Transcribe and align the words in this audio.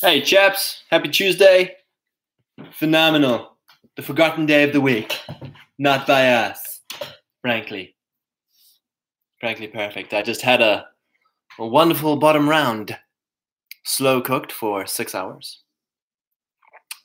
Hey, 0.00 0.20
chaps. 0.20 0.84
Happy 0.92 1.08
Tuesday. 1.08 1.74
Phenomenal. 2.70 3.56
The 3.96 4.02
forgotten 4.02 4.46
day 4.46 4.62
of 4.62 4.72
the 4.72 4.80
week. 4.80 5.18
Not 5.76 6.06
by 6.06 6.28
us, 6.28 6.82
frankly. 7.40 7.96
Frankly, 9.40 9.66
perfect. 9.66 10.14
I 10.14 10.22
just 10.22 10.40
had 10.40 10.62
a, 10.62 10.86
a 11.58 11.66
wonderful 11.66 12.14
bottom 12.14 12.48
round, 12.48 12.96
slow 13.82 14.20
cooked 14.20 14.52
for 14.52 14.86
six 14.86 15.16
hours 15.16 15.64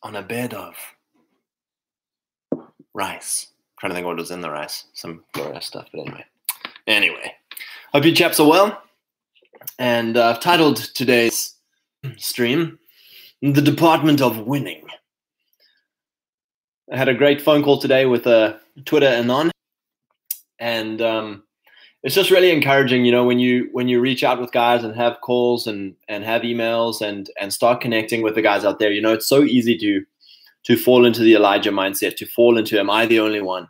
on 0.04 0.16
a 0.16 0.22
bed 0.22 0.54
of 0.54 0.76
rice. 2.94 3.48
trying 3.80 3.90
to 3.90 3.96
think 3.96 4.06
what 4.06 4.18
was 4.18 4.30
in 4.30 4.42
the 4.42 4.52
rice. 4.52 4.86
Some 4.94 5.24
glorious 5.34 5.66
stuff, 5.66 5.88
but 5.92 6.02
anyway. 6.02 6.26
Anyway, 6.86 7.34
hope 7.92 8.06
you 8.06 8.14
chaps 8.14 8.40
are 8.40 8.48
well. 8.48 8.84
And 9.80 10.16
uh, 10.16 10.30
I've 10.30 10.42
titled 10.42 10.76
today's 10.94 11.56
stream 12.18 12.78
The 13.52 13.62
Department 13.62 14.22
of 14.22 14.48
Winning. 14.48 14.88
I 16.90 16.96
had 16.96 17.10
a 17.10 17.14
great 17.14 17.42
phone 17.42 17.62
call 17.62 17.78
today 17.78 18.06
with 18.06 18.26
a 18.26 18.58
Twitter 18.86 19.08
anon, 19.08 19.52
and 20.60 21.02
um, 21.02 21.44
it's 22.04 22.16
just 22.16 22.32
really 22.32 22.52
encouraging, 22.52 23.04
you 23.04 23.12
know, 23.12 23.26
when 23.26 23.40
you 23.40 23.68
when 23.74 23.90
you 23.90 24.00
reach 24.00 24.24
out 24.24 24.40
with 24.40 24.54
guys 24.54 24.86
and 24.86 24.96
have 24.96 25.20
calls 25.20 25.68
and 25.68 25.94
and 26.08 26.24
have 26.24 26.44
emails 26.44 27.02
and 27.02 27.30
and 27.38 27.52
start 27.52 27.82
connecting 27.82 28.22
with 28.22 28.36
the 28.36 28.42
guys 28.42 28.64
out 28.64 28.80
there. 28.80 28.94
You 28.94 29.02
know, 29.02 29.12
it's 29.12 29.28
so 29.28 29.44
easy 29.44 29.78
to 29.78 30.06
to 30.64 30.78
fall 30.78 31.06
into 31.06 31.20
the 31.20 31.34
Elijah 31.34 31.72
mindset, 31.72 32.16
to 32.16 32.26
fall 32.26 32.58
into 32.58 32.80
am 32.80 32.90
I 32.90 33.06
the 33.06 33.20
only 33.20 33.42
one? 33.42 33.68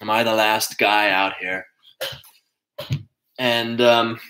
Am 0.00 0.08
I 0.08 0.22
the 0.22 0.36
last 0.36 0.78
guy 0.78 1.10
out 1.10 1.32
here? 1.40 1.66
And 3.40 3.80
um, 3.80 4.20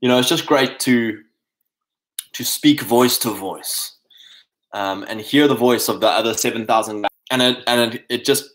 you 0.00 0.08
know, 0.08 0.18
it's 0.18 0.28
just 0.28 0.46
great 0.46 0.78
to 0.80 1.22
to 2.32 2.44
speak 2.44 2.80
voice 2.82 3.18
to 3.18 3.30
voice 3.30 3.96
um, 4.72 5.04
and 5.08 5.20
hear 5.20 5.48
the 5.48 5.54
voice 5.54 5.88
of 5.88 6.00
the 6.00 6.08
other 6.08 6.34
seven 6.34 6.66
thousand, 6.66 7.06
and 7.30 7.42
it 7.42 7.58
and 7.66 7.94
it, 7.94 8.04
it 8.08 8.24
just 8.24 8.50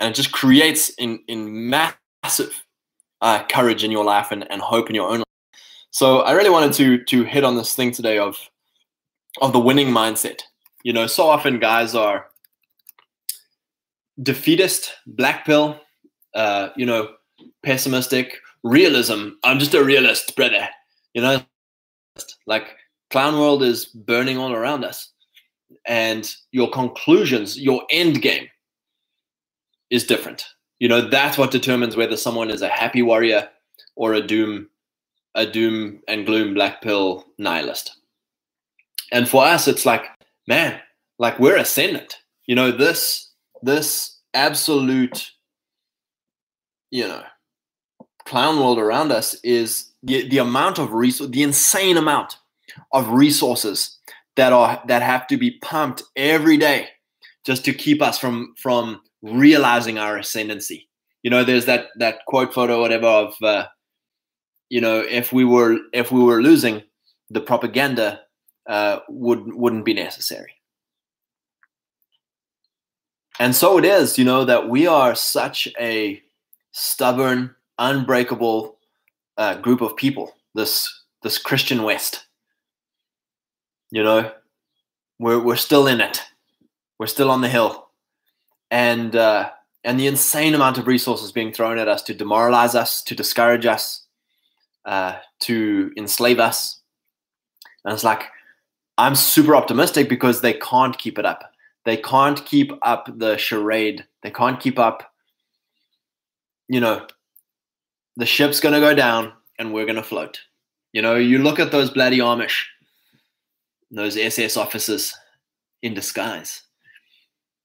and 0.00 0.10
it 0.10 0.14
just 0.14 0.32
creates 0.32 0.90
in 0.90 1.20
in 1.28 1.70
massive 1.70 2.64
uh, 3.20 3.44
courage 3.44 3.84
in 3.84 3.90
your 3.90 4.04
life 4.04 4.30
and, 4.30 4.50
and 4.50 4.60
hope 4.60 4.88
in 4.88 4.94
your 4.94 5.08
own 5.08 5.18
life. 5.18 5.24
So 5.90 6.20
I 6.20 6.32
really 6.32 6.50
wanted 6.50 6.72
to 6.74 7.04
to 7.04 7.24
hit 7.24 7.44
on 7.44 7.56
this 7.56 7.74
thing 7.74 7.92
today 7.92 8.18
of 8.18 8.36
of 9.40 9.52
the 9.52 9.60
winning 9.60 9.88
mindset. 9.88 10.42
You 10.84 10.92
know, 10.92 11.06
so 11.06 11.28
often 11.28 11.60
guys 11.60 11.94
are 11.94 12.26
defeatist, 14.22 14.92
black 15.06 15.46
pill, 15.46 15.80
uh, 16.34 16.70
you 16.76 16.84
know, 16.84 17.08
pessimistic, 17.62 18.38
realism. 18.62 19.30
I'm 19.44 19.58
just 19.58 19.74
a 19.74 19.84
realist, 19.84 20.34
brother. 20.36 20.68
You 21.14 21.22
know, 21.22 21.42
like 22.46 22.76
clown 23.10 23.38
world 23.38 23.62
is 23.62 23.86
burning 23.86 24.38
all 24.38 24.52
around 24.52 24.84
us. 24.84 25.10
And 25.86 26.32
your 26.52 26.70
conclusions, 26.70 27.58
your 27.58 27.82
end 27.90 28.22
game 28.22 28.46
is 29.90 30.06
different. 30.06 30.44
You 30.78 30.88
know, 30.88 31.08
that's 31.08 31.38
what 31.38 31.50
determines 31.50 31.96
whether 31.96 32.16
someone 32.16 32.50
is 32.50 32.62
a 32.62 32.68
happy 32.68 33.02
warrior 33.02 33.48
or 33.94 34.14
a 34.14 34.26
doom, 34.26 34.68
a 35.34 35.46
doom 35.46 36.00
and 36.08 36.26
gloom 36.26 36.54
black 36.54 36.82
pill 36.82 37.26
nihilist. 37.38 37.96
And 39.12 39.28
for 39.28 39.44
us, 39.44 39.68
it's 39.68 39.86
like, 39.86 40.06
man, 40.48 40.80
like 41.18 41.38
we're 41.38 41.56
ascendant. 41.56 42.18
You 42.46 42.56
know, 42.56 42.72
this 42.72 43.30
this 43.62 44.18
absolute, 44.34 45.30
you 46.90 47.06
know, 47.06 47.22
clown 48.24 48.58
world 48.58 48.78
around 48.78 49.12
us 49.12 49.34
is 49.42 49.92
the, 50.02 50.28
the 50.28 50.38
amount 50.38 50.78
of 50.78 50.92
resource, 50.92 51.30
the 51.30 51.42
insane 51.42 51.96
amount 51.96 52.38
of 52.92 53.08
resources 53.08 53.98
that 54.36 54.52
are 54.52 54.82
that 54.86 55.02
have 55.02 55.26
to 55.26 55.36
be 55.36 55.58
pumped 55.62 56.02
every 56.16 56.56
day 56.56 56.88
just 57.44 57.64
to 57.64 57.72
keep 57.72 58.00
us 58.00 58.18
from 58.18 58.54
from 58.56 59.00
realizing 59.22 59.98
our 59.98 60.16
ascendancy. 60.18 60.88
You 61.22 61.30
know, 61.30 61.44
there's 61.44 61.66
that 61.66 61.88
that 61.96 62.24
quote 62.26 62.52
photo, 62.52 62.80
whatever, 62.80 63.06
of 63.06 63.34
uh, 63.42 63.66
you 64.68 64.80
know, 64.80 65.00
if 65.00 65.32
we 65.32 65.44
were 65.44 65.78
if 65.92 66.10
we 66.10 66.22
were 66.22 66.42
losing, 66.42 66.82
the 67.30 67.40
propaganda 67.40 68.20
uh, 68.68 69.00
would 69.08 69.52
wouldn't 69.52 69.84
be 69.84 69.94
necessary. 69.94 70.54
And 73.38 73.56
so 73.56 73.78
it 73.78 73.84
is, 73.84 74.18
you 74.18 74.24
know, 74.24 74.44
that 74.44 74.68
we 74.68 74.86
are 74.86 75.14
such 75.14 75.66
a 75.80 76.22
stubborn, 76.72 77.54
unbreakable 77.82 78.78
uh, 79.36 79.56
group 79.56 79.80
of 79.80 79.96
people. 79.96 80.32
This 80.54 81.02
this 81.22 81.38
Christian 81.38 81.82
West. 81.82 82.26
You 83.90 84.02
know, 84.02 84.32
we're 85.18 85.42
we're 85.42 85.56
still 85.56 85.86
in 85.86 86.00
it. 86.00 86.22
We're 86.98 87.06
still 87.06 87.30
on 87.30 87.40
the 87.40 87.48
hill, 87.48 87.88
and 88.70 89.14
uh, 89.16 89.50
and 89.84 89.98
the 89.98 90.06
insane 90.06 90.54
amount 90.54 90.78
of 90.78 90.86
resources 90.86 91.32
being 91.32 91.52
thrown 91.52 91.78
at 91.78 91.88
us 91.88 92.02
to 92.02 92.14
demoralize 92.14 92.74
us, 92.74 93.02
to 93.02 93.14
discourage 93.14 93.66
us, 93.66 94.06
uh, 94.84 95.16
to 95.40 95.92
enslave 95.96 96.38
us. 96.38 96.80
And 97.84 97.92
it's 97.92 98.04
like 98.04 98.22
I'm 98.96 99.14
super 99.14 99.56
optimistic 99.56 100.08
because 100.08 100.40
they 100.40 100.54
can't 100.54 100.96
keep 100.96 101.18
it 101.18 101.26
up. 101.26 101.52
They 101.84 101.96
can't 101.96 102.44
keep 102.46 102.72
up 102.82 103.08
the 103.18 103.36
charade. 103.36 104.06
They 104.22 104.30
can't 104.30 104.60
keep 104.60 104.78
up. 104.78 105.12
You 106.68 106.80
know, 106.80 107.06
the 108.16 108.26
ship's 108.26 108.60
going 108.60 108.74
to 108.74 108.80
go 108.80 108.94
down 108.94 109.32
and 109.58 109.72
we're 109.72 109.86
going 109.86 109.96
to 109.96 110.02
float. 110.02 110.40
You 110.92 111.02
know, 111.02 111.16
you 111.16 111.38
look 111.38 111.58
at 111.58 111.70
those 111.70 111.90
bloody 111.90 112.18
Amish, 112.18 112.64
those 113.90 114.16
SS 114.16 114.56
officers 114.56 115.14
in 115.82 115.94
disguise. 115.94 116.62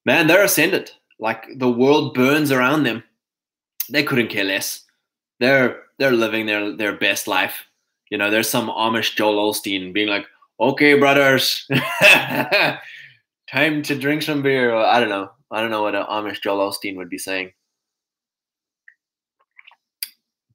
Man, 0.06 0.28
they're 0.28 0.44
ascended. 0.44 0.92
Like 1.20 1.46
the 1.58 1.70
world 1.70 2.14
burns 2.14 2.52
around 2.52 2.84
them. 2.84 3.04
They 3.90 4.04
couldn't 4.04 4.30
care 4.30 4.44
less. 4.44 4.84
They're 5.40 5.84
they're 6.00 6.12
living 6.12 6.46
their 6.46 6.76
their 6.76 6.96
best 6.98 7.28
life. 7.28 7.66
You 8.10 8.18
know, 8.18 8.30
there's 8.30 8.50
some 8.50 8.70
Amish 8.70 9.16
Joel 9.16 9.52
Osteen 9.52 9.94
being 9.94 10.08
like, 10.08 10.26
"Okay, 10.60 10.98
brothers, 10.98 11.68
time 13.52 13.82
to 13.84 13.98
drink 13.98 14.22
some 14.22 14.42
beer." 14.42 14.74
I 14.76 15.00
don't 15.00 15.10
know. 15.10 15.32
I 15.52 15.62
don't 15.62 15.72
know 15.72 15.84
what 15.84 15.96
an 15.96 16.06
Amish 16.06 16.42
Joel 16.42 16.70
Osteen 16.70 16.96
would 16.98 17.10
be 17.10 17.18
saying 17.18 17.52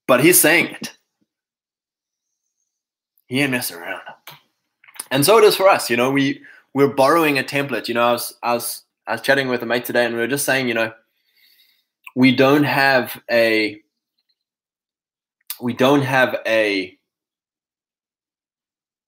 but 0.06 0.22
he's 0.22 0.40
saying 0.40 0.66
it. 0.66 0.96
He 3.26 3.40
ain't 3.40 3.50
messing 3.50 3.78
around. 3.78 4.02
And 5.10 5.24
so 5.24 5.38
it 5.38 5.44
is 5.44 5.56
for 5.56 5.68
us. 5.68 5.90
You 5.90 5.96
know, 5.96 6.10
we 6.10 6.42
we're 6.74 6.88
borrowing 6.88 7.38
a 7.38 7.42
template. 7.42 7.88
You 7.88 7.94
know, 7.94 8.02
I 8.02 8.12
was 8.12 8.34
I 8.42 8.54
was 8.54 8.82
I 9.06 9.12
was 9.12 9.20
chatting 9.20 9.48
with 9.48 9.62
a 9.62 9.66
mate 9.66 9.84
today, 9.84 10.04
and 10.04 10.14
we 10.14 10.20
were 10.20 10.26
just 10.26 10.44
saying, 10.44 10.68
you 10.68 10.74
know, 10.74 10.92
we 12.14 12.34
don't 12.34 12.64
have 12.64 13.20
a 13.30 13.80
we 15.60 15.72
don't 15.72 16.02
have 16.02 16.36
a 16.46 16.98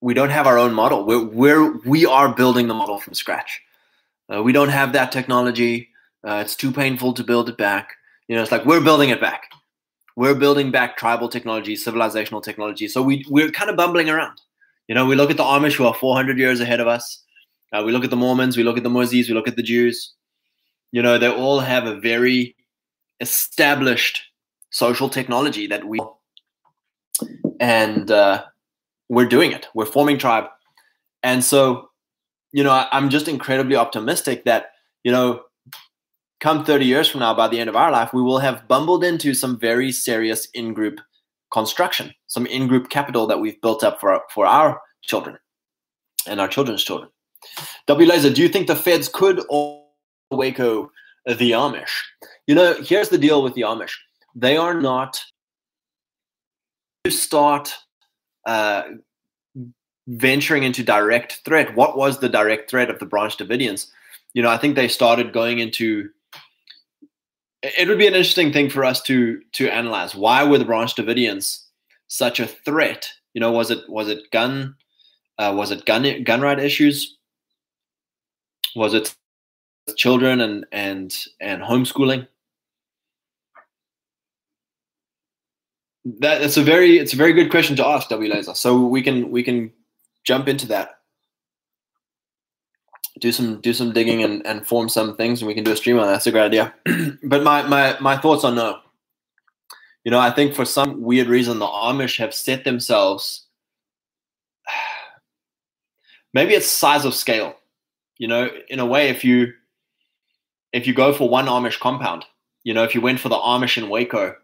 we 0.01 0.15
don't 0.15 0.31
have 0.31 0.47
our 0.47 0.59
own 0.59 0.75
model. 0.75 1.05
We're 1.05 1.25
we're 1.25 1.79
we 1.79 2.07
are 2.07 2.35
building 2.35 2.69
the 2.69 2.75
model 2.75 3.01
from 3.01 3.15
scratch. 3.15 3.63
Uh, 4.33 4.43
we 4.43 4.53
don't 4.53 4.69
have 4.69 4.93
that 4.93 5.13
technology. 5.13 5.89
Uh, 6.27 6.43
it's 6.45 6.57
too 6.57 6.73
painful 6.73 7.13
to 7.15 7.25
build 7.25 7.49
it 7.49 7.57
back. 7.59 7.93
You 8.29 8.37
know, 8.37 8.43
it's 8.43 8.53
like 8.53 8.65
we're 8.65 8.81
building 8.81 9.11
it 9.11 9.21
back 9.21 9.51
we're 10.17 10.35
building 10.35 10.71
back 10.71 10.97
tribal 10.97 11.29
technology, 11.29 11.75
civilizational 11.75 12.43
technology. 12.43 12.89
So 12.89 13.03
we 13.03 13.25
we're 13.29 13.51
kind 13.51 13.71
of 13.71 13.77
bumbling 13.77 14.09
around. 14.09 14.41
You 14.89 14.95
know, 14.95 15.07
we 15.07 15.17
look 15.17 15.31
at 15.31 15.37
the 15.37 15.43
Amish 15.43 15.75
who 15.75 15.87
are 15.87 15.95
400 15.95 16.39
years 16.39 16.61
ahead 16.61 16.81
of 16.81 16.87
us. 16.87 17.23
Uh, 17.73 17.83
we 17.85 17.91
look 17.91 18.05
at 18.05 18.11
the 18.11 18.17
Mormons, 18.17 18.57
we 18.57 18.63
look 18.63 18.77
at 18.77 18.85
the 18.85 18.91
Muzzies, 18.91 19.29
we 19.29 19.35
look 19.35 19.49
at 19.49 19.57
the 19.57 19.63
Jews. 19.63 20.13
You 20.93 21.03
know, 21.03 21.19
they 21.19 21.29
all 21.29 21.61
have 21.61 21.87
a 21.87 21.99
very 21.99 22.55
established 23.21 24.23
social 24.71 25.09
technology 25.09 25.67
that 25.67 25.85
we 25.85 26.01
and 27.61 28.11
uh, 28.11 28.45
we're 29.09 29.27
doing 29.27 29.53
it. 29.53 29.69
We're 29.75 29.87
forming 29.87 30.19
tribe, 30.19 30.45
and 31.23 31.45
so 31.45 31.91
you 32.53 32.63
know, 32.63 32.71
I, 32.71 32.87
I'm 32.93 33.11
just 33.11 33.27
incredibly 33.27 33.75
optimistic 33.75 34.45
that 34.45 34.67
you 35.03 35.11
know 35.11 35.43
come 36.45 36.63
30 36.63 36.85
years 36.85 37.09
from 37.09 37.21
now, 37.21 37.33
by 37.33 37.49
the 37.49 37.59
end 37.59 37.71
of 37.71 37.75
our 37.75 37.91
life, 37.91 38.13
we 38.13 38.21
will 38.21 38.39
have 38.39 38.69
bumbled 38.69 39.03
into 39.03 39.33
some 39.33 39.59
very 39.59 39.91
serious 39.91 40.47
in 40.53 40.75
group 40.75 41.01
construction, 41.51 42.13
some 42.27 42.45
in 42.45 42.69
group 42.69 42.91
capital 42.91 43.27
that 43.27 43.41
we've 43.41 43.59
built 43.63 43.83
up 43.83 43.99
for 43.99 44.13
our, 44.13 44.23
for 44.31 44.45
our 44.45 44.79
children 45.01 45.39
and 46.29 46.43
our 46.43 46.49
children's 46.49 46.85
children. 46.85 47.11
W. 47.87 48.07
Laser, 48.07 48.29
do 48.29 48.43
you 48.43 48.51
think 48.51 48.67
the 48.67 48.77
feds 48.77 49.09
could 49.09 49.41
Waco 50.31 50.93
the 51.25 51.53
Amish? 51.53 52.03
You 52.47 52.55
know, 52.55 52.75
here's 52.75 53.09
the 53.09 53.17
deal 53.17 53.43
with 53.43 53.55
the 53.55 53.63
Amish 53.63 53.95
they 54.35 54.59
are 54.59 54.79
not 54.79 55.19
to 57.05 57.11
start 57.11 57.75
uh, 58.45 58.83
venturing 60.09 60.65
into 60.65 60.83
direct 60.83 61.41
threat. 61.47 61.75
What 61.75 61.97
was 61.97 62.19
the 62.19 62.29
direct 62.29 62.69
threat 62.69 62.91
of 62.91 62.99
the 62.99 63.07
Branch 63.07 63.35
Davidians? 63.35 63.87
You 64.35 64.43
know, 64.43 64.51
I 64.51 64.59
think 64.59 64.75
they 64.75 64.89
started 64.89 65.33
going 65.33 65.59
into 65.61 66.11
it 67.65 67.89
would 67.89 67.99
be 67.99 68.07
an 68.07 68.15
interesting 68.15 68.53
thing 68.53 68.69
for 68.71 68.85
us 68.85 69.01
to 69.03 69.41
to 69.53 69.69
analyze. 69.69 70.15
Why 70.15 70.45
were 70.45 70.59
the 70.59 70.65
Branch 70.65 70.95
Davidians 70.95 71.65
such 72.09 72.39
a 72.39 72.47
threat 72.47 73.11
You 73.35 73.41
know, 73.41 73.51
was 73.51 73.71
it 73.71 73.89
was 73.89 74.09
it 74.09 74.31
gun 74.31 74.77
uh, 75.39 75.53
was 75.57 75.71
it 75.71 75.85
gun 75.85 76.23
gun 76.23 76.41
right 76.41 76.59
issues? 76.59 77.19
Was 78.77 78.95
it 78.95 79.15
children 79.97 80.41
and 80.41 80.67
and 80.73 81.17
and 81.41 81.63
homeschooling? 81.63 82.27
That, 86.05 86.41
that's 86.41 86.57
a 86.57 86.63
very 86.63 86.99
it's 86.99 87.13
a 87.13 87.17
very 87.17 87.33
good 87.33 87.51
question 87.51 87.77
to 87.77 87.87
ask, 87.87 88.09
W 88.09 88.33
Laser. 88.33 88.55
So 88.55 88.87
we 88.87 89.03
can 89.03 89.31
we 89.31 89.43
can 89.43 89.73
jump 90.23 90.49
into 90.49 90.67
that. 90.69 90.94
Do 93.21 93.31
some 93.31 93.61
do 93.61 93.73
some 93.73 93.93
digging 93.93 94.23
and, 94.23 94.45
and 94.47 94.67
form 94.67 94.89
some 94.89 95.17
things 95.17 95.41
and 95.41 95.47
we 95.47 95.55
can 95.55 95.65
do 95.65 95.73
a 95.73 95.77
stream 95.77 95.99
on 95.99 96.07
that. 96.07 96.13
That's 96.13 96.27
a 96.27 96.33
great 96.33 96.47
idea. 96.47 96.75
but 97.23 97.43
my, 97.43 97.63
my 97.63 97.97
my 98.01 98.17
thoughts 98.17 98.45
are 98.45 98.53
no. 98.53 98.71
Uh, 98.71 98.81
you 100.05 100.11
know, 100.11 100.19
I 100.19 100.31
think 100.31 100.55
for 100.55 100.65
some 100.65 101.01
weird 101.01 101.29
reason 101.29 101.59
the 101.59 101.67
Amish 101.67 102.19
have 102.19 102.35
set 102.35 102.65
themselves 102.65 103.47
maybe 106.35 106.55
it's 106.55 106.67
size 106.67 107.05
of 107.05 107.15
scale. 107.15 107.55
You 108.19 108.29
know, 108.29 108.51
in 108.69 108.81
a 108.81 108.87
way, 108.87 109.09
if 109.09 109.25
you 109.25 109.53
if 110.73 110.87
you 110.87 110.95
go 110.95 111.13
for 111.13 111.29
one 111.29 111.47
Amish 111.47 111.79
compound, 111.79 112.25
you 112.65 112.75
know, 112.75 112.83
if 112.83 112.95
you 112.95 113.01
went 113.01 113.21
for 113.21 113.29
the 113.29 113.37
Amish 113.37 113.77
in 113.77 113.89
Waco, 113.89 114.35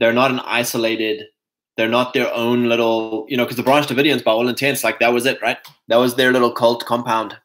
they're 0.00 0.12
not 0.12 0.30
an 0.30 0.40
isolated 0.40 1.26
they're 1.76 1.88
not 1.88 2.14
their 2.14 2.32
own 2.32 2.64
little 2.68 3.26
you 3.28 3.36
know 3.36 3.44
because 3.44 3.56
the 3.56 3.62
branch 3.62 3.86
davidians 3.86 4.22
by 4.22 4.32
all 4.32 4.48
intents 4.48 4.84
like 4.84 4.98
that 4.98 5.12
was 5.12 5.26
it 5.26 5.40
right 5.42 5.58
that 5.88 5.96
was 5.96 6.14
their 6.14 6.32
little 6.32 6.52
cult 6.52 6.84
compound 6.86 7.36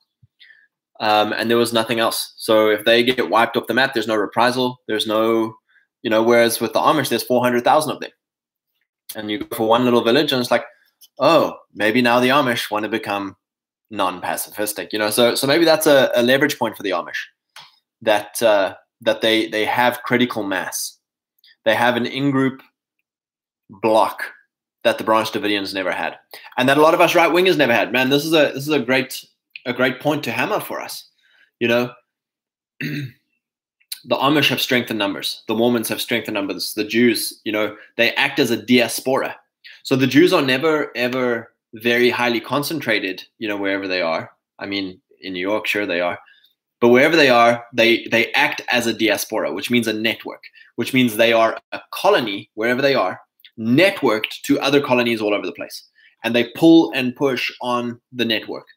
um, 0.99 1.33
and 1.33 1.49
there 1.49 1.57
was 1.57 1.73
nothing 1.73 1.99
else. 1.99 2.33
So 2.37 2.69
if 2.69 2.85
they 2.85 3.03
get 3.03 3.29
wiped 3.29 3.57
off 3.57 3.67
the 3.67 3.73
map 3.73 3.93
there's 3.93 4.07
no 4.07 4.15
reprisal. 4.15 4.79
There's 4.87 5.07
no 5.07 5.55
you 6.01 6.09
know 6.09 6.23
whereas 6.23 6.59
with 6.59 6.73
the 6.73 6.79
amish 6.79 7.09
there's 7.09 7.23
400000 7.23 7.91
of 7.91 7.99
them. 7.99 8.11
And 9.15 9.31
you 9.31 9.39
go 9.39 9.57
for 9.57 9.67
one 9.67 9.85
little 9.85 10.03
village 10.03 10.31
and 10.31 10.41
it's 10.41 10.51
like 10.51 10.65
oh 11.19 11.57
maybe 11.73 12.01
now 12.01 12.19
the 12.19 12.29
amish 12.29 12.69
want 12.69 12.83
to 12.83 12.89
become 12.89 13.35
non-pacifistic 13.91 14.93
you 14.93 14.99
know? 14.99 15.09
So 15.09 15.35
so 15.35 15.47
maybe 15.47 15.65
that's 15.65 15.87
a, 15.87 16.11
a 16.15 16.23
leverage 16.23 16.59
point 16.59 16.77
for 16.77 16.83
the 16.83 16.91
amish 16.91 17.17
that 18.01 18.41
uh, 18.41 18.75
that 19.01 19.21
they 19.21 19.47
they 19.47 19.65
have 19.65 20.03
critical 20.03 20.43
mass. 20.43 20.97
They 21.65 21.75
have 21.75 21.95
an 21.95 22.05
in-group 22.05 22.61
block 23.69 24.23
that 24.83 24.97
the 24.97 25.03
Branch 25.03 25.29
Davidians 25.29 25.73
never 25.73 25.91
had, 25.91 26.17
and 26.57 26.69
that 26.69 26.77
a 26.77 26.81
lot 26.81 26.93
of 26.93 27.01
us 27.01 27.15
right 27.15 27.31
wingers 27.31 27.57
never 27.57 27.73
had. 27.73 27.91
Man, 27.91 28.09
this 28.09 28.25
is 28.25 28.33
a 28.33 28.51
this 28.53 28.67
is 28.67 28.69
a 28.69 28.79
great 28.79 29.23
a 29.65 29.73
great 29.73 29.99
point 29.99 30.23
to 30.23 30.31
hammer 30.31 30.59
for 30.59 30.81
us. 30.81 31.09
You 31.59 31.67
know, 31.67 31.91
the 32.79 33.11
Amish 34.11 34.49
have 34.49 34.61
strength 34.61 34.91
in 34.91 34.97
numbers. 34.97 35.43
The 35.47 35.55
Mormons 35.55 35.89
have 35.89 36.01
strength 36.01 36.27
in 36.27 36.33
numbers. 36.33 36.73
The 36.73 36.83
Jews, 36.83 37.39
you 37.43 37.51
know, 37.51 37.75
they 37.97 38.13
act 38.15 38.39
as 38.39 38.51
a 38.51 38.57
diaspora. 38.57 39.35
So 39.83 39.95
the 39.95 40.07
Jews 40.07 40.33
are 40.33 40.41
never 40.41 40.95
ever 40.95 41.53
very 41.75 42.09
highly 42.09 42.39
concentrated. 42.39 43.23
You 43.37 43.47
know, 43.47 43.57
wherever 43.57 43.87
they 43.87 44.01
are. 44.01 44.31
I 44.59 44.65
mean, 44.65 45.01
in 45.21 45.33
New 45.33 45.41
York, 45.41 45.67
sure 45.67 45.85
they 45.85 46.01
are. 46.01 46.19
But 46.81 46.89
wherever 46.89 47.15
they 47.15 47.29
are, 47.29 47.65
they 47.73 48.07
they 48.07 48.31
act 48.33 48.61
as 48.69 48.87
a 48.87 48.93
diaspora, 48.93 49.53
which 49.53 49.69
means 49.69 49.87
a 49.87 49.93
network, 49.93 50.43
which 50.75 50.93
means 50.93 51.15
they 51.17 51.33
are 51.33 51.57
a 51.71 51.81
colony 51.91 52.49
wherever 52.53 52.81
they 52.81 52.95
are, 52.95 53.19
networked 53.59 54.41
to 54.43 54.59
other 54.59 54.81
colonies 54.81 55.21
all 55.21 55.33
over 55.33 55.45
the 55.45 55.51
place, 55.51 55.83
and 56.23 56.33
they 56.33 56.49
pull 56.55 56.91
and 56.95 57.15
push 57.15 57.51
on 57.61 57.99
the 58.13 58.25
network. 58.25 58.67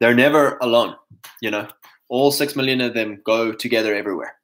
They're 0.00 0.14
never 0.14 0.58
alone, 0.60 0.96
you 1.40 1.50
know. 1.50 1.68
All 2.08 2.30
six 2.30 2.54
million 2.54 2.80
of 2.80 2.94
them 2.94 3.22
go 3.24 3.52
together 3.52 3.94
everywhere 3.94 4.36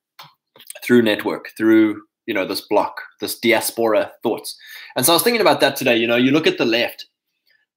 through 0.82 1.02
network, 1.02 1.50
through 1.56 2.02
you 2.26 2.34
know 2.34 2.46
this 2.46 2.62
block, 2.62 3.00
this 3.20 3.38
diaspora 3.38 4.12
thoughts. 4.22 4.56
And 4.96 5.04
so 5.04 5.12
I 5.12 5.16
was 5.16 5.22
thinking 5.22 5.40
about 5.40 5.60
that 5.60 5.76
today. 5.76 5.96
You 5.96 6.06
know, 6.06 6.16
you 6.16 6.30
look 6.30 6.46
at 6.46 6.58
the 6.58 6.64
left; 6.64 7.06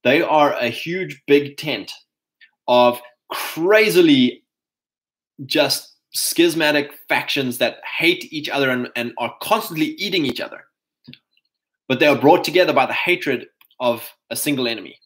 they 0.04 0.22
are 0.22 0.54
a 0.54 0.68
huge 0.68 1.22
big 1.28 1.58
tent 1.58 1.92
of 2.68 3.02
crazily 3.30 4.44
just 5.46 5.94
schismatic 6.14 6.92
factions 7.10 7.58
that 7.58 7.78
hate 7.98 8.32
each 8.32 8.50
other 8.50 8.70
and, 8.70 8.90
and 8.96 9.14
are 9.18 9.34
constantly 9.42 9.88
eating 9.98 10.26
each 10.26 10.40
other. 10.40 10.66
But 11.88 12.00
they 12.00 12.08
are 12.08 12.16
brought 12.16 12.44
together 12.44 12.74
by 12.74 12.86
the 12.86 12.94
hatred 12.94 13.48
of 13.80 14.08
a 14.30 14.36
single 14.36 14.68
enemy, 14.68 14.98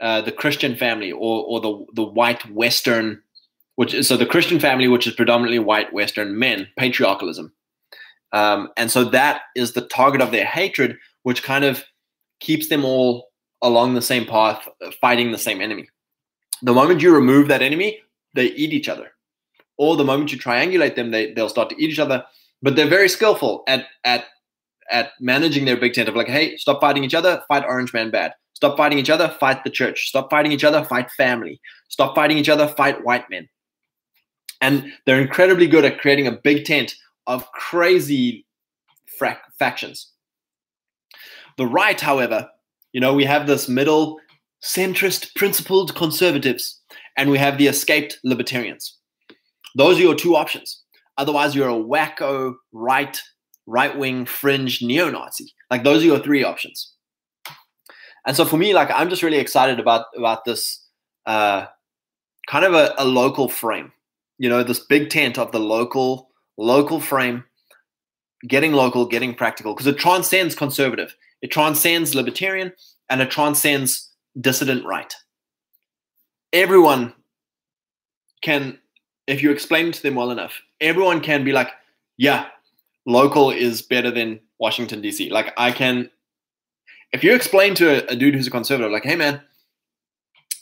uh, 0.00 0.20
the 0.20 0.32
Christian 0.32 0.76
family 0.76 1.12
or, 1.12 1.44
or 1.44 1.60
the, 1.60 1.84
the 1.94 2.04
white 2.04 2.48
Western, 2.50 3.22
which 3.76 3.94
is, 3.94 4.08
so 4.08 4.16
the 4.16 4.26
Christian 4.26 4.58
family, 4.58 4.88
which 4.88 5.06
is 5.06 5.14
predominantly 5.14 5.58
white 5.58 5.92
Western 5.92 6.38
men, 6.38 6.68
patriarchalism. 6.78 7.52
Um, 8.32 8.70
and 8.76 8.90
so 8.90 9.04
that 9.04 9.42
is 9.54 9.72
the 9.72 9.86
target 9.86 10.20
of 10.20 10.32
their 10.32 10.44
hatred, 10.44 10.98
which 11.22 11.42
kind 11.42 11.64
of 11.64 11.84
keeps 12.40 12.68
them 12.68 12.84
all 12.84 13.28
along 13.62 13.94
the 13.94 14.02
same 14.02 14.26
path, 14.26 14.68
fighting 15.00 15.32
the 15.32 15.38
same 15.38 15.60
enemy. 15.60 15.88
The 16.62 16.74
moment 16.74 17.00
you 17.00 17.14
remove 17.14 17.48
that 17.48 17.62
enemy, 17.62 18.00
they 18.34 18.46
eat 18.46 18.72
each 18.72 18.88
other 18.88 19.14
or 19.76 19.96
the 19.96 20.04
moment 20.04 20.32
you 20.32 20.38
triangulate 20.38 20.96
them, 20.96 21.10
they 21.10 21.32
they'll 21.32 21.48
start 21.48 21.70
to 21.70 21.82
eat 21.82 21.90
each 21.90 21.98
other. 21.98 22.24
But 22.62 22.76
they're 22.76 22.88
very 22.88 23.08
skillful 23.08 23.64
at 23.66 23.86
at 24.04 24.24
at 24.90 25.10
managing 25.20 25.64
their 25.64 25.76
big 25.76 25.94
tent 25.94 26.08
of 26.08 26.16
like, 26.16 26.28
hey, 26.28 26.56
stop 26.56 26.80
fighting 26.80 27.04
each 27.04 27.14
other, 27.14 27.42
fight 27.48 27.64
Orange 27.64 27.92
Man 27.92 28.10
bad. 28.10 28.34
Stop 28.64 28.78
fighting 28.78 28.98
each 28.98 29.10
other, 29.10 29.28
fight 29.38 29.62
the 29.62 29.68
church. 29.68 30.08
Stop 30.08 30.30
fighting 30.30 30.50
each 30.50 30.64
other, 30.64 30.82
fight 30.86 31.10
family. 31.10 31.60
Stop 31.88 32.14
fighting 32.14 32.38
each 32.38 32.48
other, 32.48 32.66
fight 32.66 33.04
white 33.04 33.28
men. 33.28 33.46
And 34.62 34.90
they're 35.04 35.20
incredibly 35.20 35.66
good 35.66 35.84
at 35.84 35.98
creating 35.98 36.26
a 36.26 36.32
big 36.32 36.64
tent 36.64 36.94
of 37.26 37.52
crazy 37.52 38.46
factions. 39.58 40.10
The 41.58 41.66
right, 41.66 42.00
however, 42.00 42.48
you 42.94 43.02
know, 43.02 43.12
we 43.12 43.26
have 43.26 43.46
this 43.46 43.68
middle 43.68 44.18
centrist 44.62 45.34
principled 45.36 45.94
conservatives 45.94 46.80
and 47.18 47.28
we 47.28 47.36
have 47.36 47.58
the 47.58 47.66
escaped 47.66 48.18
libertarians. 48.24 48.96
Those 49.76 49.98
are 49.98 50.02
your 50.04 50.14
two 50.14 50.36
options. 50.36 50.84
Otherwise, 51.18 51.54
you're 51.54 51.68
a 51.68 51.74
wacko 51.74 52.54
right 52.72 53.20
right 53.66 53.98
wing 53.98 54.24
fringe 54.24 54.80
neo 54.80 55.10
Nazi. 55.10 55.52
Like 55.70 55.84
those 55.84 56.02
are 56.02 56.06
your 56.06 56.18
three 56.18 56.44
options. 56.44 56.93
And 58.26 58.36
so 58.36 58.44
for 58.44 58.56
me, 58.56 58.74
like 58.74 58.90
I'm 58.90 59.10
just 59.10 59.22
really 59.22 59.38
excited 59.38 59.78
about 59.78 60.06
about 60.16 60.44
this 60.44 60.86
uh, 61.26 61.66
kind 62.46 62.64
of 62.64 62.74
a, 62.74 62.94
a 62.98 63.04
local 63.04 63.48
frame. 63.48 63.92
You 64.38 64.48
know, 64.48 64.62
this 64.62 64.80
big 64.80 65.10
tent 65.10 65.38
of 65.38 65.52
the 65.52 65.60
local 65.60 66.30
local 66.56 67.00
frame, 67.00 67.44
getting 68.46 68.72
local, 68.72 69.06
getting 69.06 69.34
practical, 69.34 69.74
because 69.74 69.86
it 69.86 69.98
transcends 69.98 70.54
conservative, 70.54 71.14
it 71.42 71.50
transcends 71.50 72.14
libertarian, 72.14 72.72
and 73.10 73.20
it 73.20 73.30
transcends 73.30 74.10
dissident 74.40 74.84
right. 74.84 75.14
Everyone 76.52 77.12
can 78.42 78.78
if 79.26 79.42
you 79.42 79.50
explain 79.50 79.92
to 79.92 80.02
them 80.02 80.14
well 80.14 80.30
enough, 80.30 80.60
everyone 80.80 81.20
can 81.20 81.44
be 81.44 81.52
like, 81.52 81.70
yeah, 82.16 82.46
local 83.06 83.50
is 83.50 83.82
better 83.82 84.10
than 84.10 84.40
Washington, 84.58 85.00
D.C. 85.00 85.30
Like, 85.30 85.52
I 85.56 85.72
can, 85.72 86.10
if 87.12 87.24
you 87.24 87.34
explain 87.34 87.74
to 87.76 87.88
a, 87.88 88.12
a 88.12 88.16
dude 88.16 88.34
who's 88.34 88.46
a 88.46 88.50
conservative, 88.50 88.92
like, 88.92 89.04
hey, 89.04 89.16
man, 89.16 89.40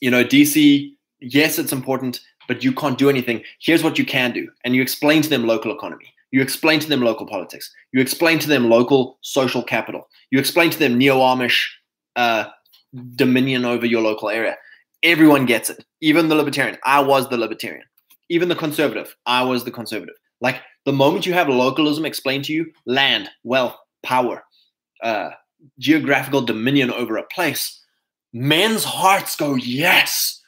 you 0.01 0.11
know, 0.11 0.25
D.C., 0.25 0.97
yes, 1.21 1.59
it's 1.59 1.73
important, 1.73 2.21
but 2.49 2.65
you 2.65 2.73
can't 2.73 2.99
do 2.99 3.09
anything. 3.09 3.43
Here's 3.61 3.83
what 3.83 3.99
you 3.99 4.05
can 4.05 4.33
do. 4.33 4.49
And 4.65 4.75
you 4.75 4.83
explain 4.83 5.23
to 5.23 5.29
them 5.29 5.47
local 5.47 5.75
economy. 5.75 6.13
You 6.31 6.43
explain 6.43 6.81
to 6.81 6.89
them 6.89 7.03
local 7.03 7.27
politics. 7.27 7.71
You 7.93 8.01
explain 8.01 8.39
to 8.41 8.49
them 8.49 8.69
local 8.69 9.19
social 9.21 9.63
capital. 9.63 10.09
You 10.31 10.39
explain 10.39 10.71
to 10.71 10.79
them 10.79 10.97
neo 10.97 11.19
Amish 11.19 11.67
uh, 12.17 12.47
dominion 13.15 13.65
over 13.65 13.87
your 13.87 14.01
local 14.01 14.31
area. 14.31 14.57
Everyone 15.03 15.47
gets 15.47 15.69
it, 15.69 15.85
even 16.01 16.29
the 16.29 16.35
libertarian. 16.35 16.79
I 16.85 17.01
was 17.01 17.29
the 17.29 17.37
libertarian 17.37 17.85
even 18.33 18.49
the 18.49 18.57
conservative. 18.57 19.15
I 19.27 19.43
was 19.43 19.63
the 19.63 19.71
conservative. 19.71 20.15
Like 20.41 20.63
the 20.87 20.93
moment 20.93 21.27
you 21.27 21.35
have 21.35 21.51
localism 21.51 22.07
explained 22.07 22.45
to 22.47 22.53
you, 22.55 22.73
land, 22.87 23.29
wealth, 23.45 23.77
power, 24.03 24.43
uh, 25.03 25.31
geographical 25.79 26.43
dominion 26.43 26.91
over 26.91 27.17
a 27.17 27.25
place, 27.25 27.81
men's 28.33 28.85
hearts 28.85 29.37
go, 29.37 29.55
yes, 29.55 30.41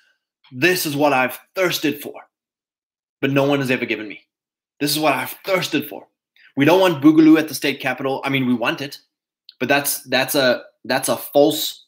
this 0.52 0.86
is 0.86 0.96
what 0.96 1.12
I've 1.12 1.38
thirsted 1.54 2.00
for. 2.00 2.14
But 3.20 3.30
no 3.30 3.44
one 3.44 3.60
has 3.60 3.70
ever 3.70 3.86
given 3.86 4.08
me. 4.08 4.20
This 4.80 4.90
is 4.90 4.98
what 4.98 5.14
I've 5.14 5.36
thirsted 5.44 5.88
for. 5.88 6.06
We 6.56 6.64
don't 6.64 6.80
want 6.80 7.02
Boogaloo 7.02 7.38
at 7.38 7.48
the 7.48 7.54
state 7.54 7.80
capitol. 7.80 8.20
I 8.24 8.28
mean, 8.28 8.46
we 8.46 8.54
want 8.54 8.80
it, 8.80 8.98
but 9.58 9.68
that's 9.68 10.02
that's 10.04 10.34
a 10.34 10.64
that's 10.84 11.08
a 11.08 11.16
false 11.16 11.86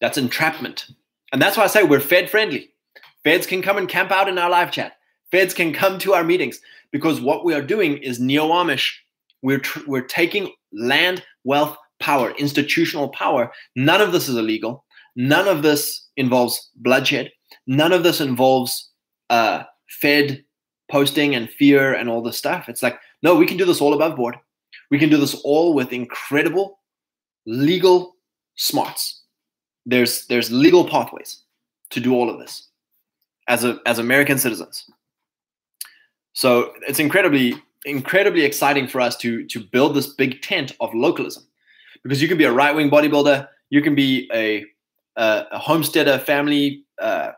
that's 0.00 0.18
entrapment. 0.18 0.88
And 1.32 1.40
that's 1.40 1.56
why 1.56 1.64
I 1.64 1.68
say 1.68 1.82
we're 1.82 2.00
Fed 2.00 2.30
friendly. 2.30 2.72
Feds 3.24 3.46
can 3.46 3.62
come 3.62 3.78
and 3.78 3.88
camp 3.88 4.10
out 4.10 4.28
in 4.28 4.36
our 4.36 4.50
live 4.50 4.70
chat. 4.70 4.96
Feds 5.30 5.54
can 5.54 5.72
come 5.72 5.98
to 6.00 6.12
our 6.12 6.24
meetings 6.24 6.60
because 6.90 7.20
what 7.20 7.44
we 7.44 7.54
are 7.54 7.62
doing 7.62 7.96
is 7.98 8.20
neo 8.20 8.48
Amish. 8.48 8.94
We're, 9.42 9.60
tr- 9.60 9.86
we're 9.86 10.02
taking 10.02 10.52
land, 10.72 11.24
wealth, 11.44 11.76
power, 12.02 12.32
institutional 12.32 13.08
power. 13.08 13.50
None 13.76 14.00
of 14.00 14.12
this 14.12 14.28
is 14.28 14.36
illegal. 14.36 14.84
None 15.16 15.48
of 15.48 15.62
this 15.62 16.08
involves 16.16 16.70
bloodshed. 16.76 17.30
None 17.66 17.92
of 17.92 18.02
this 18.02 18.20
involves 18.20 18.90
uh, 19.30 19.62
Fed 19.88 20.44
posting 20.90 21.34
and 21.34 21.48
fear 21.48 21.94
and 21.94 22.10
all 22.10 22.20
this 22.20 22.36
stuff. 22.36 22.68
It's 22.68 22.82
like, 22.82 22.98
no, 23.22 23.34
we 23.34 23.46
can 23.46 23.56
do 23.56 23.64
this 23.64 23.80
all 23.80 23.94
above 23.94 24.16
board. 24.16 24.36
We 24.90 24.98
can 24.98 25.08
do 25.08 25.16
this 25.16 25.34
all 25.44 25.74
with 25.74 25.92
incredible 25.92 26.80
legal 27.46 28.16
smarts. 28.56 29.22
there's 29.86 30.26
there's 30.26 30.50
legal 30.50 30.84
pathways 30.88 31.42
to 31.90 32.00
do 32.00 32.14
all 32.14 32.30
of 32.30 32.38
this 32.38 32.68
as 33.48 33.64
a 33.64 33.78
as 33.86 33.98
American 33.98 34.38
citizens. 34.38 34.90
So 36.34 36.72
it's 36.88 37.00
incredibly 37.00 37.54
incredibly 37.84 38.44
exciting 38.44 38.86
for 38.88 39.00
us 39.00 39.16
to 39.18 39.44
to 39.46 39.60
build 39.60 39.94
this 39.94 40.06
big 40.06 40.42
tent 40.42 40.72
of 40.78 40.94
localism 40.94 41.44
because 42.02 42.20
you 42.20 42.28
can 42.28 42.38
be 42.38 42.44
a 42.44 42.52
right 42.52 42.74
wing 42.74 42.90
bodybuilder, 42.90 43.48
you 43.70 43.82
can 43.82 43.94
be 43.94 44.30
a 44.32 44.64
a, 45.16 45.46
a 45.52 45.58
homesteader, 45.58 46.18
family 46.18 46.84
uh, 47.00 47.32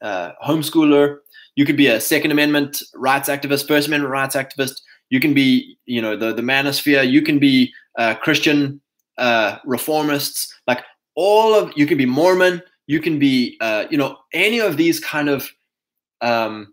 uh, 0.00 0.32
homeschooler, 0.44 1.18
you 1.54 1.66
could 1.66 1.76
be 1.76 1.86
a 1.86 2.00
Second 2.00 2.30
Amendment 2.30 2.82
rights 2.94 3.28
activist, 3.28 3.68
First 3.68 3.88
Amendment 3.88 4.10
rights 4.10 4.34
activist. 4.34 4.80
You 5.10 5.20
can 5.20 5.34
be, 5.34 5.76
you 5.84 6.00
know, 6.00 6.16
the 6.16 6.32
the 6.32 6.42
manosphere. 6.42 7.08
You 7.08 7.22
can 7.22 7.38
be 7.38 7.72
uh, 7.98 8.14
Christian 8.14 8.80
uh, 9.18 9.58
reformists. 9.66 10.48
Like 10.66 10.82
all 11.14 11.54
of 11.54 11.72
you 11.76 11.86
can 11.86 11.98
be 11.98 12.06
Mormon. 12.06 12.62
You 12.86 13.00
can 13.00 13.18
be, 13.18 13.58
uh, 13.60 13.84
you 13.90 13.98
know, 13.98 14.18
any 14.32 14.58
of 14.58 14.76
these 14.76 14.98
kind 14.98 15.28
of 15.28 15.48
um, 16.22 16.72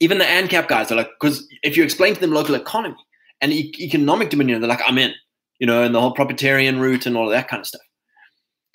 even 0.00 0.18
the 0.18 0.24
ANCAP 0.24 0.68
guys 0.68 0.90
are 0.90 0.96
like, 0.96 1.10
because 1.20 1.46
if 1.62 1.76
you 1.76 1.84
explain 1.84 2.14
to 2.14 2.20
them 2.20 2.32
local 2.32 2.54
economy 2.54 2.96
and 3.40 3.52
e- 3.52 3.72
economic 3.78 4.30
dominion, 4.30 4.60
they're 4.60 4.68
like, 4.68 4.82
I'm 4.86 4.98
in, 4.98 5.12
you 5.60 5.66
know, 5.66 5.84
and 5.84 5.94
the 5.94 6.00
whole 6.00 6.12
proprietarian 6.12 6.80
route 6.80 7.06
and 7.06 7.16
all 7.16 7.26
of 7.26 7.32
that 7.32 7.48
kind 7.48 7.60
of 7.60 7.66
stuff. 7.66 7.82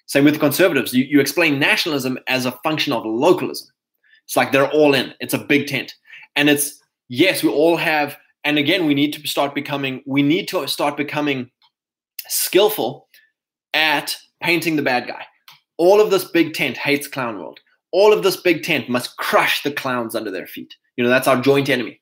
Same 0.05 0.23
with 0.23 0.35
the 0.35 0.39
conservatives. 0.39 0.93
You, 0.93 1.03
you 1.03 1.19
explain 1.19 1.59
nationalism 1.59 2.17
as 2.27 2.45
a 2.45 2.53
function 2.63 2.93
of 2.93 3.03
localism. 3.05 3.67
It's 4.25 4.37
like 4.37 4.51
they're 4.51 4.71
all 4.71 4.93
in. 4.93 5.13
It's 5.19 5.33
a 5.33 5.39
big 5.39 5.67
tent. 5.67 5.93
And 6.35 6.49
it's, 6.49 6.79
yes, 7.09 7.43
we 7.43 7.49
all 7.49 7.75
have, 7.75 8.17
and 8.43 8.57
again, 8.57 8.85
we 8.85 8.93
need 8.93 9.13
to 9.13 9.27
start 9.27 9.53
becoming, 9.55 10.03
we 10.05 10.21
need 10.21 10.47
to 10.49 10.67
start 10.67 10.95
becoming 10.95 11.49
skillful 12.27 13.07
at 13.73 14.15
painting 14.41 14.75
the 14.75 14.81
bad 14.81 15.07
guy. 15.07 15.25
All 15.77 15.99
of 15.99 16.11
this 16.11 16.25
big 16.25 16.53
tent 16.53 16.77
hates 16.77 17.07
clown 17.07 17.37
world. 17.37 17.59
All 17.91 18.13
of 18.13 18.23
this 18.23 18.37
big 18.37 18.63
tent 18.63 18.89
must 18.89 19.17
crush 19.17 19.63
the 19.63 19.71
clowns 19.71 20.15
under 20.15 20.31
their 20.31 20.47
feet. 20.47 20.75
You 20.97 21.03
know, 21.03 21.09
that's 21.09 21.27
our 21.27 21.41
joint 21.41 21.69
enemy. 21.69 22.01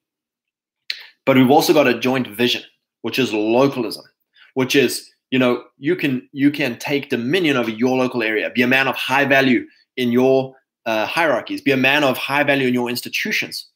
But 1.25 1.37
we've 1.37 1.51
also 1.51 1.73
got 1.73 1.87
a 1.87 1.99
joint 1.99 2.27
vision, 2.27 2.63
which 3.01 3.17
is 3.17 3.33
localism, 3.33 4.03
which 4.53 4.75
is, 4.75 5.09
you 5.31 5.39
know, 5.39 5.63
you 5.77 5.95
can 5.95 6.27
you 6.31 6.51
can 6.51 6.77
take 6.77 7.09
dominion 7.09 7.57
over 7.57 7.69
your 7.69 7.97
local 7.97 8.23
area, 8.23 8.49
be 8.49 8.61
a 8.61 8.67
man 8.67 8.87
of 8.87 8.95
high 8.95 9.25
value 9.25 9.65
in 9.97 10.11
your 10.11 10.55
uh, 10.85 11.05
hierarchies, 11.05 11.61
be 11.61 11.71
a 11.71 11.77
man 11.77 12.03
of 12.03 12.17
high 12.17 12.43
value 12.43 12.67
in 12.67 12.73
your 12.73 12.89
institutions, 12.89 13.67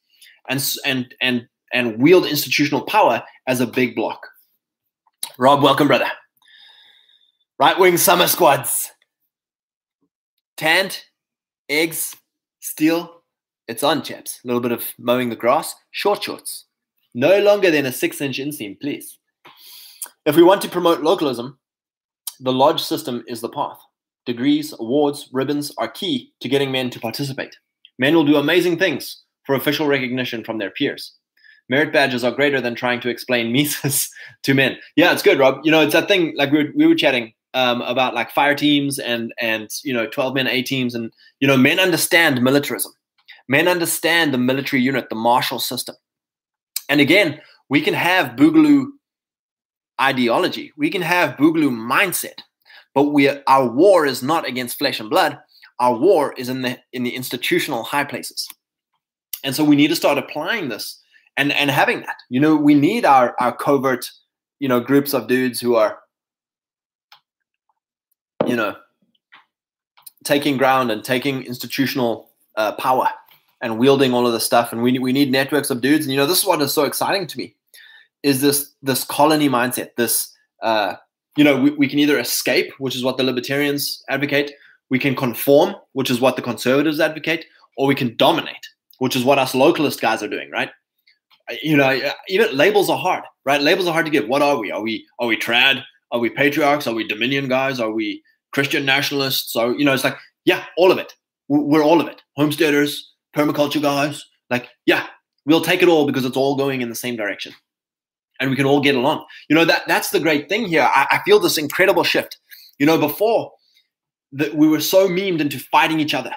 and 0.49 0.63
and 0.85 1.15
and 1.21 1.47
and 1.73 1.99
wield 1.99 2.25
institutional 2.25 2.81
power 2.81 3.23
as 3.47 3.59
a 3.59 3.67
big 3.67 3.95
block. 3.95 4.27
Rob, 5.37 5.61
welcome, 5.61 5.87
brother. 5.87 6.09
Right 7.59 7.77
wing 7.77 7.97
summer 7.97 8.27
squads. 8.27 8.91
Tanned, 10.57 11.03
eggs, 11.69 12.15
steel, 12.59 13.23
it's 13.67 13.83
on, 13.83 14.01
chaps. 14.01 14.39
A 14.43 14.47
little 14.47 14.61
bit 14.61 14.71
of 14.71 14.85
mowing 14.97 15.29
the 15.29 15.35
grass, 15.35 15.75
short 15.91 16.23
shorts. 16.23 16.65
No 17.13 17.39
longer 17.39 17.69
than 17.69 17.85
a 17.85 17.91
six 17.91 18.21
inch 18.21 18.39
inseam, 18.39 18.79
please. 18.79 19.17
If 20.27 20.35
we 20.35 20.43
want 20.43 20.61
to 20.61 20.69
promote 20.69 21.01
localism, 21.01 21.57
the 22.39 22.53
lodge 22.53 22.83
system 22.83 23.23
is 23.27 23.41
the 23.41 23.49
path. 23.49 23.79
Degrees, 24.27 24.73
awards, 24.79 25.29
ribbons 25.31 25.71
are 25.79 25.87
key 25.87 26.31
to 26.41 26.49
getting 26.49 26.71
men 26.71 26.91
to 26.91 26.99
participate. 26.99 27.57
Men 27.97 28.13
will 28.13 28.25
do 28.25 28.35
amazing 28.35 28.77
things 28.77 29.23
for 29.45 29.55
official 29.55 29.87
recognition 29.87 30.43
from 30.43 30.59
their 30.59 30.69
peers. 30.69 31.13
Merit 31.69 31.91
badges 31.91 32.23
are 32.23 32.31
greater 32.31 32.61
than 32.61 32.75
trying 32.75 32.99
to 33.01 33.09
explain 33.09 33.51
Mises 33.53 34.11
to 34.43 34.53
men. 34.53 34.77
Yeah, 34.95 35.11
it's 35.13 35.23
good, 35.23 35.39
Rob. 35.39 35.61
You 35.63 35.71
know, 35.71 35.81
it's 35.81 35.93
that 35.93 36.07
thing 36.07 36.33
like 36.35 36.51
we 36.51 36.65
were, 36.65 36.69
we 36.75 36.85
were 36.85 36.95
chatting 36.95 37.33
um, 37.55 37.81
about 37.81 38.13
like 38.13 38.29
fire 38.29 38.53
teams 38.53 38.99
and 38.99 39.33
and 39.39 39.69
you 39.83 39.93
know 39.93 40.05
12 40.05 40.35
men 40.35 40.47
A 40.47 40.61
teams 40.61 40.93
and 40.93 41.11
you 41.39 41.47
know 41.47 41.57
men 41.57 41.79
understand 41.79 42.41
militarism 42.41 42.91
Men 43.47 43.67
understand 43.67 44.33
the 44.33 44.37
military 44.37 44.81
unit, 44.81 45.09
the 45.09 45.15
martial 45.15 45.59
system. 45.59 45.95
And 46.89 46.99
again, 46.99 47.39
we 47.69 47.81
can 47.81 47.93
have 47.93 48.35
Boogaloo 48.35 48.87
ideology, 50.01 50.71
we 50.77 50.89
can 50.89 51.01
have 51.01 51.37
Boogaloo 51.37 51.71
mindset, 51.71 52.39
but 52.93 53.03
we 53.03 53.27
are, 53.27 53.41
our 53.47 53.67
war 53.67 54.05
is 54.05 54.23
not 54.23 54.47
against 54.47 54.77
flesh 54.77 54.99
and 54.99 55.09
blood. 55.09 55.39
Our 55.79 55.97
war 55.97 56.33
is 56.37 56.49
in 56.49 56.61
the 56.63 56.79
in 56.93 57.03
the 57.03 57.15
institutional 57.15 57.83
high 57.83 58.03
places. 58.03 58.47
And 59.43 59.55
so 59.55 59.63
we 59.63 59.75
need 59.75 59.89
to 59.89 59.95
start 59.95 60.17
applying 60.17 60.69
this 60.69 60.99
and 61.37 61.51
and 61.51 61.69
having 61.69 62.01
that. 62.01 62.15
You 62.29 62.39
know, 62.39 62.55
we 62.55 62.73
need 62.73 63.05
our 63.05 63.35
our 63.39 63.55
covert, 63.55 64.09
you 64.59 64.67
know, 64.67 64.79
groups 64.79 65.13
of 65.13 65.27
dudes 65.27 65.59
who 65.59 65.75
are 65.75 65.99
you 68.45 68.55
know 68.55 68.75
taking 70.23 70.57
ground 70.57 70.91
and 70.91 71.03
taking 71.03 71.43
institutional 71.43 72.31
uh, 72.55 72.73
power 72.73 73.07
and 73.61 73.77
wielding 73.77 74.13
all 74.13 74.25
of 74.25 74.33
this 74.33 74.45
stuff. 74.45 74.73
And 74.73 74.81
we 74.81 74.97
we 74.97 75.13
need 75.13 75.31
networks 75.31 75.69
of 75.69 75.81
dudes. 75.81 76.05
And 76.05 76.11
you 76.11 76.17
know, 76.17 76.25
this 76.25 76.39
is 76.39 76.45
what 76.45 76.61
is 76.61 76.73
so 76.73 76.83
exciting 76.83 77.27
to 77.27 77.37
me 77.37 77.55
is 78.23 78.41
this 78.41 78.73
this 78.81 79.03
colony 79.03 79.49
mindset. 79.49 79.89
This 79.95 80.33
uh, 80.61 80.95
you 81.35 81.43
know, 81.43 81.59
we, 81.59 81.71
we 81.71 81.87
can 81.87 81.99
either 81.99 82.19
escape, 82.19 82.73
which 82.79 82.95
is 82.95 83.03
what 83.03 83.17
the 83.17 83.23
libertarians 83.23 84.03
advocate, 84.09 84.51
we 84.89 84.99
can 84.99 85.15
conform, 85.15 85.75
which 85.93 86.09
is 86.09 86.19
what 86.19 86.35
the 86.35 86.41
conservatives 86.41 86.99
advocate, 86.99 87.45
or 87.77 87.87
we 87.87 87.95
can 87.95 88.15
dominate, 88.17 88.67
which 88.99 89.15
is 89.15 89.23
what 89.23 89.37
us 89.37 89.53
localist 89.53 90.01
guys 90.01 90.23
are 90.23 90.27
doing, 90.27 90.49
right? 90.51 90.71
You 91.61 91.77
know, 91.77 92.11
even 92.27 92.55
labels 92.55 92.89
are 92.89 92.97
hard, 92.97 93.23
right? 93.45 93.61
Labels 93.61 93.87
are 93.87 93.93
hard 93.93 94.05
to 94.05 94.11
give. 94.11 94.27
What 94.27 94.41
are 94.41 94.57
we? 94.57 94.71
Are 94.71 94.81
we 94.81 95.05
are 95.19 95.27
we 95.27 95.37
trad? 95.37 95.83
Are 96.11 96.19
we 96.19 96.29
patriarchs? 96.29 96.87
Are 96.87 96.93
we 96.93 97.07
dominion 97.07 97.47
guys? 97.47 97.79
Are 97.79 97.91
we 97.91 98.21
Christian 98.51 98.85
nationalists? 98.85 99.53
So 99.53 99.69
you 99.69 99.85
know, 99.85 99.93
it's 99.93 100.03
like 100.03 100.17
yeah, 100.43 100.63
all 100.77 100.91
of 100.91 100.97
it. 100.97 101.13
We're 101.49 101.83
all 101.83 102.01
of 102.01 102.07
it. 102.07 102.21
Homesteaders, 102.35 103.13
permaculture 103.35 103.81
guys. 103.81 104.25
Like, 104.49 104.69
yeah, 104.85 105.07
we'll 105.45 105.61
take 105.61 105.81
it 105.81 105.89
all 105.89 106.05
because 106.05 106.25
it's 106.25 106.37
all 106.37 106.55
going 106.55 106.81
in 106.81 106.89
the 106.89 106.95
same 106.95 107.15
direction. 107.15 107.53
And 108.39 108.49
we 108.49 108.55
can 108.55 108.65
all 108.65 108.81
get 108.81 108.95
along. 108.95 109.25
You 109.49 109.55
know, 109.55 109.65
that 109.65 109.83
that's 109.87 110.09
the 110.09 110.19
great 110.19 110.49
thing 110.49 110.65
here. 110.65 110.83
I, 110.83 111.07
I 111.11 111.21
feel 111.25 111.39
this 111.39 111.57
incredible 111.57 112.03
shift. 112.03 112.37
You 112.77 112.85
know, 112.85 112.97
before 112.97 113.51
that 114.33 114.55
we 114.55 114.67
were 114.67 114.79
so 114.79 115.07
memed 115.07 115.39
into 115.39 115.59
fighting 115.59 115.99
each 115.99 116.13
other. 116.13 116.33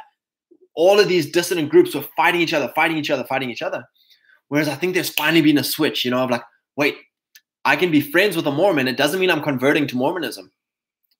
All 0.75 1.01
of 1.01 1.09
these 1.09 1.31
dissident 1.31 1.69
groups 1.69 1.95
were 1.95 2.07
fighting 2.17 2.41
each 2.41 2.55
other, 2.55 2.73
fighting 2.75 2.97
each 2.97 3.11
other, 3.11 3.25
fighting 3.25 3.51
each 3.51 3.63
other. 3.63 3.85
Whereas 4.49 4.69
I 4.69 4.75
think 4.75 4.95
there's 4.95 5.11
finally 5.11 5.43
been 5.43 5.59
a 5.59 5.65
switch, 5.65 6.05
you 6.05 6.11
know, 6.11 6.19
of 6.19 6.31
like, 6.31 6.43
wait, 6.77 6.97
I 7.65 7.77
can 7.77 7.91
be 7.91 8.01
friends 8.01 8.37
with 8.37 8.47
a 8.47 8.51
Mormon. 8.53 8.89
It 8.89 8.97
doesn't 8.97 9.21
mean 9.21 9.31
I'm 9.31 9.43
converting 9.43 9.87
to 9.89 9.97
Mormonism. 9.97 10.51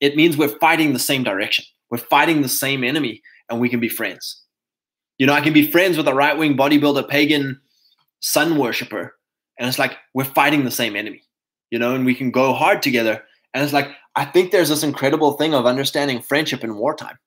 It 0.01 0.17
means 0.17 0.37
we're 0.37 0.59
fighting 0.59 0.93
the 0.93 0.99
same 0.99 1.23
direction. 1.23 1.65
We're 1.91 1.99
fighting 1.99 2.43
the 2.43 2.49
same 2.49 2.83
enemy 2.85 3.21
and 3.49 3.61
we 3.61 3.69
can 3.69 3.81
be 3.81 3.89
friends. 3.89 4.43
You 5.19 5.27
know, 5.27 5.35
I 5.35 5.43
can 5.43 5.53
be 5.53 5.71
friends 5.71 5.97
with 5.97 6.09
a 6.09 6.15
right 6.15 6.39
wing 6.39 6.57
bodybuilder, 6.57 7.09
pagan 7.09 7.61
sun 8.21 8.57
worshiper. 8.57 9.15
And 9.61 9.69
it's 9.69 9.79
like 9.79 9.99
we're 10.15 10.25
fighting 10.25 10.65
the 10.65 10.71
same 10.71 10.97
enemy, 10.97 11.23
you 11.71 11.79
know, 11.79 11.95
and 11.95 12.05
we 12.05 12.15
can 12.15 12.31
go 12.31 12.55
hard 12.55 12.83
together. 12.83 13.23
And 13.53 13.63
it's 13.63 13.75
like, 13.75 13.89
I 14.17 14.25
think 14.25 14.51
there's 14.51 14.71
this 14.71 14.83
incredible 14.83 15.33
thing 15.35 15.55
of 15.55 15.67
understanding 15.67 16.23
friendship 16.23 16.65
in 16.65 16.77
wartime. 16.77 17.19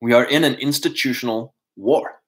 We 0.00 0.12
are 0.12 0.24
in 0.24 0.44
an 0.44 0.54
institutional 0.54 1.54
war. 1.76 2.20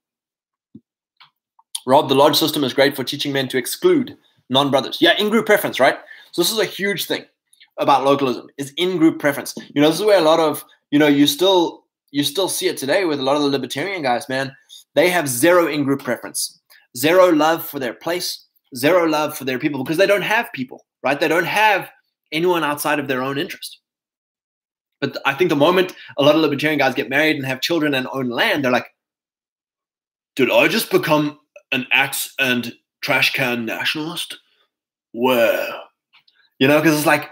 Rob, 1.86 2.08
the 2.08 2.14
lodge 2.14 2.36
system 2.36 2.64
is 2.64 2.74
great 2.74 2.96
for 2.96 3.04
teaching 3.04 3.32
men 3.32 3.48
to 3.48 3.58
exclude 3.58 4.16
non 4.50 4.70
brothers. 4.70 4.98
Yeah, 5.00 5.16
in 5.16 5.30
group 5.30 5.46
preference, 5.46 5.78
right? 5.78 5.96
So 6.32 6.42
this 6.42 6.50
is 6.50 6.58
a 6.58 6.64
huge 6.64 7.06
thing 7.06 7.24
about 7.78 8.04
localism 8.04 8.48
is 8.58 8.72
in 8.76 8.96
group 8.96 9.18
preference. 9.20 9.54
You 9.74 9.80
know, 9.80 9.88
this 9.88 10.00
is 10.00 10.06
where 10.06 10.18
a 10.18 10.22
lot 10.22 10.40
of, 10.40 10.64
you 10.90 10.98
know, 10.98 11.06
you 11.06 11.26
still 11.26 11.84
you 12.10 12.24
still 12.24 12.48
see 12.48 12.68
it 12.68 12.76
today 12.76 13.04
with 13.04 13.20
a 13.20 13.22
lot 13.22 13.36
of 13.36 13.42
the 13.42 13.48
libertarian 13.48 14.02
guys, 14.02 14.28
man. 14.28 14.54
They 14.94 15.10
have 15.10 15.28
zero 15.28 15.66
in 15.66 15.84
group 15.84 16.02
preference, 16.02 16.60
zero 16.96 17.30
love 17.30 17.66
for 17.66 17.80
their 17.80 17.94
place, 17.94 18.43
zero 18.76 19.06
love 19.06 19.36
for 19.36 19.44
their 19.44 19.58
people 19.58 19.82
because 19.82 19.96
they 19.96 20.06
don't 20.06 20.22
have 20.22 20.52
people, 20.52 20.86
right? 21.02 21.18
They 21.18 21.28
don't 21.28 21.46
have 21.46 21.90
anyone 22.32 22.64
outside 22.64 22.98
of 22.98 23.08
their 23.08 23.22
own 23.22 23.38
interest. 23.38 23.78
But 25.00 25.18
I 25.24 25.34
think 25.34 25.50
the 25.50 25.56
moment 25.56 25.94
a 26.16 26.22
lot 26.22 26.34
of 26.34 26.40
libertarian 26.40 26.78
guys 26.78 26.94
get 26.94 27.10
married 27.10 27.36
and 27.36 27.46
have 27.46 27.60
children 27.60 27.94
and 27.94 28.08
own 28.12 28.28
land, 28.28 28.64
they're 28.64 28.72
like, 28.72 28.86
did 30.36 30.50
I 30.50 30.68
just 30.68 30.90
become 30.90 31.38
an 31.72 31.86
axe 31.92 32.34
and 32.38 32.72
trash 33.02 33.32
can 33.32 33.66
nationalist? 33.66 34.38
Well, 35.12 35.84
you 36.58 36.66
know, 36.66 36.80
because 36.80 36.96
it's 36.96 37.06
like, 37.06 37.28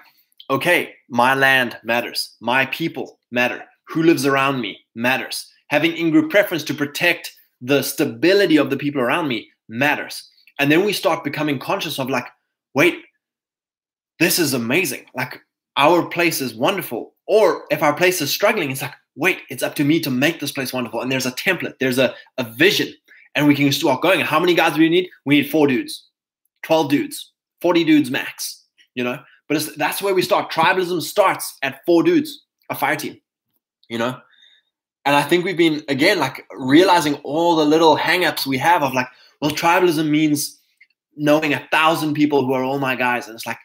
okay, 0.51 0.95
my 1.09 1.35
land 1.35 1.79
matters, 1.83 2.37
my 2.41 2.67
people 2.67 3.19
matter, 3.31 3.65
who 3.89 4.03
lives 4.03 4.27
around 4.27 4.61
me 4.61 4.79
matters. 4.95 5.49
Having 5.69 5.97
in 5.97 6.11
group 6.11 6.31
preference 6.31 6.63
to 6.65 6.75
protect 6.75 7.33
the 7.61 7.83
stability 7.83 8.57
of 8.57 8.71
the 8.71 8.77
people 8.77 9.01
around 9.01 9.29
me 9.29 9.49
matters. 9.69 10.29
And 10.63 10.71
then 10.71 10.85
we 10.85 10.93
start 10.93 11.25
becoming 11.25 11.59
conscious 11.59 11.99
of 11.99 12.09
like, 12.09 12.29
wait, 12.73 13.03
this 14.21 14.39
is 14.39 14.55
amazing. 14.55 15.07
Like 15.13 15.41
our 15.77 16.07
place 16.07 16.41
is 16.41 16.55
wonderful. 16.55 17.15
Or 17.27 17.65
if 17.73 17.83
our 17.83 17.93
place 17.93 18.21
is 18.21 18.31
struggling, 18.31 18.71
it's 18.71 18.81
like, 18.81 18.95
wait, 19.17 19.41
it's 19.51 19.65
up 19.65 19.75
to 19.75 19.85
me 19.85 19.99
to 19.99 20.09
make 20.09 20.39
this 20.39 20.53
place 20.53 20.73
wonderful. 20.73 21.01
And 21.01 21.11
there's 21.11 21.27
a 21.27 21.33
template, 21.33 21.81
there's 21.81 21.99
a, 21.99 22.15
a 22.39 22.45
vision, 22.45 22.95
and 23.35 23.49
we 23.49 23.57
can 23.57 23.73
start 23.73 24.03
going. 24.03 24.21
How 24.21 24.39
many 24.39 24.55
guys 24.55 24.75
do 24.75 24.79
we 24.79 24.89
need? 24.89 25.09
We 25.25 25.41
need 25.41 25.51
four 25.51 25.67
dudes, 25.67 26.05
12 26.63 26.89
dudes, 26.89 27.33
40 27.61 27.83
dudes 27.83 28.13
max, 28.13 28.63
you 28.95 29.03
know? 29.03 29.19
But 29.49 29.69
that's 29.77 30.01
where 30.01 30.15
we 30.15 30.23
start. 30.23 30.53
Tribalism 30.53 31.03
starts 31.03 31.59
at 31.63 31.85
four 31.85 32.05
dudes, 32.05 32.45
a 32.71 32.77
fire 32.77 32.95
team. 32.95 33.21
You 33.89 33.99
know? 33.99 34.17
And 35.07 35.17
I 35.17 35.23
think 35.23 35.45
we've 35.45 35.57
been 35.57 35.83
again 35.89 36.21
like 36.21 36.47
realizing 36.57 37.17
all 37.25 37.57
the 37.57 37.65
little 37.65 37.97
hangups 37.97 38.47
we 38.47 38.59
have 38.59 38.85
of 38.85 38.95
like, 38.95 39.09
well, 39.43 39.51
tribalism 39.51 40.09
means 40.09 40.61
knowing 41.17 41.53
a 41.53 41.69
thousand 41.73 42.15
people 42.15 42.47
who 42.47 42.53
are 42.53 42.63
all 42.63 42.79
my 42.79 42.95
guys. 42.95 43.27
And 43.27 43.35
it's 43.35 43.45
like, 43.45 43.59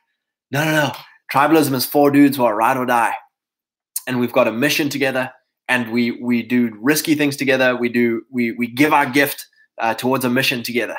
no, 0.50 0.66
no, 0.66 0.72
no. 0.72 0.92
Tribalism 1.32 1.74
is 1.76 1.86
four 1.86 2.10
dudes 2.10 2.36
who 2.36 2.44
are 2.46 2.56
ride 2.56 2.78
or 2.78 2.86
die. 2.88 3.14
And 4.08 4.20
we've 4.20 4.34
got 4.34 4.48
a 4.48 4.52
mission 4.52 4.90
together 4.90 5.32
and 5.70 5.92
we 5.92 6.12
we 6.12 6.42
do 6.42 6.76
risky 6.82 7.14
things 7.14 7.36
together. 7.38 7.76
We 7.76 7.90
do 7.90 8.24
we 8.32 8.54
we 8.54 8.68
give 8.68 8.92
our 8.92 9.06
gift 9.06 9.46
uh, 9.78 9.94
towards 9.94 10.26
a 10.26 10.30
mission 10.30 10.64
together. 10.64 10.96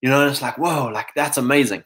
You 0.00 0.08
know, 0.08 0.26
it's 0.26 0.40
like, 0.40 0.56
whoa, 0.56 0.86
like 0.86 1.08
that's 1.14 1.36
amazing. 1.36 1.84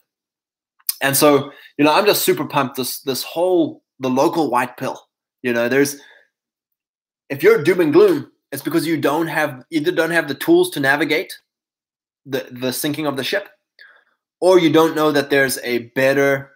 And 1.01 1.17
so, 1.17 1.51
you 1.77 1.85
know, 1.85 1.93
I'm 1.93 2.07
just 2.07 2.23
super 2.23 2.45
pumped. 2.45 2.77
This 2.77 3.01
this 3.01 3.25
whole 3.25 3.83
the 3.99 4.11
local 4.11 4.49
white 4.49 4.77
pill. 4.77 5.01
You 5.43 5.53
know, 5.53 5.69
there's 5.69 5.97
if 7.31 7.43
you're 7.43 7.65
doom 7.65 7.81
and 7.81 7.93
gloom, 7.93 8.31
it's 8.53 8.63
because 8.63 8.87
you 8.87 9.01
don't 9.01 9.27
have 9.27 9.65
either 9.71 9.91
don't 9.91 10.11
have 10.11 10.29
the 10.29 10.35
tools 10.35 10.71
to 10.71 10.81
navigate 10.81 11.33
the 12.27 12.47
the 12.51 12.73
sinking 12.73 13.07
of 13.07 13.17
the 13.17 13.25
ship, 13.25 13.49
or 14.41 14.59
you 14.59 14.73
don't 14.73 14.97
know 14.97 15.13
that 15.13 15.31
there's 15.31 15.59
a 15.59 15.91
better. 15.95 16.51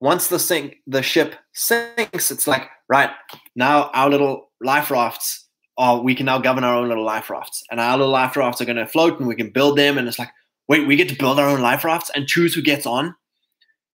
Once 0.00 0.26
the 0.26 0.38
sink 0.38 0.78
the 0.86 1.02
ship 1.02 1.36
sinks, 1.52 2.30
it's 2.30 2.46
like 2.46 2.68
right 2.88 3.10
now 3.54 3.90
our 3.94 4.10
little 4.10 4.50
life 4.60 4.90
rafts 4.90 5.48
are 5.78 6.02
we 6.02 6.14
can 6.14 6.26
now 6.26 6.38
govern 6.38 6.64
our 6.64 6.74
own 6.74 6.88
little 6.88 7.04
life 7.04 7.30
rafts, 7.30 7.62
and 7.70 7.80
our 7.80 7.96
little 7.96 8.12
life 8.12 8.36
rafts 8.36 8.60
are 8.60 8.64
going 8.64 8.76
to 8.76 8.86
float, 8.86 9.18
and 9.18 9.28
we 9.28 9.36
can 9.36 9.50
build 9.50 9.78
them, 9.78 9.98
and 9.98 10.08
it's 10.08 10.18
like 10.18 10.30
wait, 10.68 10.86
we 10.86 10.96
get 10.96 11.08
to 11.08 11.16
build 11.16 11.38
our 11.38 11.48
own 11.48 11.60
life 11.60 11.84
rafts 11.84 12.10
and 12.14 12.26
choose 12.26 12.54
who 12.54 12.62
gets 12.62 12.86
on, 12.86 13.14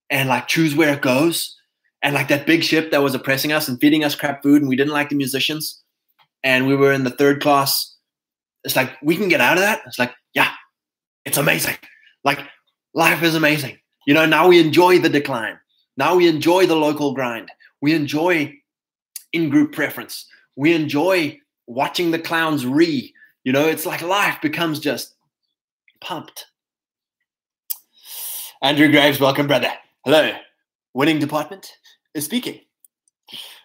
and 0.09 0.29
like 0.29 0.47
choose 0.47 0.75
where 0.75 0.93
it 0.93 1.01
goes, 1.01 1.55
and 2.01 2.15
like 2.15 2.27
that 2.27 2.47
big 2.47 2.63
ship 2.63 2.91
that 2.91 3.03
was 3.03 3.13
oppressing 3.13 3.51
us 3.51 3.67
and 3.67 3.79
feeding 3.79 4.03
us 4.03 4.15
crap 4.15 4.41
food, 4.41 4.61
and 4.61 4.69
we 4.69 4.75
didn't 4.75 4.93
like 4.93 5.09
the 5.09 5.15
musicians 5.15 5.83
and 6.43 6.67
we 6.67 6.75
were 6.75 6.91
in 6.91 7.03
the 7.03 7.09
third 7.09 7.41
class. 7.41 7.95
It's 8.63 8.75
like 8.75 8.91
we 9.01 9.15
can 9.15 9.29
get 9.29 9.41
out 9.41 9.57
of 9.57 9.61
that. 9.61 9.81
It's 9.85 9.99
like, 9.99 10.13
yeah, 10.33 10.51
it's 11.25 11.37
amazing. 11.37 11.75
Like 12.23 12.39
life 12.93 13.23
is 13.23 13.35
amazing. 13.35 13.77
You 14.05 14.13
know, 14.13 14.25
now 14.25 14.47
we 14.47 14.59
enjoy 14.59 14.99
the 14.99 15.09
decline. 15.09 15.59
Now 15.97 16.15
we 16.15 16.27
enjoy 16.27 16.65
the 16.65 16.75
local 16.75 17.13
grind. 17.13 17.51
We 17.81 17.93
enjoy 17.93 18.55
in-group 19.33 19.73
preference. 19.73 20.25
We 20.55 20.73
enjoy 20.73 21.39
watching 21.67 22.11
the 22.11 22.19
clowns 22.19 22.65
re. 22.65 23.13
You 23.43 23.53
know, 23.53 23.67
it's 23.67 23.85
like 23.85 24.01
life 24.01 24.41
becomes 24.41 24.79
just 24.79 25.15
pumped. 26.01 26.45
Andrew 28.61 28.91
Graves, 28.91 29.19
welcome, 29.19 29.47
brother. 29.47 29.71
Hello. 30.03 30.33
Winning 30.93 31.19
department 31.19 31.71
is 32.13 32.25
speaking. 32.25 32.59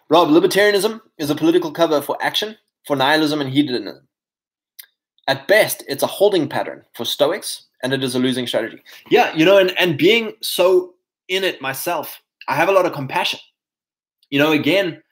Rob, 0.09 0.29
libertarianism 0.29 1.01
is 1.19 1.31
a 1.31 1.35
political 1.35 1.73
cover 1.73 2.03
for 2.03 2.17
action 2.21 2.57
for 2.87 2.95
nihilism 2.95 3.41
and 3.41 3.51
hedonism. 3.51 4.07
At 5.27 5.49
best, 5.49 5.83
it's 5.89 6.03
a 6.03 6.09
holding 6.09 6.49
pattern 6.49 6.85
for 6.95 7.05
Stoics, 7.05 7.67
and 7.83 7.93
it 7.93 8.05
is 8.05 8.15
a 8.15 8.19
losing 8.19 8.47
strategy. 8.47 8.83
Yeah, 9.11 9.35
you 9.35 9.45
know, 9.45 9.59
and, 9.59 9.73
and 9.79 9.97
being 9.97 10.35
so 10.43 10.95
in 11.29 11.45
it 11.45 11.61
myself, 11.63 12.21
I 12.49 12.57
have 12.57 12.69
a 12.69 12.73
lot 12.73 12.87
of 12.87 12.93
compassion. 12.93 13.41
You 14.31 14.39
know, 14.39 14.53
again, 14.53 15.03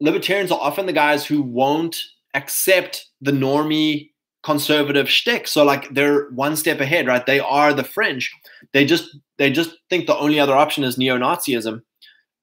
libertarians 0.00 0.50
are 0.50 0.60
often 0.60 0.86
the 0.86 0.92
guys 0.92 1.24
who 1.24 1.42
won't 1.42 1.96
accept 2.34 3.06
the 3.20 3.32
normie 3.32 4.10
conservative 4.42 5.08
shtick. 5.08 5.46
So 5.46 5.64
like 5.64 5.94
they're 5.94 6.28
one 6.30 6.56
step 6.56 6.80
ahead, 6.80 7.06
right? 7.06 7.24
They 7.24 7.40
are 7.40 7.72
the 7.72 7.84
fringe. 7.84 8.32
They 8.72 8.84
just 8.84 9.16
they 9.38 9.50
just 9.50 9.76
think 9.88 10.06
the 10.06 10.16
only 10.16 10.40
other 10.40 10.56
option 10.56 10.84
is 10.84 10.98
neo-Nazism. 10.98 11.82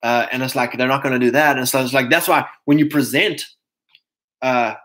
Uh, 0.02 0.28
and 0.32 0.42
it's 0.42 0.56
like 0.56 0.78
they're 0.78 0.88
not 0.88 1.04
going 1.04 1.20
to 1.20 1.26
do 1.26 1.32
that. 1.32 1.58
And 1.58 1.68
so 1.68 1.82
it's 1.82 1.94
like 1.94 2.10
that's 2.10 2.28
why 2.28 2.46
when 2.66 2.80
you 2.80 2.88
present 2.88 3.46
uh, 4.42 4.76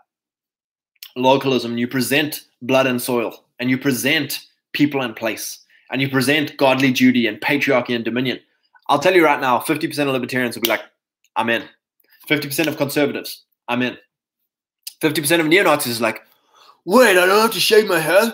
localism, 1.15 1.77
you 1.77 1.87
present 1.87 2.45
blood 2.61 2.87
and 2.87 3.01
soil, 3.01 3.43
and 3.59 3.69
you 3.69 3.77
present 3.77 4.41
people 4.73 5.01
and 5.01 5.15
place, 5.15 5.59
and 5.91 6.01
you 6.01 6.09
present 6.09 6.57
godly 6.57 6.91
duty 6.91 7.27
and 7.27 7.39
patriarchy 7.41 7.95
and 7.95 8.05
dominion. 8.05 8.39
I'll 8.89 8.99
tell 8.99 9.15
you 9.15 9.25
right 9.25 9.39
now, 9.39 9.59
50% 9.59 9.99
of 9.99 10.07
libertarians 10.09 10.55
will 10.55 10.61
be 10.61 10.69
like, 10.69 10.83
I'm 11.35 11.49
in. 11.49 11.63
50% 12.29 12.67
of 12.67 12.77
conservatives, 12.77 13.43
I'm 13.67 13.81
in. 13.81 13.97
50% 15.01 15.39
of 15.39 15.47
neo 15.47 15.63
Nazis 15.63 15.93
is 15.93 16.01
like, 16.01 16.21
wait, 16.85 17.17
I 17.17 17.25
don't 17.25 17.41
have 17.41 17.51
to 17.51 17.59
shave 17.59 17.87
my 17.87 17.99
head? 17.99 18.33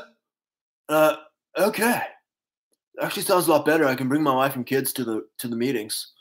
Uh, 0.87 1.15
okay. 1.57 2.01
Actually 3.01 3.23
sounds 3.23 3.47
a 3.47 3.51
lot 3.51 3.65
better. 3.65 3.85
I 3.85 3.95
can 3.95 4.07
bring 4.07 4.21
my 4.21 4.35
wife 4.35 4.55
and 4.55 4.65
kids 4.65 4.93
to 4.93 5.03
the 5.03 5.25
to 5.39 5.47
the 5.47 5.55
meetings. 5.55 6.11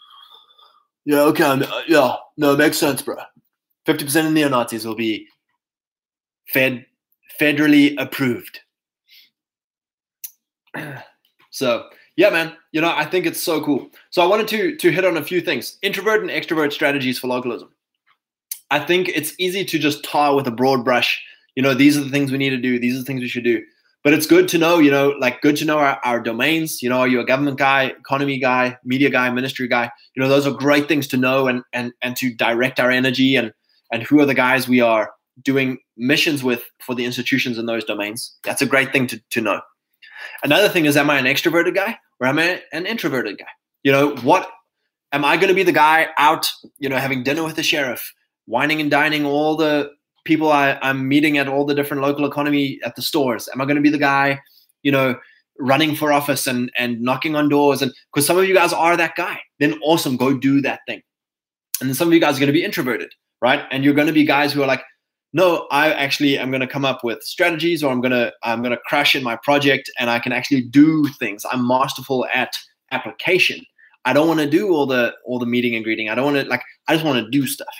Yeah, 1.04 1.22
okay. 1.22 1.44
Uh, 1.44 1.82
yeah, 1.86 2.16
no, 2.36 2.54
it 2.54 2.58
makes 2.58 2.78
sense, 2.78 3.02
bro. 3.02 3.16
50% 3.86 4.26
of 4.26 4.32
neo 4.32 4.48
Nazis 4.48 4.86
will 4.86 4.94
be 4.94 5.26
fed 6.52 6.86
federally 7.40 7.94
approved. 7.98 8.60
So 11.52 11.88
yeah, 12.16 12.30
man, 12.30 12.56
you 12.70 12.80
know, 12.80 12.92
I 12.94 13.04
think 13.04 13.26
it's 13.26 13.42
so 13.42 13.60
cool. 13.60 13.90
So 14.10 14.22
I 14.22 14.26
wanted 14.26 14.46
to 14.48 14.76
to 14.76 14.90
hit 14.90 15.04
on 15.04 15.16
a 15.16 15.24
few 15.24 15.40
things. 15.40 15.78
Introvert 15.82 16.20
and 16.20 16.30
extrovert 16.30 16.72
strategies 16.72 17.18
for 17.18 17.26
localism. 17.26 17.70
I 18.70 18.78
think 18.78 19.08
it's 19.08 19.34
easy 19.38 19.64
to 19.64 19.78
just 19.78 20.04
tar 20.04 20.36
with 20.36 20.46
a 20.46 20.52
broad 20.52 20.84
brush. 20.84 21.22
You 21.56 21.62
know, 21.62 21.74
these 21.74 21.96
are 21.96 22.04
the 22.04 22.10
things 22.10 22.30
we 22.30 22.38
need 22.38 22.50
to 22.50 22.56
do. 22.56 22.78
These 22.78 22.94
are 22.94 23.00
the 23.00 23.04
things 23.04 23.20
we 23.20 23.28
should 23.28 23.44
do. 23.44 23.62
But 24.04 24.14
it's 24.14 24.26
good 24.26 24.48
to 24.48 24.58
know, 24.58 24.78
you 24.78 24.90
know, 24.90 25.10
like 25.18 25.42
good 25.42 25.56
to 25.56 25.64
know 25.64 25.78
our, 25.78 26.00
our 26.04 26.20
domains. 26.20 26.82
You 26.82 26.88
know, 26.88 27.00
are 27.00 27.08
you 27.08 27.20
a 27.20 27.26
government 27.26 27.58
guy, 27.58 27.86
economy 27.86 28.38
guy, 28.38 28.78
media 28.84 29.10
guy, 29.10 29.28
ministry 29.30 29.66
guy? 29.66 29.90
You 30.14 30.22
know, 30.22 30.28
those 30.28 30.46
are 30.46 30.52
great 30.52 30.88
things 30.88 31.06
to 31.08 31.16
know 31.16 31.48
and 31.48 31.62
and 31.72 31.92
and 32.00 32.16
to 32.16 32.32
direct 32.32 32.80
our 32.80 32.90
energy 32.90 33.34
and 33.34 33.52
and 33.92 34.02
who 34.02 34.20
are 34.20 34.26
the 34.26 34.34
guys 34.34 34.68
we 34.68 34.80
are 34.80 35.10
doing 35.42 35.78
missions 35.96 36.42
with 36.42 36.64
for 36.80 36.94
the 36.94 37.04
institutions 37.04 37.58
in 37.58 37.66
those 37.66 37.84
domains. 37.84 38.36
That's 38.44 38.62
a 38.62 38.66
great 38.66 38.92
thing 38.92 39.06
to, 39.08 39.20
to 39.30 39.40
know. 39.40 39.60
Another 40.42 40.68
thing 40.68 40.84
is, 40.84 40.96
am 40.96 41.10
I 41.10 41.18
an 41.18 41.24
extroverted 41.24 41.74
guy 41.74 41.98
or 42.20 42.26
am 42.26 42.38
I 42.38 42.62
an 42.72 42.86
introverted 42.86 43.38
guy? 43.38 43.46
You 43.82 43.92
know, 43.92 44.16
what 44.16 44.50
am 45.12 45.24
I 45.24 45.36
going 45.36 45.48
to 45.48 45.54
be 45.54 45.62
the 45.62 45.72
guy 45.72 46.08
out, 46.18 46.50
you 46.78 46.88
know, 46.88 46.96
having 46.96 47.22
dinner 47.22 47.42
with 47.42 47.56
the 47.56 47.62
sheriff, 47.62 48.12
wining 48.46 48.80
and 48.80 48.90
dining 48.90 49.24
all 49.24 49.56
the 49.56 49.90
people 50.24 50.52
I, 50.52 50.78
I'm 50.82 51.08
meeting 51.08 51.38
at 51.38 51.48
all 51.48 51.64
the 51.64 51.74
different 51.74 52.02
local 52.02 52.26
economy 52.26 52.78
at 52.84 52.96
the 52.96 53.02
stores? 53.02 53.48
Am 53.52 53.60
I 53.60 53.64
going 53.64 53.76
to 53.76 53.82
be 53.82 53.90
the 53.90 53.98
guy, 53.98 54.40
you 54.82 54.92
know, 54.92 55.16
running 55.58 55.94
for 55.94 56.12
office 56.12 56.46
and 56.46 56.70
and 56.76 57.00
knocking 57.00 57.34
on 57.34 57.48
doors? 57.48 57.80
And 57.80 57.92
because 58.12 58.26
some 58.26 58.36
of 58.36 58.44
you 58.44 58.54
guys 58.54 58.72
are 58.72 58.96
that 58.96 59.16
guy, 59.16 59.40
then 59.58 59.78
awesome, 59.82 60.16
go 60.16 60.36
do 60.36 60.60
that 60.62 60.80
thing. 60.86 61.02
And 61.80 61.88
then 61.88 61.94
some 61.94 62.08
of 62.08 62.14
you 62.14 62.20
guys 62.20 62.36
are 62.36 62.40
going 62.40 62.48
to 62.48 62.52
be 62.52 62.64
introverted 62.64 63.10
right? 63.42 63.64
And 63.70 63.84
you're 63.84 63.94
going 63.94 64.06
to 64.06 64.12
be 64.12 64.24
guys 64.24 64.52
who 64.52 64.62
are 64.62 64.66
like, 64.66 64.82
no, 65.32 65.68
I 65.70 65.92
actually 65.92 66.38
am 66.38 66.50
going 66.50 66.60
to 66.60 66.66
come 66.66 66.84
up 66.84 67.04
with 67.04 67.22
strategies, 67.22 67.84
or 67.84 67.92
I'm 67.92 68.00
going 68.00 68.12
to 68.12 68.32
I'm 68.42 68.62
going 68.62 68.72
to 68.72 68.82
crash 68.84 69.14
in 69.14 69.22
my 69.22 69.36
project, 69.36 69.90
and 69.98 70.10
I 70.10 70.18
can 70.18 70.32
actually 70.32 70.62
do 70.62 71.06
things. 71.18 71.44
I'm 71.50 71.66
masterful 71.66 72.26
at 72.34 72.58
application. 72.90 73.64
I 74.04 74.12
don't 74.12 74.28
want 74.28 74.40
to 74.40 74.50
do 74.50 74.72
all 74.72 74.86
the 74.86 75.14
all 75.24 75.38
the 75.38 75.46
meeting 75.46 75.74
and 75.74 75.84
greeting. 75.84 76.08
I 76.08 76.14
don't 76.14 76.24
want 76.24 76.36
to 76.38 76.44
like. 76.44 76.62
I 76.88 76.94
just 76.94 77.04
want 77.04 77.24
to 77.24 77.30
do 77.30 77.46
stuff. 77.46 77.74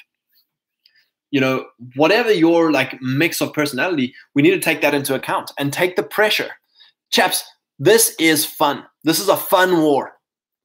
You 1.31 1.41
know, 1.41 1.67
whatever 1.95 2.33
your 2.33 2.73
like 2.73 3.01
mix 3.01 3.41
of 3.41 3.53
personality, 3.53 4.15
we 4.35 4.43
need 4.43 4.51
to 4.51 4.61
take 4.61 4.81
that 4.83 4.95
into 4.95 5.15
account 5.15 5.53
and 5.59 5.73
take 5.73 5.97
the 5.97 6.03
pressure. 6.03 6.51
Chaps, 7.11 7.45
this 7.79 8.15
is 8.19 8.45
fun. 8.45 8.85
This 9.05 9.19
is 9.19 9.29
a 9.29 9.37
fun 9.37 9.81
war. 9.83 10.13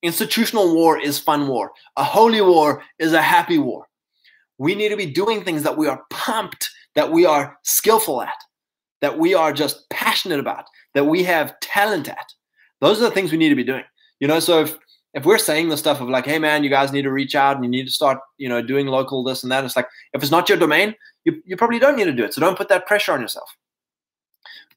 Institutional 0.04 0.76
war 0.76 1.00
is 1.00 1.18
fun 1.18 1.48
war. 1.48 1.72
A 1.98 2.04
holy 2.04 2.42
war 2.42 2.84
is 3.00 3.14
a 3.14 3.22
happy 3.22 3.58
war. 3.58 3.88
We 4.58 4.76
need 4.76 4.90
to 4.90 4.98
be 4.98 5.06
doing 5.06 5.44
things 5.44 5.64
that 5.64 5.78
we 5.78 5.88
are 5.88 6.04
pumped, 6.10 6.70
that 6.96 7.12
we 7.12 7.26
are 7.26 7.58
skillful 7.64 8.22
at, 8.22 8.36
that 9.02 9.18
we 9.18 9.34
are 9.34 9.54
just 9.54 9.90
passionate 9.90 10.40
about, 10.40 10.66
that 10.94 11.06
we 11.06 11.24
have 11.24 11.60
talent 11.60 12.08
at. 12.08 12.34
Those 12.82 13.00
are 13.00 13.06
the 13.06 13.12
things 13.12 13.32
we 13.32 13.38
need 13.38 13.50
to 13.50 13.56
be 13.56 13.64
doing. 13.64 13.84
You 14.20 14.28
know, 14.28 14.40
so 14.40 14.62
if 14.62 14.78
if 15.14 15.26
we're 15.26 15.38
saying 15.38 15.70
the 15.70 15.78
stuff 15.78 16.02
of 16.02 16.10
like, 16.10 16.26
hey 16.26 16.40
man, 16.40 16.64
you 16.64 16.70
guys 16.70 16.92
need 16.92 17.04
to 17.04 17.12
reach 17.12 17.36
out 17.36 17.56
and 17.56 17.64
you 17.64 17.72
need 17.72 17.86
to 17.86 17.92
start, 17.92 18.20
you 18.38 18.50
know, 18.50 18.62
doing 18.62 18.88
local 18.88 19.24
this 19.24 19.44
and 19.44 19.52
that, 19.52 19.64
it's 19.64 19.76
like 19.76 19.88
if 20.14 20.22
it's 20.22 20.32
not 20.32 20.50
your 20.50 20.58
domain, 20.58 20.94
you, 21.24 21.42
you 21.46 21.56
probably 21.56 21.80
don't 21.80 21.96
need 21.96 22.06
to 22.06 22.12
do 22.12 22.26
it. 22.26 22.34
So 22.34 22.42
don't 22.42 22.58
put 22.58 22.68
that 22.68 22.86
pressure 22.86 23.14
on 23.14 23.22
yourself. 23.22 23.50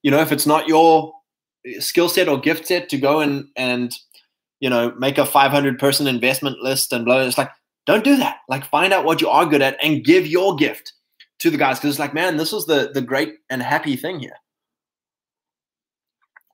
You 0.02 0.12
know, 0.12 0.20
if 0.20 0.30
it's 0.30 0.46
not 0.46 0.68
your 0.68 1.12
eh, 1.66 1.80
skill 1.80 2.08
set 2.08 2.28
or 2.28 2.38
gift 2.38 2.66
set 2.66 2.88
to 2.90 2.98
go 2.98 3.20
and 3.20 3.48
and 3.56 3.94
you 4.60 4.70
know 4.70 4.92
make 4.98 5.18
a 5.18 5.26
500 5.26 5.78
person 5.78 6.06
investment 6.06 6.58
list 6.60 6.92
and 6.92 7.04
blah, 7.04 7.20
it's 7.20 7.38
like 7.38 7.50
don't 7.86 8.04
do 8.04 8.16
that. 8.16 8.38
Like 8.48 8.64
find 8.64 8.92
out 8.92 9.04
what 9.04 9.20
you 9.20 9.28
are 9.28 9.46
good 9.46 9.62
at 9.62 9.76
and 9.82 10.04
give 10.04 10.26
your 10.26 10.54
gift 10.54 10.92
to 11.38 11.50
the 11.50 11.56
guys. 11.56 11.78
Because 11.78 11.90
it's 11.90 11.98
like, 11.98 12.14
man, 12.14 12.36
this 12.36 12.52
is 12.52 12.66
the 12.66 12.90
the 12.92 13.02
great 13.02 13.38
and 13.50 13.62
happy 13.62 13.96
thing 13.96 14.20
here. 14.20 14.36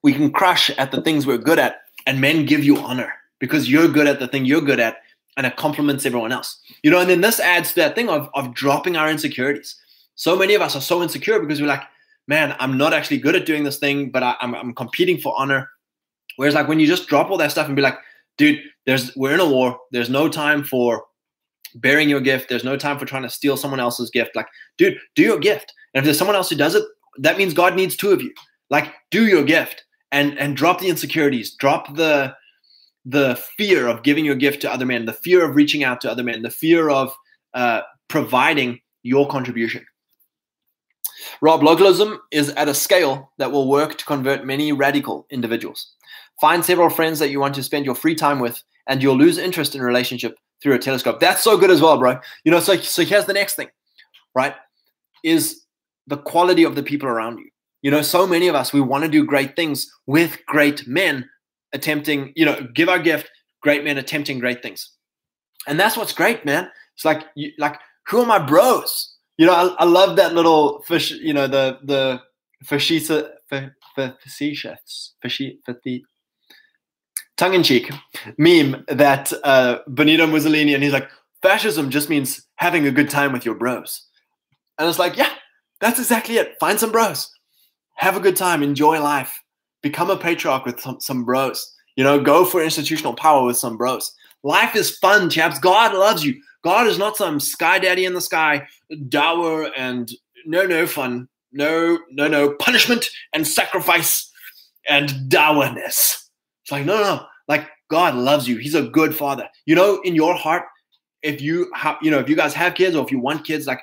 We 0.03 0.13
can 0.13 0.31
crush 0.31 0.71
at 0.71 0.93
the 0.93 1.01
things 1.01 1.27
we're 1.27 1.39
good 1.39 1.59
at, 1.59 1.83
and 2.07 2.21
men 2.21 2.45
give 2.45 2.65
you 2.65 2.77
honor 2.79 3.13
because 3.39 3.71
you're 3.71 3.89
good 3.89 4.07
at 4.07 4.21
the 4.21 4.29
thing 4.29 4.45
you're 4.45 4.61
good 4.61 4.81
at, 4.81 4.99
and 5.37 5.47
it 5.47 5.57
complements 5.57 6.05
everyone 6.05 6.33
else. 6.33 6.59
You 6.83 6.91
know, 6.91 7.01
and 7.01 7.09
then 7.09 7.21
this 7.21 7.41
adds 7.41 7.71
to 7.71 7.77
that 7.77 7.95
thing 7.95 8.09
of 8.09 8.29
of 8.35 8.55
dropping 8.55 8.97
our 8.97 9.11
insecurities. 9.11 9.77
So 10.17 10.37
many 10.37 10.55
of 10.55 10.63
us 10.63 10.77
are 10.77 10.81
so 10.81 11.03
insecure 11.03 11.41
because 11.41 11.61
we're 11.61 11.67
like, 11.67 11.83
man, 12.29 12.55
I'm 12.59 12.79
not 12.79 12.93
actually 12.93 13.19
good 13.19 13.35
at 13.35 13.47
doing 13.47 13.65
this 13.65 13.79
thing, 13.79 14.11
but 14.11 14.23
I, 14.23 14.37
I'm, 14.41 14.55
I'm 14.55 14.75
competing 14.75 15.19
for 15.19 15.35
honor. 15.37 15.69
Whereas 16.37 16.55
like 16.55 16.69
when 16.69 16.81
you 16.81 16.87
just 16.87 17.09
drop 17.09 17.31
all 17.31 17.37
that 17.39 17.51
stuff 17.51 17.67
and 17.67 17.77
be 17.77 17.83
like, 17.83 17.99
dude, 18.39 18.61
there's 18.87 19.15
we're 19.17 19.35
in 19.35 19.41
a 19.41 19.49
war. 19.49 19.79
There's 19.91 20.11
no 20.11 20.29
time 20.29 20.65
for 20.65 21.05
bearing 21.75 22.09
your 22.09 22.21
gift. 22.21 22.49
There's 22.49 22.65
no 22.65 22.77
time 22.77 22.99
for 22.99 23.07
trying 23.07 23.23
to 23.23 23.31
steal 23.31 23.57
someone 23.57 23.81
else's 23.81 24.11
gift. 24.11 24.35
Like, 24.35 24.47
dude, 24.79 24.99
do 25.15 25.23
your 25.23 25.39
gift. 25.39 25.73
And 25.93 26.01
if 26.01 26.05
there's 26.05 26.19
someone 26.19 26.37
else 26.37 26.51
who 26.51 26.57
does 26.57 26.75
it, 26.75 26.85
that 27.19 27.39
means 27.39 27.55
God 27.55 27.77
needs 27.77 27.97
two 27.97 28.11
of 28.11 28.23
you. 28.23 28.33
Like, 28.71 28.93
do 29.11 29.27
your 29.27 29.45
gift 29.45 29.85
and 30.11 30.39
and 30.39 30.57
drop 30.57 30.81
the 30.81 30.89
insecurities, 30.89 31.55
drop 31.55 31.95
the 31.95 32.35
the 33.05 33.37
fear 33.57 33.87
of 33.87 34.03
giving 34.03 34.25
your 34.25 34.35
gift 34.35 34.63
to 34.63 34.73
other 34.73 34.87
men, 34.87 35.05
the 35.05 35.13
fear 35.13 35.45
of 35.45 35.57
reaching 35.57 35.85
out 35.85 36.01
to 36.01 36.11
other 36.11 36.23
men, 36.23 36.43
the 36.43 36.51
fear 36.51 36.89
of 36.89 37.15
uh, 37.53 37.83
providing 38.09 38.81
your 39.03 39.29
contribution. 39.29 39.85
Rob, 41.41 41.63
localism 41.63 42.21
is 42.31 42.51
at 42.51 42.69
a 42.69 42.75
scale 42.75 43.33
that 43.39 43.53
will 43.53 43.69
work 43.69 43.99
to 43.99 44.05
convert 44.05 44.47
many 44.47 44.73
radical 44.73 45.27
individuals. 45.31 45.95
Find 46.41 46.65
several 46.65 46.91
friends 46.91 47.19
that 47.19 47.31
you 47.31 47.41
want 47.41 47.55
to 47.57 47.63
spend 47.63 47.85
your 47.85 47.95
free 47.95 48.15
time 48.15 48.41
with, 48.41 48.63
and 48.89 49.03
you'll 49.03 49.17
lose 49.17 49.39
interest 49.39 49.75
in 49.75 49.83
relationship 49.83 50.37
through 50.65 50.75
a 50.75 50.79
telescope. 50.79 51.21
That's 51.21 51.45
so 51.45 51.59
good 51.59 51.71
as 51.71 51.83
well, 51.83 51.99
bro. 51.99 52.19
You 52.43 52.51
know, 52.51 52.59
so 52.59 52.75
so 52.79 53.05
here's 53.05 53.27
the 53.27 53.35
next 53.35 53.55
thing, 53.55 53.69
right? 54.35 54.55
Is 55.23 55.63
the 56.07 56.17
quality 56.17 56.65
of 56.65 56.75
the 56.75 56.83
people 56.83 57.09
around 57.09 57.39
you. 57.39 57.51
You 57.83 57.91
know, 57.91 58.01
so 58.01 58.27
many 58.27 58.49
of 58.49 58.55
us 58.55 58.73
we 58.73 58.81
want 58.81 59.05
to 59.05 59.11
do 59.11 59.25
great 59.25 59.55
things 59.55 59.93
with 60.07 60.39
great 60.47 60.89
men 60.89 61.29
attempting, 61.75 62.33
you 62.35 62.47
know, 62.47 62.67
give 62.75 62.89
our 62.89 62.99
gift, 62.99 63.31
great 63.63 63.85
men 63.85 63.99
attempting 63.99 64.39
great 64.39 64.63
things. 64.63 64.91
And 65.69 65.79
that's 65.79 65.97
what's 65.99 66.15
great, 66.15 66.47
man. 66.47 66.71
It's 66.95 67.05
like 67.05 67.25
you, 67.37 67.53
like 67.59 67.79
who 68.07 68.21
are 68.21 68.27
my 68.27 68.39
bros? 68.39 69.15
You 69.37 69.47
know, 69.47 69.53
I, 69.53 69.83
I 69.83 69.85
love 69.85 70.17
that 70.17 70.33
little 70.35 70.81
fish, 70.83 71.11
you 71.11 71.35
know, 71.35 71.47
the 71.47 71.79
the 71.85 72.23
facetious 72.65 73.27
facetious 73.51 75.15
tongue 77.37 77.55
in 77.55 77.63
cheek 77.63 77.91
meme 78.39 78.85
that 78.89 79.33
uh, 79.43 79.79
Benito 79.89 80.27
Mussolini 80.27 80.75
and 80.75 80.83
he's 80.83 80.93
like, 80.93 81.11
fascism 81.43 81.91
just 81.91 82.09
means 82.09 82.47
having 82.57 82.87
a 82.87 82.93
good 82.93 83.11
time 83.11 83.33
with 83.33 83.45
your 83.45 83.55
bros. 83.55 84.07
And 84.79 84.89
it's 84.89 84.99
like, 84.99 85.17
yeah, 85.17 85.31
that's 85.81 85.99
exactly 85.99 86.37
it. 86.37 86.57
Find 86.59 86.79
some 86.79 86.93
bros, 86.93 87.31
have 87.95 88.17
a 88.17 88.21
good 88.21 88.37
time, 88.37 88.63
enjoy 88.63 89.01
life, 89.01 89.33
become 89.83 90.11
a 90.11 90.17
patriarch 90.17 90.65
with 90.65 90.81
some, 90.81 91.01
some 91.01 91.25
bros. 91.25 91.73
You 91.97 92.03
know, 92.03 92.21
go 92.21 92.45
for 92.45 92.63
institutional 92.63 93.15
power 93.15 93.45
with 93.45 93.57
some 93.57 93.77
bros. 93.77 94.13
Life 94.43 94.75
is 94.75 94.99
fun, 94.99 95.31
chaps. 95.31 95.59
God 95.59 95.95
loves 95.95 96.25
you. 96.25 96.41
God 96.65 96.87
is 96.87 96.99
not 96.99 97.17
some 97.17 97.39
sky 97.39 97.79
daddy 97.79 98.05
in 98.05 98.15
the 98.15 98.21
sky, 98.21 98.67
dour 99.09 99.71
and 99.77 100.11
no, 100.47 100.67
no 100.67 100.87
fun. 100.87 101.29
No, 101.53 101.99
no, 102.11 102.27
no 102.27 102.55
punishment 102.55 103.09
and 103.33 103.47
sacrifice 103.47 104.31
and 104.89 105.29
dourness. 105.29 106.24
It's 106.65 106.73
like, 106.73 106.87
no, 106.87 106.99
no, 106.99 107.27
like 107.47 107.69
God 107.91 108.15
loves 108.15 108.49
you. 108.49 108.57
He's 108.57 108.75
a 108.75 108.83
good 108.83 109.15
father. 109.15 109.49
You 109.67 109.75
know, 109.75 110.01
in 110.03 110.15
your 110.15 110.35
heart, 110.35 110.65
if 111.23 111.41
you 111.41 111.71
have, 111.75 111.99
you 112.03 112.11
know, 112.11 112.19
if 112.19 112.29
you 112.29 112.37
guys 112.37 112.55
have 112.55 112.75
kids 112.75 112.97
or 112.97 113.05
if 113.05 113.13
you 113.13 113.19
want 113.19 113.47
kids, 113.47 113.67
like 113.67 113.81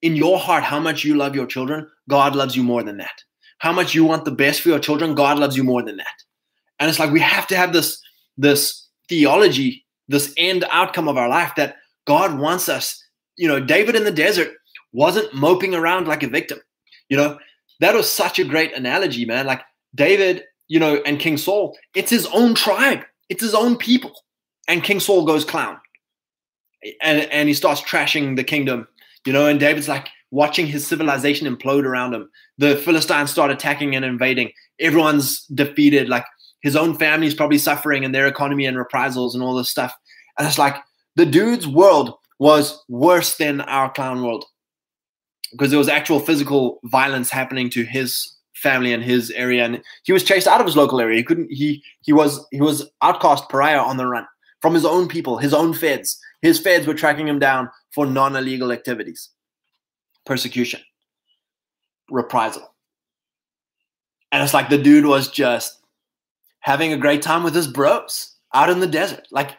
in 0.00 0.16
your 0.16 0.38
heart, 0.38 0.62
how 0.62 0.78
much 0.78 1.04
you 1.04 1.16
love 1.16 1.34
your 1.34 1.46
children, 1.46 1.88
God 2.08 2.36
loves 2.36 2.56
you 2.56 2.62
more 2.62 2.82
than 2.82 2.98
that. 2.98 3.22
How 3.58 3.72
much 3.72 3.94
you 3.94 4.04
want 4.04 4.24
the 4.24 4.32
best 4.32 4.60
for 4.60 4.68
your 4.68 4.78
children, 4.78 5.14
God 5.14 5.38
loves 5.38 5.56
you 5.56 5.64
more 5.64 5.82
than 5.82 5.96
that. 5.96 6.22
And 6.78 6.88
it's 6.88 6.98
like 6.98 7.10
we 7.10 7.20
have 7.20 7.46
to 7.48 7.56
have 7.56 7.72
this, 7.72 8.00
this 8.36 8.88
theology, 9.08 9.84
this 10.08 10.34
end 10.36 10.64
outcome 10.70 11.08
of 11.08 11.16
our 11.16 11.28
life 11.28 11.52
that 11.56 11.76
God 12.06 12.38
wants 12.38 12.68
us. 12.68 13.02
You 13.36 13.48
know, 13.48 13.60
David 13.60 13.94
in 13.94 14.04
the 14.04 14.10
desert 14.10 14.52
wasn't 14.92 15.32
moping 15.34 15.74
around 15.74 16.08
like 16.08 16.22
a 16.22 16.28
victim. 16.28 16.58
You 17.08 17.16
know, 17.16 17.38
that 17.80 17.94
was 17.94 18.10
such 18.10 18.38
a 18.38 18.44
great 18.44 18.74
analogy, 18.74 19.24
man. 19.24 19.46
Like 19.46 19.62
David 19.94 20.44
you 20.72 20.80
know, 20.80 21.02
and 21.04 21.20
King 21.20 21.36
Saul, 21.36 21.76
it's 21.94 22.10
his 22.10 22.26
own 22.32 22.54
tribe, 22.54 23.04
it's 23.28 23.42
his 23.42 23.54
own 23.54 23.76
people. 23.76 24.14
And 24.66 24.82
King 24.82 25.00
Saul 25.00 25.26
goes 25.26 25.44
clown. 25.44 25.76
And, 27.02 27.30
and 27.30 27.46
he 27.46 27.52
starts 27.52 27.82
trashing 27.82 28.36
the 28.36 28.42
kingdom, 28.42 28.88
you 29.26 29.34
know, 29.34 29.44
and 29.44 29.60
David's 29.60 29.86
like 29.86 30.08
watching 30.30 30.66
his 30.66 30.86
civilization 30.86 31.46
implode 31.46 31.84
around 31.84 32.14
him. 32.14 32.30
The 32.56 32.76
Philistines 32.76 33.30
start 33.30 33.50
attacking 33.50 33.94
and 33.94 34.02
invading. 34.02 34.52
Everyone's 34.80 35.44
defeated. 35.48 36.08
Like 36.08 36.24
his 36.62 36.74
own 36.74 36.96
family's 36.96 37.34
probably 37.34 37.58
suffering 37.58 38.02
and 38.02 38.14
their 38.14 38.26
economy 38.26 38.64
and 38.64 38.78
reprisals 38.78 39.34
and 39.34 39.44
all 39.44 39.54
this 39.54 39.68
stuff. 39.68 39.94
And 40.38 40.48
it's 40.48 40.58
like 40.58 40.76
the 41.16 41.26
dude's 41.26 41.68
world 41.68 42.14
was 42.38 42.82
worse 42.88 43.36
than 43.36 43.60
our 43.60 43.92
clown 43.92 44.22
world 44.22 44.46
because 45.50 45.68
there 45.68 45.78
was 45.78 45.90
actual 45.90 46.18
physical 46.18 46.80
violence 46.84 47.28
happening 47.28 47.68
to 47.68 47.84
his 47.84 48.38
family 48.62 48.92
in 48.92 49.02
his 49.02 49.30
area, 49.32 49.64
and 49.64 49.82
he 50.04 50.12
was 50.12 50.22
chased 50.24 50.46
out 50.46 50.60
of 50.60 50.66
his 50.66 50.76
local 50.76 51.00
area. 51.00 51.16
He 51.16 51.24
couldn't. 51.24 51.50
He 51.50 51.82
he 52.00 52.12
was 52.12 52.46
he 52.50 52.60
was 52.60 52.88
outcast, 53.02 53.48
pariah 53.48 53.80
on 53.80 53.96
the 53.96 54.06
run 54.06 54.26
from 54.60 54.74
his 54.74 54.84
own 54.84 55.08
people, 55.08 55.36
his 55.36 55.52
own 55.52 55.74
feds. 55.74 56.18
His 56.40 56.58
feds 56.58 56.86
were 56.86 56.94
tracking 56.94 57.28
him 57.28 57.38
down 57.38 57.68
for 57.90 58.06
non-illegal 58.06 58.72
activities, 58.72 59.30
persecution, 60.24 60.80
reprisal, 62.10 62.74
and 64.30 64.42
it's 64.42 64.54
like 64.54 64.70
the 64.70 64.78
dude 64.78 65.06
was 65.06 65.28
just 65.28 65.80
having 66.60 66.92
a 66.92 66.96
great 66.96 67.22
time 67.22 67.42
with 67.42 67.54
his 67.54 67.66
bros 67.66 68.36
out 68.54 68.70
in 68.70 68.80
the 68.80 68.86
desert, 68.86 69.26
like. 69.30 69.50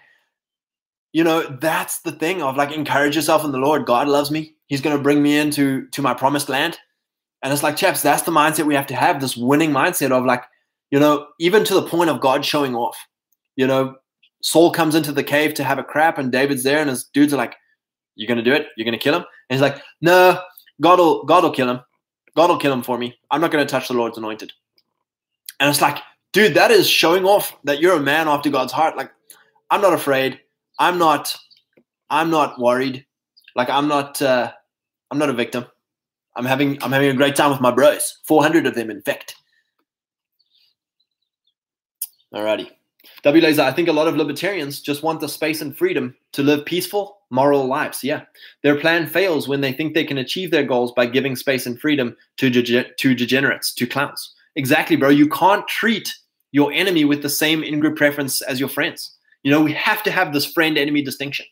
You 1.15 1.23
know, 1.23 1.43
that's 1.61 1.99
the 2.01 2.11
thing 2.11 2.41
of 2.41 2.57
like 2.57 2.71
encourage 2.71 3.15
yourself 3.15 3.45
in 3.45 3.51
the 3.51 3.59
Lord. 3.59 3.85
God 3.85 4.07
loves 4.07 4.31
me. 4.31 4.55
He's 4.65 4.81
going 4.81 4.97
to 4.97 5.03
bring 5.03 5.21
me 5.21 5.37
into 5.37 5.85
to 5.89 6.01
my 6.01 6.15
promised 6.15 6.49
land 6.49 6.79
and 7.43 7.51
it's 7.51 7.63
like, 7.63 7.75
chaps, 7.75 8.01
that's 8.01 8.23
the 8.23 8.31
mindset 8.31 8.65
we 8.65 8.75
have 8.75 8.87
to 8.87 8.95
have 8.95 9.19
this 9.19 9.35
winning 9.37 9.71
mindset 9.71 10.11
of 10.11 10.25
like, 10.25 10.43
you 10.91 10.99
know, 10.99 11.27
even 11.39 11.63
to 11.65 11.73
the 11.73 11.81
point 11.81 12.09
of 12.09 12.21
God 12.21 12.45
showing 12.45 12.75
off. 12.75 12.97
You 13.55 13.67
know, 13.67 13.95
Saul 14.41 14.71
comes 14.71 14.95
into 14.95 15.11
the 15.11 15.23
cave 15.23 15.53
to 15.55 15.63
have 15.63 15.77
a 15.77 15.83
crap, 15.83 16.17
and 16.17 16.31
David's 16.31 16.63
there, 16.63 16.79
and 16.79 16.89
his 16.89 17.03
dudes 17.03 17.33
are 17.33 17.37
like, 17.37 17.55
You're 18.15 18.27
gonna 18.27 18.43
do 18.43 18.53
it? 18.53 18.67
You're 18.77 18.85
gonna 18.85 18.97
kill 18.97 19.15
him? 19.15 19.25
And 19.49 19.55
he's 19.55 19.61
like, 19.61 19.81
No, 20.01 20.39
God 20.81 20.99
will 20.99 21.23
God 21.25 21.43
will 21.43 21.51
kill 21.51 21.69
him. 21.69 21.81
God 22.35 22.49
will 22.49 22.57
kill 22.57 22.73
him 22.73 22.81
for 22.81 22.97
me. 22.97 23.15
I'm 23.29 23.41
not 23.41 23.51
gonna 23.51 23.65
touch 23.65 23.87
the 23.89 23.93
Lord's 23.93 24.17
anointed. 24.17 24.51
And 25.59 25.69
it's 25.69 25.81
like, 25.81 25.99
dude, 26.31 26.55
that 26.55 26.71
is 26.71 26.89
showing 26.89 27.25
off 27.25 27.55
that 27.63 27.79
you're 27.79 27.95
a 27.95 28.01
man 28.01 28.27
after 28.27 28.49
God's 28.49 28.73
heart. 28.73 28.97
Like, 28.97 29.11
I'm 29.69 29.81
not 29.81 29.93
afraid. 29.93 30.39
I'm 30.79 30.97
not, 30.97 31.35
I'm 32.09 32.31
not 32.31 32.59
worried. 32.59 33.05
Like 33.55 33.69
I'm 33.69 33.87
not 33.87 34.21
uh 34.21 34.51
I'm 35.11 35.19
not 35.19 35.29
a 35.29 35.33
victim. 35.33 35.65
I'm 36.35 36.45
having 36.45 36.81
I'm 36.81 36.91
having 36.91 37.09
a 37.09 37.13
great 37.13 37.35
time 37.35 37.51
with 37.51 37.61
my 37.61 37.71
bros. 37.71 38.19
400 38.25 38.65
of 38.65 38.75
them, 38.75 38.89
in 38.89 39.01
fact. 39.01 39.35
Alrighty. 42.33 42.71
W 43.23 43.43
Laser, 43.43 43.61
I 43.61 43.71
think 43.71 43.87
a 43.87 43.93
lot 43.93 44.07
of 44.07 44.17
libertarians 44.17 44.81
just 44.81 45.03
want 45.03 45.19
the 45.19 45.29
space 45.29 45.61
and 45.61 45.77
freedom 45.77 46.15
to 46.33 46.41
live 46.41 46.65
peaceful, 46.65 47.19
moral 47.29 47.65
lives. 47.65 48.03
Yeah. 48.03 48.23
Their 48.63 48.79
plan 48.79 49.07
fails 49.07 49.47
when 49.47 49.61
they 49.61 49.71
think 49.71 49.93
they 49.93 50.03
can 50.03 50.17
achieve 50.17 50.51
their 50.51 50.63
goals 50.63 50.91
by 50.93 51.05
giving 51.05 51.35
space 51.35 51.65
and 51.65 51.79
freedom 51.79 52.17
to, 52.37 52.49
dege- 52.49 52.95
to 52.97 53.15
degenerates, 53.15 53.73
to 53.75 53.87
clowns. 53.87 54.33
Exactly, 54.55 54.95
bro. 54.95 55.09
You 55.09 55.29
can't 55.29 55.67
treat 55.67 56.13
your 56.51 56.71
enemy 56.71 57.05
with 57.05 57.21
the 57.21 57.29
same 57.29 57.63
in-group 57.63 57.95
preference 57.95 58.41
as 58.41 58.59
your 58.59 58.69
friends. 58.69 59.15
You 59.43 59.51
know, 59.51 59.61
we 59.61 59.73
have 59.73 60.03
to 60.03 60.11
have 60.11 60.33
this 60.33 60.45
friend-enemy 60.45 61.01
distinction. 61.01 61.45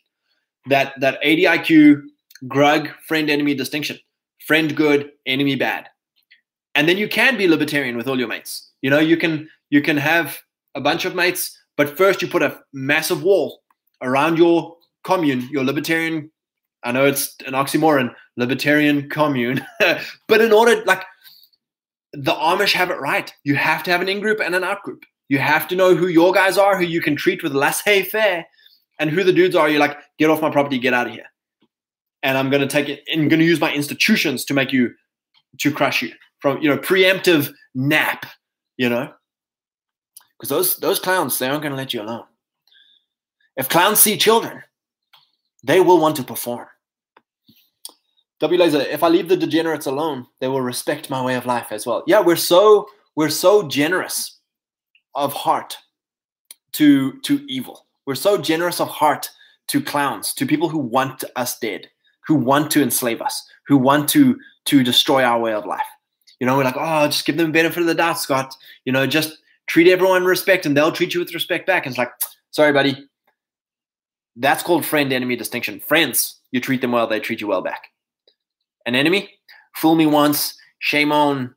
That 0.66 0.94
that 1.00 1.22
ADIQ, 1.22 2.02
grug, 2.44 2.92
friend-enemy 3.06 3.54
distinction 3.54 3.98
friend 4.46 4.74
good, 4.76 5.10
enemy 5.26 5.56
bad. 5.56 5.88
And 6.74 6.88
then 6.88 6.96
you 6.96 7.08
can 7.08 7.36
be 7.36 7.48
libertarian 7.48 7.96
with 7.96 8.08
all 8.08 8.18
your 8.18 8.28
mates. 8.28 8.70
You 8.80 8.90
know, 8.90 8.98
you 8.98 9.16
can 9.16 9.48
you 9.70 9.82
can 9.82 9.96
have 9.96 10.38
a 10.74 10.80
bunch 10.80 11.04
of 11.04 11.14
mates, 11.14 11.56
but 11.76 11.96
first 11.96 12.22
you 12.22 12.28
put 12.28 12.42
a 12.42 12.58
massive 12.72 13.22
wall 13.22 13.62
around 14.02 14.38
your 14.38 14.76
commune, 15.04 15.48
your 15.50 15.64
libertarian. 15.64 16.30
I 16.82 16.92
know 16.92 17.06
it's 17.06 17.36
an 17.46 17.52
oxymoron, 17.52 18.14
libertarian 18.36 19.08
commune, 19.08 19.64
but 20.28 20.40
in 20.40 20.52
order, 20.52 20.82
like 20.84 21.04
the 22.12 22.32
Amish 22.32 22.72
have 22.72 22.90
it 22.90 23.00
right, 23.00 23.32
you 23.44 23.54
have 23.54 23.82
to 23.84 23.90
have 23.90 24.00
an 24.00 24.08
in 24.08 24.20
group 24.20 24.40
and 24.40 24.54
an 24.54 24.64
out 24.64 24.82
group. 24.82 25.04
You 25.28 25.38
have 25.38 25.68
to 25.68 25.76
know 25.76 25.94
who 25.94 26.08
your 26.08 26.32
guys 26.32 26.58
are, 26.58 26.76
who 26.76 26.84
you 26.84 27.00
can 27.00 27.16
treat 27.16 27.42
with 27.42 27.54
laissez 27.54 28.02
faire, 28.02 28.44
and 28.98 29.10
who 29.10 29.22
the 29.22 29.32
dudes 29.32 29.54
are. 29.54 29.68
You're 29.68 29.80
like, 29.80 29.96
get 30.18 30.30
off 30.30 30.42
my 30.42 30.50
property, 30.50 30.78
get 30.78 30.94
out 30.94 31.06
of 31.06 31.12
here 31.12 31.26
and 32.22 32.38
I'm 32.38 32.50
going 32.50 32.60
to 32.60 32.68
take 32.68 32.88
it 32.88 33.02
and 33.12 33.28
going 33.28 33.40
to 33.40 33.46
use 33.46 33.60
my 33.60 33.72
institutions 33.72 34.44
to 34.46 34.54
make 34.54 34.72
you 34.72 34.94
to 35.58 35.72
crush 35.72 36.02
you 36.02 36.12
from 36.40 36.60
you 36.62 36.68
know 36.68 36.78
preemptive 36.78 37.52
nap, 37.74 38.26
you 38.76 38.88
know, 38.88 39.12
because 40.38 40.48
those 40.48 40.76
those 40.78 40.98
clowns 40.98 41.38
they 41.38 41.48
aren't 41.48 41.62
going 41.62 41.72
to 41.72 41.76
let 41.76 41.94
you 41.94 42.02
alone. 42.02 42.24
If 43.56 43.68
clowns 43.68 44.00
see 44.00 44.16
children, 44.16 44.62
they 45.62 45.80
will 45.80 45.98
want 45.98 46.16
to 46.16 46.24
perform. 46.24 46.66
W 48.40 48.60
Laser, 48.60 48.80
if 48.80 49.04
I 49.04 49.08
leave 49.08 49.28
the 49.28 49.36
degenerates 49.36 49.86
alone, 49.86 50.26
they 50.40 50.48
will 50.48 50.62
respect 50.62 51.10
my 51.10 51.22
way 51.24 51.36
of 51.36 51.46
life 51.46 51.68
as 51.70 51.86
well. 51.86 52.02
Yeah, 52.06 52.20
we're 52.20 52.36
so 52.36 52.88
we're 53.14 53.30
so 53.30 53.68
generous 53.68 54.40
of 55.14 55.32
heart 55.32 55.76
to 56.72 57.20
to 57.20 57.44
evil. 57.48 57.86
We're 58.06 58.16
so 58.16 58.36
generous 58.38 58.80
of 58.80 58.88
heart 58.88 59.30
to 59.68 59.80
clowns, 59.80 60.34
to 60.34 60.44
people 60.44 60.68
who 60.68 60.78
want 60.78 61.22
us 61.36 61.58
dead 61.58 61.88
who 62.26 62.34
want 62.34 62.70
to 62.72 62.82
enslave 62.82 63.20
us, 63.20 63.46
who 63.66 63.76
want 63.76 64.08
to 64.10 64.38
to 64.66 64.82
destroy 64.82 65.24
our 65.24 65.40
way 65.40 65.52
of 65.52 65.66
life. 65.66 65.86
You 66.38 66.46
know, 66.46 66.56
we're 66.56 66.64
like, 66.64 66.76
oh, 66.76 67.06
just 67.06 67.24
give 67.24 67.36
them 67.36 67.52
benefit 67.52 67.80
of 67.80 67.86
the 67.86 67.94
doubt, 67.94 68.18
Scott. 68.18 68.54
You 68.84 68.92
know, 68.92 69.06
just 69.06 69.38
treat 69.66 69.88
everyone 69.88 70.24
respect 70.24 70.66
and 70.66 70.76
they'll 70.76 70.92
treat 70.92 71.14
you 71.14 71.20
with 71.20 71.34
respect 71.34 71.66
back. 71.66 71.86
And 71.86 71.92
it's 71.92 71.98
like, 71.98 72.10
sorry, 72.50 72.72
buddy. 72.72 73.08
That's 74.36 74.62
called 74.62 74.84
friend 74.84 75.12
enemy 75.12 75.36
distinction. 75.36 75.80
Friends, 75.80 76.40
you 76.50 76.60
treat 76.60 76.80
them 76.80 76.92
well, 76.92 77.06
they 77.06 77.20
treat 77.20 77.40
you 77.40 77.46
well 77.48 77.62
back. 77.62 77.88
An 78.86 78.94
enemy, 78.94 79.30
fool 79.76 79.94
me 79.94 80.06
once, 80.06 80.54
shame 80.78 81.12
on, 81.12 81.54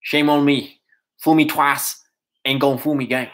shame 0.00 0.30
on 0.30 0.44
me. 0.44 0.80
Fool 1.18 1.34
me 1.34 1.44
twice, 1.44 2.02
ain't 2.44 2.60
gonna 2.60 2.78
fool 2.78 2.94
me 2.94 3.04
again. 3.04 3.28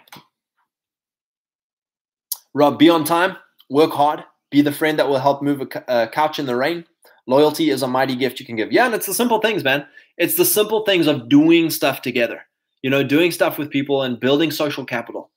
Rob, 2.52 2.78
be 2.78 2.90
on 2.90 3.04
time, 3.04 3.36
work 3.70 3.92
hard, 3.92 4.24
be 4.50 4.62
the 4.62 4.72
friend 4.72 4.98
that 4.98 5.08
will 5.08 5.18
help 5.18 5.42
move 5.42 5.60
a, 5.60 5.84
a 5.88 6.08
couch 6.08 6.38
in 6.38 6.46
the 6.46 6.56
rain. 6.56 6.84
Loyalty 7.26 7.70
is 7.70 7.82
a 7.82 7.88
mighty 7.88 8.14
gift 8.14 8.38
you 8.38 8.46
can 8.46 8.56
give. 8.56 8.72
Yeah, 8.72 8.86
and 8.86 8.94
it's 8.94 9.06
the 9.06 9.14
simple 9.14 9.40
things, 9.40 9.64
man. 9.64 9.86
It's 10.16 10.36
the 10.36 10.44
simple 10.44 10.84
things 10.84 11.06
of 11.06 11.28
doing 11.28 11.70
stuff 11.70 12.02
together, 12.02 12.42
you 12.82 12.90
know, 12.90 13.02
doing 13.02 13.32
stuff 13.32 13.58
with 13.58 13.70
people 13.70 14.02
and 14.02 14.20
building 14.20 14.50
social 14.50 14.84
capital. 14.84 15.30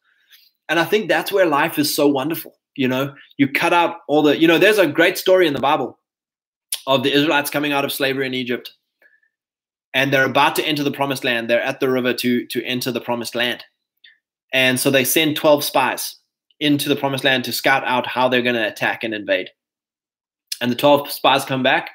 And 0.70 0.80
I 0.80 0.86
think 0.86 1.10
that's 1.10 1.32
where 1.32 1.48
life 1.48 1.80
is 1.80 1.94
so 1.94 2.08
wonderful. 2.08 2.56
You 2.76 2.88
know, 2.88 3.16
you 3.38 3.52
cut 3.52 3.74
out 3.74 3.98
all 4.08 4.22
the, 4.22 4.40
you 4.40 4.48
know, 4.48 4.60
there's 4.60 4.78
a 4.78 4.88
great 4.88 5.18
story 5.18 5.48
in 5.48 5.54
the 5.54 5.60
Bible 5.60 5.98
of 6.86 7.04
the 7.04 7.12
Israelites 7.12 7.50
coming 7.50 7.74
out 7.74 7.84
of 7.84 7.92
slavery 7.92 8.28
in 8.28 8.34
Egypt. 8.34 8.72
And 9.94 10.14
they're 10.14 10.26
about 10.26 10.56
to 10.58 10.64
enter 10.64 10.84
the 10.84 10.92
promised 10.92 11.24
land. 11.24 11.50
They're 11.50 11.62
at 11.62 11.80
the 11.80 11.90
river 11.90 12.14
to, 12.14 12.46
to 12.46 12.64
enter 12.64 12.92
the 12.92 13.02
promised 13.02 13.34
land. 13.34 13.64
And 14.54 14.80
so 14.80 14.92
they 14.92 15.04
send 15.04 15.36
12 15.36 15.64
spies 15.64 16.19
into 16.60 16.90
the 16.90 16.96
promised 16.96 17.24
land 17.24 17.44
to 17.46 17.54
scout 17.54 17.84
out 17.86 18.06
how 18.06 18.28
they're 18.28 18.42
going 18.42 18.56
to 18.56 18.68
attack 18.68 19.04
and 19.04 19.14
invade. 19.14 19.50
And 20.62 20.72
the 20.72 20.76
12 20.76 21.12
spies 21.12 21.46
come 21.46 21.64
back, 21.64 21.92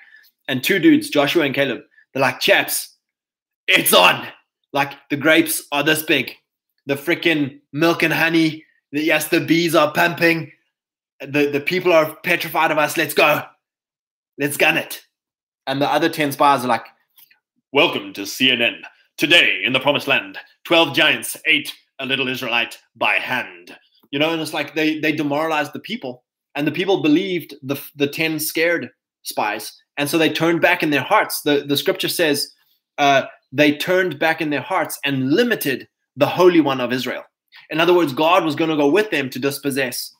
and 0.48 0.62
two 0.62 0.78
dudes, 0.78 1.10
Joshua 1.10 1.44
and 1.44 1.54
Caleb, 1.54 1.82
they're 2.12 2.22
like, 2.22 2.40
chaps, 2.40 2.96
it's 3.66 3.92
on. 3.92 4.26
Like 4.72 4.92
the 5.10 5.16
grapes 5.16 5.62
are 5.72 5.82
this 5.82 6.02
big. 6.02 6.32
The 6.86 6.94
freaking 6.94 7.60
milk 7.72 8.02
and 8.02 8.12
honey. 8.12 8.64
The, 8.92 9.02
yes, 9.02 9.28
the 9.28 9.40
bees 9.40 9.74
are 9.74 9.92
pumping. 9.92 10.52
The, 11.20 11.50
the 11.50 11.60
people 11.60 11.92
are 11.92 12.16
petrified 12.16 12.70
of 12.70 12.78
us. 12.78 12.96
Let's 12.96 13.14
go. 13.14 13.42
Let's 14.38 14.56
gun 14.56 14.76
it. 14.76 15.02
And 15.66 15.80
the 15.80 15.90
other 15.90 16.08
10 16.08 16.32
spies 16.32 16.64
are 16.64 16.68
like, 16.68 16.84
Welcome 17.72 18.12
to 18.12 18.22
CNN. 18.22 18.82
Today 19.18 19.60
in 19.64 19.72
the 19.72 19.80
promised 19.80 20.06
land, 20.06 20.38
12 20.64 20.94
giants 20.94 21.36
ate 21.46 21.72
a 21.98 22.06
little 22.06 22.28
Israelite 22.28 22.78
by 22.94 23.14
hand. 23.14 23.76
You 24.14 24.20
know, 24.20 24.30
and 24.30 24.40
it's 24.40 24.54
like 24.54 24.76
they, 24.76 25.00
they 25.00 25.10
demoralized 25.10 25.72
the 25.72 25.80
people. 25.80 26.22
And 26.54 26.68
the 26.68 26.70
people 26.70 27.02
believed 27.02 27.56
the, 27.64 27.74
the 27.96 28.06
10 28.06 28.38
scared 28.38 28.90
spies. 29.24 29.76
And 29.96 30.08
so 30.08 30.18
they 30.18 30.30
turned 30.30 30.60
back 30.60 30.84
in 30.84 30.90
their 30.90 31.02
hearts. 31.02 31.40
The, 31.40 31.64
the 31.66 31.76
scripture 31.76 32.06
says 32.06 32.52
uh, 32.96 33.24
they 33.50 33.76
turned 33.76 34.20
back 34.20 34.40
in 34.40 34.50
their 34.50 34.60
hearts 34.60 35.00
and 35.04 35.32
limited 35.32 35.88
the 36.16 36.28
Holy 36.28 36.60
One 36.60 36.80
of 36.80 36.92
Israel. 36.92 37.24
In 37.70 37.80
other 37.80 37.92
words, 37.92 38.12
God 38.12 38.44
was 38.44 38.54
going 38.54 38.70
to 38.70 38.76
go 38.76 38.88
with 38.88 39.10
them 39.10 39.30
to 39.30 39.40
dispossess 39.40 40.14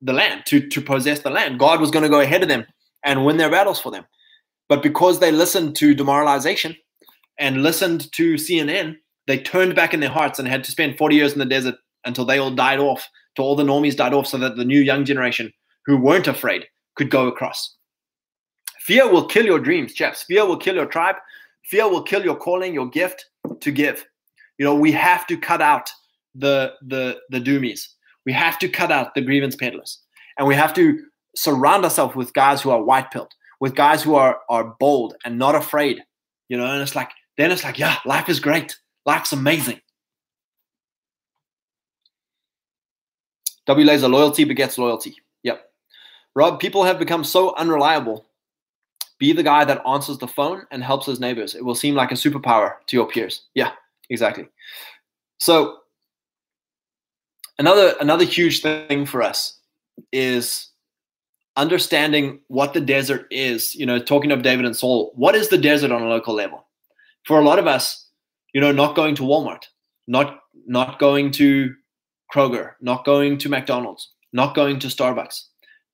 the 0.00 0.12
land, 0.12 0.44
to, 0.46 0.68
to 0.68 0.80
possess 0.80 1.18
the 1.18 1.30
land. 1.30 1.58
God 1.58 1.80
was 1.80 1.90
going 1.90 2.04
to 2.04 2.08
go 2.08 2.20
ahead 2.20 2.44
of 2.44 2.48
them 2.48 2.64
and 3.04 3.26
win 3.26 3.38
their 3.38 3.50
battles 3.50 3.80
for 3.80 3.90
them. 3.90 4.04
But 4.68 4.84
because 4.84 5.18
they 5.18 5.32
listened 5.32 5.74
to 5.76 5.96
demoralization 5.96 6.76
and 7.40 7.64
listened 7.64 8.12
to 8.12 8.34
CNN, 8.34 8.98
they 9.26 9.38
turned 9.38 9.74
back 9.74 9.94
in 9.94 9.98
their 9.98 10.10
hearts 10.10 10.38
and 10.38 10.46
had 10.46 10.62
to 10.62 10.70
spend 10.70 10.96
40 10.96 11.16
years 11.16 11.32
in 11.32 11.40
the 11.40 11.44
desert 11.44 11.74
until 12.06 12.24
they 12.24 12.38
all 12.38 12.50
died 12.50 12.78
off, 12.78 13.08
till 13.34 13.44
all 13.44 13.56
the 13.56 13.62
normies 13.62 13.96
died 13.96 14.14
off, 14.14 14.26
so 14.26 14.38
that 14.38 14.56
the 14.56 14.64
new 14.64 14.80
young 14.80 15.04
generation 15.04 15.52
who 15.84 15.96
weren't 15.96 16.26
afraid 16.26 16.66
could 16.96 17.10
go 17.10 17.26
across. 17.26 17.76
Fear 18.80 19.10
will 19.10 19.26
kill 19.26 19.44
your 19.44 19.58
dreams, 19.58 19.92
chaps. 19.92 20.22
Fear 20.22 20.46
will 20.46 20.56
kill 20.56 20.76
your 20.76 20.86
tribe. 20.86 21.16
Fear 21.64 21.88
will 21.90 22.02
kill 22.02 22.24
your 22.24 22.36
calling, 22.36 22.72
your 22.72 22.88
gift 22.88 23.26
to 23.60 23.70
give. 23.70 24.04
You 24.58 24.64
know, 24.64 24.74
we 24.74 24.92
have 24.92 25.26
to 25.26 25.36
cut 25.36 25.60
out 25.60 25.90
the 26.34 26.74
the 26.82 27.18
the 27.30 27.40
doomies. 27.40 27.88
We 28.24 28.32
have 28.32 28.58
to 28.60 28.68
cut 28.68 28.92
out 28.92 29.14
the 29.14 29.20
grievance 29.22 29.56
peddlers. 29.56 30.00
And 30.38 30.46
we 30.46 30.54
have 30.54 30.72
to 30.74 31.00
surround 31.34 31.84
ourselves 31.84 32.14
with 32.14 32.32
guys 32.32 32.62
who 32.62 32.70
are 32.70 32.82
white 32.82 33.10
pilled, 33.10 33.32
with 33.60 33.74
guys 33.74 34.02
who 34.02 34.14
are 34.14 34.38
are 34.48 34.76
bold 34.78 35.14
and 35.24 35.38
not 35.38 35.54
afraid. 35.54 36.02
You 36.48 36.56
know, 36.56 36.66
and 36.66 36.80
it's 36.80 36.94
like 36.94 37.10
then 37.36 37.50
it's 37.50 37.64
like, 37.64 37.78
yeah, 37.78 37.96
life 38.04 38.28
is 38.28 38.40
great. 38.40 38.78
Life's 39.04 39.32
amazing. 39.32 39.80
W 43.66 43.86
laser 43.86 44.08
loyalty 44.08 44.44
begets 44.44 44.78
loyalty. 44.78 45.16
Yep. 45.42 45.70
Rob, 46.34 46.60
people 46.60 46.84
have 46.84 46.98
become 46.98 47.24
so 47.24 47.54
unreliable. 47.56 48.26
Be 49.18 49.32
the 49.32 49.42
guy 49.42 49.64
that 49.64 49.82
answers 49.86 50.18
the 50.18 50.28
phone 50.28 50.62
and 50.70 50.84
helps 50.84 51.06
his 51.06 51.20
neighbors. 51.20 51.54
It 51.54 51.64
will 51.64 51.74
seem 51.74 51.94
like 51.94 52.12
a 52.12 52.14
superpower 52.14 52.74
to 52.86 52.96
your 52.96 53.08
peers. 53.08 53.42
Yeah, 53.54 53.72
exactly. 54.10 54.46
So 55.38 55.78
another 57.58 57.94
another 58.00 58.24
huge 58.24 58.60
thing 58.62 59.06
for 59.06 59.22
us 59.22 59.58
is 60.12 60.70
understanding 61.56 62.40
what 62.48 62.74
the 62.74 62.80
desert 62.80 63.26
is, 63.30 63.74
you 63.74 63.86
know, 63.86 63.98
talking 63.98 64.30
of 64.30 64.42
David 64.42 64.66
and 64.66 64.76
Saul, 64.76 65.12
what 65.14 65.34
is 65.34 65.48
the 65.48 65.58
desert 65.58 65.90
on 65.90 66.02
a 66.02 66.08
local 66.08 66.34
level? 66.34 66.66
For 67.24 67.40
a 67.40 67.44
lot 67.44 67.58
of 67.58 67.66
us, 67.66 68.08
you 68.52 68.60
know, 68.60 68.72
not 68.72 68.94
going 68.94 69.14
to 69.16 69.22
Walmart, 69.22 69.64
not 70.06 70.40
not 70.66 70.98
going 70.98 71.30
to 71.32 71.74
Kroger, 72.32 72.72
not 72.80 73.04
going 73.04 73.38
to 73.38 73.48
McDonald's, 73.48 74.12
not 74.32 74.54
going 74.54 74.78
to 74.80 74.88
Starbucks, 74.88 75.44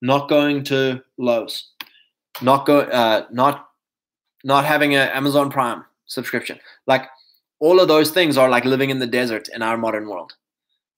not 0.00 0.28
going 0.28 0.64
to 0.64 1.02
Lowe's, 1.18 1.70
not 2.40 2.66
go 2.66 2.80
uh, 2.80 3.26
not 3.30 3.68
not 4.44 4.64
having 4.64 4.94
an 4.94 5.08
Amazon 5.10 5.50
Prime 5.50 5.84
subscription. 6.06 6.58
Like 6.86 7.02
all 7.60 7.80
of 7.80 7.88
those 7.88 8.10
things 8.10 8.36
are 8.36 8.48
like 8.48 8.64
living 8.64 8.90
in 8.90 8.98
the 8.98 9.06
desert 9.06 9.48
in 9.54 9.62
our 9.62 9.76
modern 9.78 10.08
world, 10.08 10.32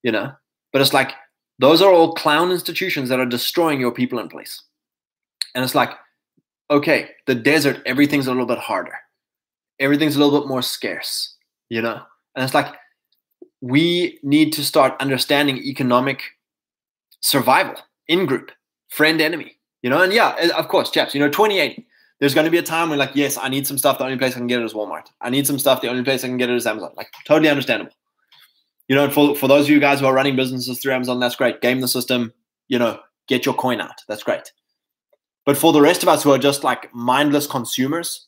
you 0.03 0.11
know? 0.11 0.33
But 0.73 0.81
it's 0.81 0.95
like 0.95 1.13
those 1.59 1.83
are 1.83 1.93
all 1.93 2.15
clown 2.15 2.51
institutions 2.51 3.09
that 3.09 3.21
are 3.21 3.27
destroying 3.27 3.81
your 3.81 3.93
people 3.93 4.19
in 4.19 4.29
place. 4.29 4.63
And 5.55 5.63
it's 5.63 5.75
like, 5.75 5.91
okay, 6.71 7.11
the 7.27 7.35
desert, 7.35 7.83
everything's 7.87 8.27
a 8.27 8.31
little 8.31 8.47
bit 8.47 8.59
harder. 8.59 8.95
Everything's 9.79 10.17
a 10.17 10.19
little 10.19 10.41
bit 10.41 10.49
more 10.49 10.63
scarce, 10.63 11.37
you 11.69 11.83
know? 11.83 12.01
And 12.35 12.45
it's 12.45 12.55
like, 12.55 12.75
we 13.65 14.19
need 14.23 14.53
to 14.53 14.63
start 14.63 14.95
understanding 15.01 15.57
economic 15.59 16.23
survival 17.21 17.77
in 18.09 18.27
group, 18.27 18.53
friend, 18.91 19.21
enemy, 19.21 19.57
you 19.83 19.91
know? 19.91 20.03
And 20.03 20.13
yeah, 20.13 20.51
of 20.57 20.69
course, 20.69 20.91
chaps, 20.91 21.15
you 21.15 21.21
know, 21.21 21.29
2080, 21.29 21.87
there's 22.21 22.35
going 22.35 22.45
to 22.45 22.51
be 22.51 22.59
a 22.59 22.63
time 22.63 22.91
when, 22.91 22.99
like, 22.99 23.13
yes, 23.15 23.39
I 23.39 23.49
need 23.49 23.67
some 23.67 23.79
stuff. 23.79 23.99
The 23.99 24.05
only 24.05 24.19
place 24.19 24.35
I 24.35 24.39
can 24.39 24.47
get 24.47 24.61
it 24.61 24.65
is 24.65 24.75
Walmart. 24.75 25.07
I 25.21 25.31
need 25.31 25.47
some 25.47 25.59
stuff. 25.59 25.81
The 25.81 25.89
only 25.89 26.05
place 26.05 26.25
I 26.25 26.29
can 26.29 26.37
get 26.37 26.51
it 26.51 26.57
is 26.57 26.67
Amazon. 26.67 26.93
Like, 26.97 27.09
totally 27.27 27.49
understandable 27.49 27.93
you 28.89 28.97
know, 28.97 29.11
for, 29.11 29.35
for 29.35 29.49
those 29.49 29.67
of 29.67 29.71
you 29.71 29.81
guys 29.81 30.01
who 30.01 30.07
are 30.07 30.15
running 30.15 30.37
businesses 30.37 30.79
through 30.79 30.93
Amazon, 30.93 31.19
that's 31.19 31.37
great. 31.37 31.61
Game 31.61 31.81
the 31.81 31.89
system, 31.89 32.33
you 32.69 32.79
know, 32.79 32.99
get 33.29 33.47
your 33.47 33.55
coin 33.55 33.81
out. 33.81 34.03
That's 34.09 34.23
great. 34.23 34.53
But 35.47 35.57
for 35.57 35.73
the 35.73 35.81
rest 35.81 36.03
of 36.03 36.09
us 36.09 36.23
who 36.23 36.33
are 36.33 36.39
just 36.39 36.65
like 36.65 36.95
mindless 36.95 37.47
consumers 37.47 38.27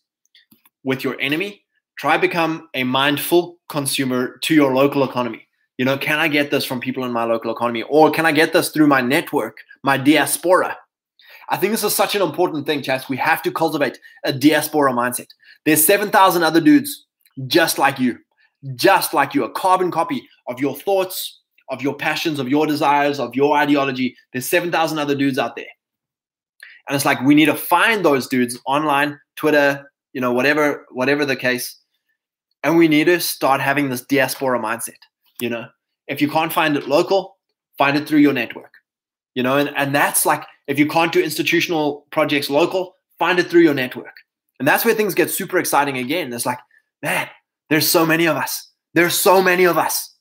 with 0.83 1.05
your 1.05 1.18
enemy, 1.20 1.64
try 1.96 2.16
become 2.16 2.68
a 2.74 2.85
mindful 2.85 3.59
consumer 3.68 4.38
to 4.42 4.54
your 4.54 4.74
local 4.74 5.04
economy. 5.04 5.46
You 5.78 5.85
know, 5.85 5.98
can 5.98 6.18
I 6.18 6.28
get 6.28 6.50
this 6.50 6.64
from 6.64 6.80
people 6.80 7.04
in 7.04 7.12
my 7.12 7.24
local 7.24 7.52
economy? 7.52 7.82
Or 7.88 8.11
can 8.11 8.24
I 8.24 8.32
get 8.32 8.52
this 8.52 8.70
through 8.70 8.87
my 8.87 9.00
network, 9.00 9.59
my 9.82 9.98
diaspora? 9.98 10.76
I 11.48 11.56
think 11.56 11.72
this 11.72 11.85
is 11.85 11.94
such 11.94 12.14
an 12.14 12.22
important 12.22 12.66
thing, 12.66 12.82
Chas. 12.82 13.09
We 13.09 13.16
have 13.18 13.42
to 13.42 13.52
cultivate 13.52 13.98
a 14.24 14.32
diaspora 14.32 14.92
mindset. 14.92 15.28
There's 15.64 15.85
7,000 15.85 16.42
other 16.42 16.61
dudes 16.61 17.06
just 17.46 17.78
like 17.78 17.98
you 17.98 18.18
just 18.74 19.14
like 19.14 19.35
you, 19.35 19.44
a 19.44 19.50
carbon 19.50 19.90
copy 19.90 20.28
of 20.48 20.59
your 20.61 20.76
thoughts, 20.76 21.40
of 21.68 21.82
your 21.82 21.94
passions, 21.94 22.38
of 22.38 22.48
your 22.48 22.66
desires, 22.66 23.20
of 23.20 23.35
your 23.35 23.56
ideology. 23.56 24.16
There's 24.32 24.46
7,000 24.46 24.98
other 24.98 25.14
dudes 25.14 25.38
out 25.38 25.56
there. 25.56 25.66
And 26.88 26.94
it's 26.94 27.04
like 27.04 27.20
we 27.22 27.35
need 27.35 27.46
to 27.46 27.54
find 27.54 28.04
those 28.04 28.28
dudes 28.28 28.59
online, 28.66 29.18
Twitter, 29.35 29.90
you 30.12 30.20
know, 30.20 30.32
whatever, 30.32 30.87
whatever 30.92 31.24
the 31.24 31.37
case. 31.37 31.76
And 32.66 32.76
we 32.76 32.88
need 32.88 33.05
to 33.05 33.20
start 33.20 33.61
having 33.61 33.90
this 33.90 34.00
diaspora 34.00 34.59
mindset. 34.59 34.98
You 35.40 35.50
know, 35.50 35.66
if 36.09 36.20
you 36.20 36.29
can't 36.29 36.52
find 36.52 36.76
it 36.76 36.88
local, 36.88 37.37
find 37.79 37.96
it 37.96 38.09
through 38.09 38.18
your 38.18 38.33
network. 38.33 38.72
You 39.37 39.44
know, 39.44 39.57
and, 39.57 39.70
and 39.76 39.94
that's 39.94 40.26
like 40.26 40.42
if 40.66 40.76
you 40.76 40.88
can't 40.88 41.12
do 41.12 41.22
institutional 41.22 42.09
projects 42.11 42.50
local, 42.50 42.96
find 43.20 43.38
it 43.38 43.48
through 43.48 43.61
your 43.61 43.72
network. 43.72 44.16
And 44.59 44.66
that's 44.66 44.85
where 44.85 44.94
things 44.94 45.14
get 45.14 45.31
super 45.31 45.59
exciting 45.59 45.96
again. 45.96 46.33
It's 46.33 46.44
like, 46.44 46.59
man, 47.05 47.29
there's 47.70 47.88
so 47.88 48.05
many 48.05 48.26
of 48.26 48.37
us. 48.37 48.68
There's 48.94 49.14
so 49.14 49.40
many 49.40 49.62
of 49.62 49.79
us. 49.79 50.12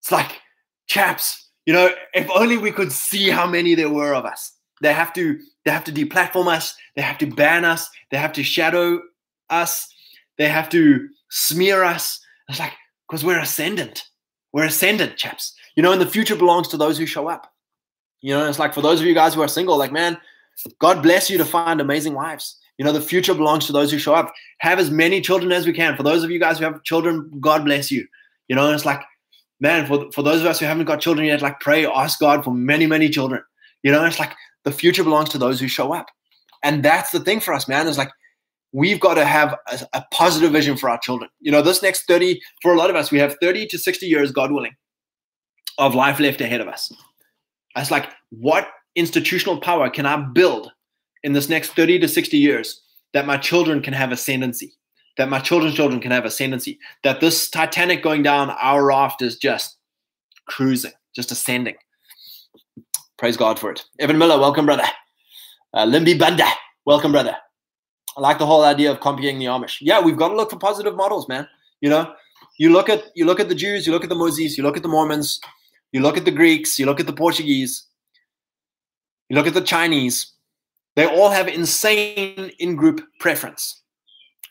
It's 0.00 0.12
like, 0.12 0.42
chaps, 0.86 1.50
you 1.66 1.72
know, 1.72 1.90
if 2.12 2.30
only 2.30 2.56
we 2.56 2.70
could 2.70 2.92
see 2.92 3.30
how 3.30 3.48
many 3.48 3.74
there 3.74 3.90
were 3.90 4.14
of 4.14 4.24
us. 4.24 4.52
They 4.80 4.92
have 4.92 5.12
to 5.14 5.40
they 5.64 5.72
have 5.72 5.82
to 5.84 5.92
deplatform 5.92 6.46
us, 6.46 6.76
they 6.94 7.02
have 7.02 7.18
to 7.18 7.26
ban 7.26 7.64
us, 7.64 7.90
they 8.12 8.16
have 8.16 8.34
to 8.34 8.44
shadow 8.44 9.00
us, 9.50 9.92
they 10.38 10.48
have 10.48 10.68
to 10.68 11.08
smear 11.30 11.84
us. 11.84 12.20
It's 12.48 12.58
like, 12.58 12.72
because 13.08 13.24
we're 13.24 13.40
ascendant. 13.40 14.04
We're 14.52 14.64
ascendant, 14.66 15.16
chaps. 15.16 15.54
You 15.76 15.82
know, 15.82 15.92
and 15.92 16.00
the 16.00 16.06
future 16.06 16.36
belongs 16.36 16.68
to 16.68 16.76
those 16.76 16.98
who 16.98 17.06
show 17.06 17.28
up. 17.28 17.52
You 18.20 18.34
know, 18.34 18.48
it's 18.48 18.58
like 18.58 18.72
for 18.72 18.80
those 18.80 19.00
of 19.00 19.06
you 19.06 19.14
guys 19.14 19.34
who 19.34 19.42
are 19.42 19.48
single, 19.48 19.76
like, 19.76 19.92
man, 19.92 20.16
God 20.78 21.02
bless 21.02 21.28
you 21.28 21.36
to 21.38 21.44
find 21.44 21.80
amazing 21.80 22.14
wives. 22.14 22.56
You 22.78 22.84
know, 22.84 22.92
the 22.92 23.00
future 23.00 23.34
belongs 23.34 23.66
to 23.66 23.72
those 23.72 23.90
who 23.90 23.98
show 23.98 24.14
up. 24.14 24.32
Have 24.58 24.78
as 24.78 24.90
many 24.90 25.20
children 25.20 25.52
as 25.52 25.66
we 25.66 25.72
can. 25.72 25.96
For 25.96 26.02
those 26.02 26.24
of 26.24 26.30
you 26.30 26.38
guys 26.38 26.58
who 26.58 26.64
have 26.64 26.82
children, 26.84 27.30
God 27.40 27.64
bless 27.64 27.90
you. 27.90 28.06
You 28.48 28.56
know, 28.56 28.72
it's 28.72 28.84
like, 28.84 29.02
man, 29.60 29.86
for, 29.86 30.10
for 30.12 30.22
those 30.22 30.40
of 30.40 30.46
us 30.46 30.58
who 30.58 30.66
haven't 30.66 30.86
got 30.86 31.00
children 31.00 31.26
yet, 31.26 31.42
like 31.42 31.60
pray, 31.60 31.86
ask 31.86 32.18
God 32.18 32.44
for 32.44 32.52
many, 32.52 32.86
many 32.86 33.08
children. 33.08 33.42
You 33.82 33.92
know, 33.92 34.04
it's 34.04 34.18
like 34.18 34.32
the 34.64 34.72
future 34.72 35.04
belongs 35.04 35.28
to 35.30 35.38
those 35.38 35.60
who 35.60 35.68
show 35.68 35.92
up. 35.92 36.06
And 36.62 36.82
that's 36.82 37.10
the 37.10 37.20
thing 37.20 37.40
for 37.40 37.52
us, 37.52 37.68
man, 37.68 37.86
is 37.86 37.98
like 37.98 38.10
we've 38.74 38.98
got 38.98 39.14
to 39.14 39.24
have 39.24 39.56
a, 39.68 39.86
a, 39.94 40.04
positive 40.10 40.50
vision 40.50 40.76
for 40.76 40.90
our 40.90 40.98
children. 40.98 41.30
You 41.40 41.52
know, 41.52 41.62
this 41.62 41.80
next 41.80 42.06
30, 42.06 42.42
for 42.60 42.74
a 42.74 42.76
lot 42.76 42.90
of 42.90 42.96
us, 42.96 43.12
we 43.12 43.20
have 43.20 43.36
30 43.40 43.68
to 43.68 43.78
60 43.78 44.04
years, 44.04 44.32
God 44.32 44.50
willing, 44.50 44.74
of 45.78 45.94
life 45.94 46.18
left 46.18 46.40
ahead 46.40 46.60
of 46.60 46.66
us. 46.66 46.92
It's 47.76 47.92
like, 47.92 48.10
what 48.30 48.68
institutional 48.96 49.60
power 49.60 49.88
can 49.88 50.06
I 50.06 50.16
build 50.16 50.72
in 51.22 51.32
this 51.32 51.48
next 51.48 51.70
30 51.76 52.00
to 52.00 52.08
60 52.08 52.36
years 52.36 52.82
that 53.12 53.26
my 53.26 53.36
children 53.36 53.80
can 53.80 53.94
have 53.94 54.10
ascendancy, 54.10 54.74
that 55.18 55.28
my 55.28 55.38
children's 55.38 55.76
children 55.76 56.00
can 56.00 56.10
have 56.10 56.24
ascendancy, 56.24 56.80
that 57.04 57.20
this 57.20 57.48
Titanic 57.48 58.02
going 58.02 58.24
down 58.24 58.50
our 58.50 58.84
raft 58.84 59.22
is 59.22 59.36
just 59.36 59.76
cruising, 60.48 60.92
just 61.14 61.30
ascending. 61.30 61.76
Praise 63.18 63.36
God 63.36 63.60
for 63.60 63.70
it. 63.70 63.84
Evan 64.00 64.18
Miller, 64.18 64.38
welcome, 64.38 64.66
brother. 64.66 64.84
Uh, 65.72 65.86
Limby 65.86 66.18
Banda, 66.18 66.48
welcome, 66.84 67.12
brother. 67.12 67.36
I 68.16 68.20
like 68.20 68.38
the 68.38 68.46
whole 68.46 68.64
idea 68.64 68.90
of 68.90 69.00
copying 69.00 69.38
the 69.38 69.46
Amish. 69.46 69.78
Yeah, 69.80 70.00
we've 70.00 70.16
got 70.16 70.28
to 70.28 70.36
look 70.36 70.50
for 70.50 70.58
positive 70.58 70.94
models, 70.94 71.28
man. 71.28 71.48
You 71.80 71.90
know, 71.90 72.14
you 72.58 72.70
look 72.70 72.88
at 72.88 73.04
you 73.14 73.26
look 73.26 73.40
at 73.40 73.48
the 73.48 73.54
Jews, 73.54 73.86
you 73.86 73.92
look 73.92 74.04
at 74.04 74.08
the 74.08 74.14
Moses, 74.14 74.56
you 74.56 74.62
look 74.62 74.76
at 74.76 74.82
the 74.82 74.88
Mormons, 74.88 75.40
you 75.92 76.00
look 76.00 76.16
at 76.16 76.24
the 76.24 76.30
Greeks, 76.30 76.78
you 76.78 76.86
look 76.86 77.00
at 77.00 77.06
the 77.06 77.12
Portuguese, 77.12 77.84
you 79.28 79.36
look 79.36 79.46
at 79.46 79.54
the 79.54 79.60
Chinese. 79.60 80.32
They 80.96 81.06
all 81.06 81.30
have 81.30 81.48
insane 81.48 82.52
in-group 82.60 83.00
preference, 83.18 83.82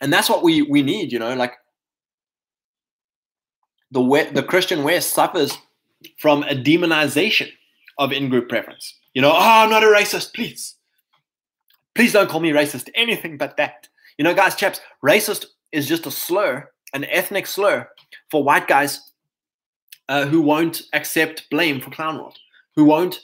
and 0.02 0.12
that's 0.12 0.28
what 0.28 0.42
we 0.42 0.62
we 0.62 0.82
need. 0.82 1.10
You 1.10 1.18
know, 1.18 1.34
like 1.34 1.54
the 3.90 4.02
West, 4.02 4.34
the 4.34 4.42
Christian 4.42 4.84
West 4.84 5.14
suffers 5.14 5.56
from 6.18 6.42
a 6.42 6.54
demonization 6.54 7.48
of 7.96 8.12
in-group 8.12 8.50
preference. 8.50 8.94
You 9.14 9.22
know, 9.22 9.30
oh, 9.30 9.38
I'm 9.38 9.70
not 9.70 9.82
a 9.82 9.86
racist, 9.86 10.34
please. 10.34 10.73
Please 11.94 12.12
don't 12.12 12.28
call 12.28 12.40
me 12.40 12.50
racist. 12.50 12.88
Anything 12.94 13.36
but 13.36 13.56
that. 13.56 13.88
You 14.18 14.24
know, 14.24 14.34
guys, 14.34 14.54
chaps, 14.54 14.80
racist 15.04 15.46
is 15.72 15.86
just 15.86 16.06
a 16.06 16.10
slur, 16.10 16.70
an 16.92 17.04
ethnic 17.04 17.46
slur 17.46 17.88
for 18.30 18.44
white 18.44 18.68
guys 18.68 19.12
uh, 20.08 20.26
who 20.26 20.40
won't 20.40 20.82
accept 20.92 21.48
blame 21.50 21.80
for 21.80 21.90
Clown 21.90 22.18
World, 22.18 22.38
who 22.76 22.84
won't, 22.84 23.20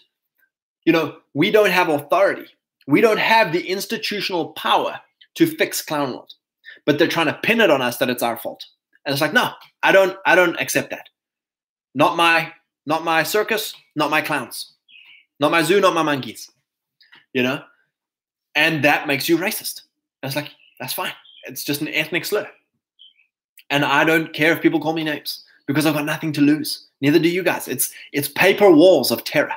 you 0.85 0.93
know, 0.93 1.19
we 1.35 1.51
don't 1.51 1.71
have 1.71 1.89
authority. 1.89 2.47
We 2.87 3.01
don't 3.01 3.19
have 3.19 3.53
the 3.53 3.69
institutional 3.69 4.49
power 4.53 5.01
to 5.37 5.47
fix 5.47 5.83
Clown 5.83 6.11
World, 6.11 6.33
but 6.87 6.99
they're 6.99 7.07
trying 7.07 7.27
to 7.27 7.39
pin 7.43 7.61
it 7.61 7.71
on 7.71 7.83
us 7.83 7.99
that 7.99 8.11
it's 8.11 8.23
our 8.23 8.37
fault. 8.37 8.65
And 9.05 9.13
it's 9.13 9.21
like, 9.21 9.33
no, 9.33 9.53
I 9.83 9.93
don't, 9.93 10.17
I 10.27 10.35
don't 10.35 10.61
accept 10.61 10.91
that. 10.91 11.09
Not 11.95 12.17
my, 12.17 12.53
not 12.87 13.05
my 13.05 13.23
circus, 13.23 13.75
not 13.95 14.11
my 14.11 14.21
clowns, 14.21 14.73
not 15.39 15.51
my 15.51 15.63
zoo, 15.63 15.81
not 15.81 15.95
my 15.95 16.03
monkeys. 16.03 16.51
You 17.33 17.43
know, 17.45 17.63
and 18.55 18.85
that 18.85 19.07
makes 19.07 19.29
you 19.29 19.39
racist. 19.39 19.83
And 20.23 20.29
it's 20.29 20.37
like, 20.37 20.51
that's 20.79 20.93
fine. 20.93 21.13
It's 21.45 21.65
just 21.65 21.81
an 21.81 21.89
ethnic 21.89 22.25
slur. 22.25 22.49
And 23.71 23.85
I 23.85 24.05
don't 24.05 24.33
care 24.33 24.53
if 24.53 24.61
people 24.61 24.81
call 24.81 24.93
me 24.93 25.05
names 25.05 25.45
because 25.67 25.87
I've 25.87 25.95
got 25.95 26.05
nothing 26.05 26.33
to 26.33 26.41
lose. 26.41 26.89
Neither 27.01 27.19
do 27.19 27.29
you 27.29 27.43
guys. 27.43 27.69
It's 27.69 27.93
it's 28.13 28.29
paper 28.29 28.71
walls 28.71 29.11
of 29.11 29.25
terror. 29.25 29.53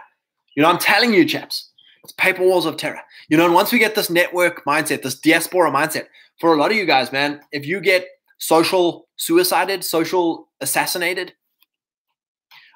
You 0.55 0.61
know, 0.63 0.69
I'm 0.69 0.77
telling 0.77 1.13
you, 1.13 1.25
chaps, 1.25 1.71
it's 2.03 2.13
paper 2.13 2.43
walls 2.43 2.65
of 2.65 2.77
terror. 2.77 3.01
You 3.27 3.37
know, 3.37 3.45
and 3.45 3.53
once 3.53 3.71
we 3.71 3.79
get 3.79 3.95
this 3.95 4.09
network 4.09 4.63
mindset, 4.65 5.01
this 5.01 5.19
diaspora 5.19 5.71
mindset, 5.71 6.05
for 6.39 6.53
a 6.53 6.57
lot 6.57 6.71
of 6.71 6.77
you 6.77 6.85
guys, 6.85 7.11
man, 7.11 7.41
if 7.51 7.65
you 7.65 7.79
get 7.79 8.05
social 8.37 9.07
suicided, 9.17 9.83
social 9.83 10.49
assassinated, 10.61 11.33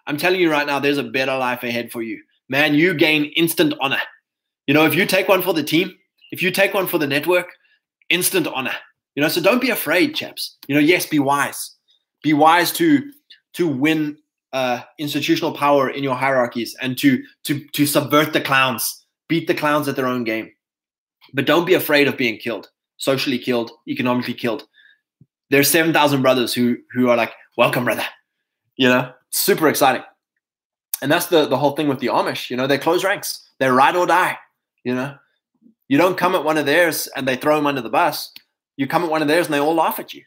I'm 0.07 0.17
telling 0.17 0.39
you 0.39 0.49
right 0.49 0.65
now, 0.65 0.79
there's 0.79 0.97
a 0.97 1.03
better 1.03 1.37
life 1.37 1.63
ahead 1.63 1.91
for 1.91 2.01
you. 2.01 2.21
Man, 2.49 2.73
you 2.73 2.93
gain 2.93 3.25
instant 3.35 3.73
honor. 3.81 4.01
You 4.65 4.73
know, 4.73 4.85
if 4.85 4.95
you 4.95 5.05
take 5.05 5.27
one 5.27 5.41
for 5.41 5.53
the 5.53 5.63
team, 5.63 5.93
if 6.31 6.41
you 6.41 6.51
take 6.51 6.73
one 6.73 6.87
for 6.87 6.97
the 6.97 7.07
network, 7.07 7.49
instant 8.09 8.47
honor. 8.47 8.75
You 9.15 9.23
know, 9.23 9.29
so 9.29 9.41
don't 9.41 9.61
be 9.61 9.71
afraid, 9.71 10.15
chaps. 10.15 10.57
You 10.67 10.75
know, 10.75 10.81
yes, 10.81 11.05
be 11.05 11.19
wise. 11.19 11.71
Be 12.23 12.33
wise 12.33 12.71
to 12.73 13.11
to 13.53 13.67
win 13.67 14.17
uh, 14.53 14.81
institutional 14.99 15.53
power 15.53 15.89
in 15.89 16.03
your 16.03 16.15
hierarchies 16.15 16.75
and 16.81 16.97
to 16.99 17.23
to 17.43 17.59
to 17.59 17.85
subvert 17.85 18.33
the 18.33 18.41
clowns, 18.41 19.05
beat 19.27 19.47
the 19.47 19.55
clowns 19.55 19.87
at 19.87 19.95
their 19.95 20.07
own 20.07 20.23
game. 20.23 20.51
But 21.33 21.45
don't 21.45 21.65
be 21.65 21.73
afraid 21.73 22.07
of 22.07 22.17
being 22.17 22.37
killed, 22.37 22.69
socially 22.97 23.39
killed, 23.39 23.71
economically 23.87 24.33
killed. 24.33 24.67
There's 25.49 25.69
seven 25.69 25.93
thousand 25.93 26.21
brothers 26.21 26.53
who 26.53 26.77
who 26.91 27.09
are 27.09 27.17
like, 27.17 27.33
welcome, 27.57 27.85
brother. 27.85 28.05
You 28.75 28.89
know, 28.89 29.11
super 29.31 29.67
exciting. 29.67 30.03
And 31.01 31.11
that's 31.11 31.27
the 31.27 31.47
the 31.47 31.57
whole 31.57 31.71
thing 31.71 31.87
with 31.87 31.99
the 31.99 32.07
Amish. 32.07 32.49
You 32.49 32.57
know, 32.57 32.67
they 32.67 32.77
close 32.77 33.03
ranks. 33.03 33.49
They 33.59 33.69
ride 33.69 33.95
or 33.95 34.05
die. 34.05 34.37
You 34.83 34.95
know, 34.95 35.15
you 35.87 35.97
don't 35.97 36.17
come 36.17 36.35
at 36.35 36.43
one 36.43 36.57
of 36.57 36.65
theirs 36.65 37.07
and 37.15 37.27
they 37.27 37.35
throw 37.35 37.55
them 37.55 37.67
under 37.67 37.81
the 37.81 37.89
bus. 37.89 38.31
You 38.75 38.87
come 38.87 39.03
at 39.03 39.09
one 39.11 39.21
of 39.21 39.27
theirs 39.27 39.47
and 39.47 39.53
they 39.53 39.59
all 39.59 39.75
laugh 39.75 39.99
at 39.99 40.13
you. 40.13 40.23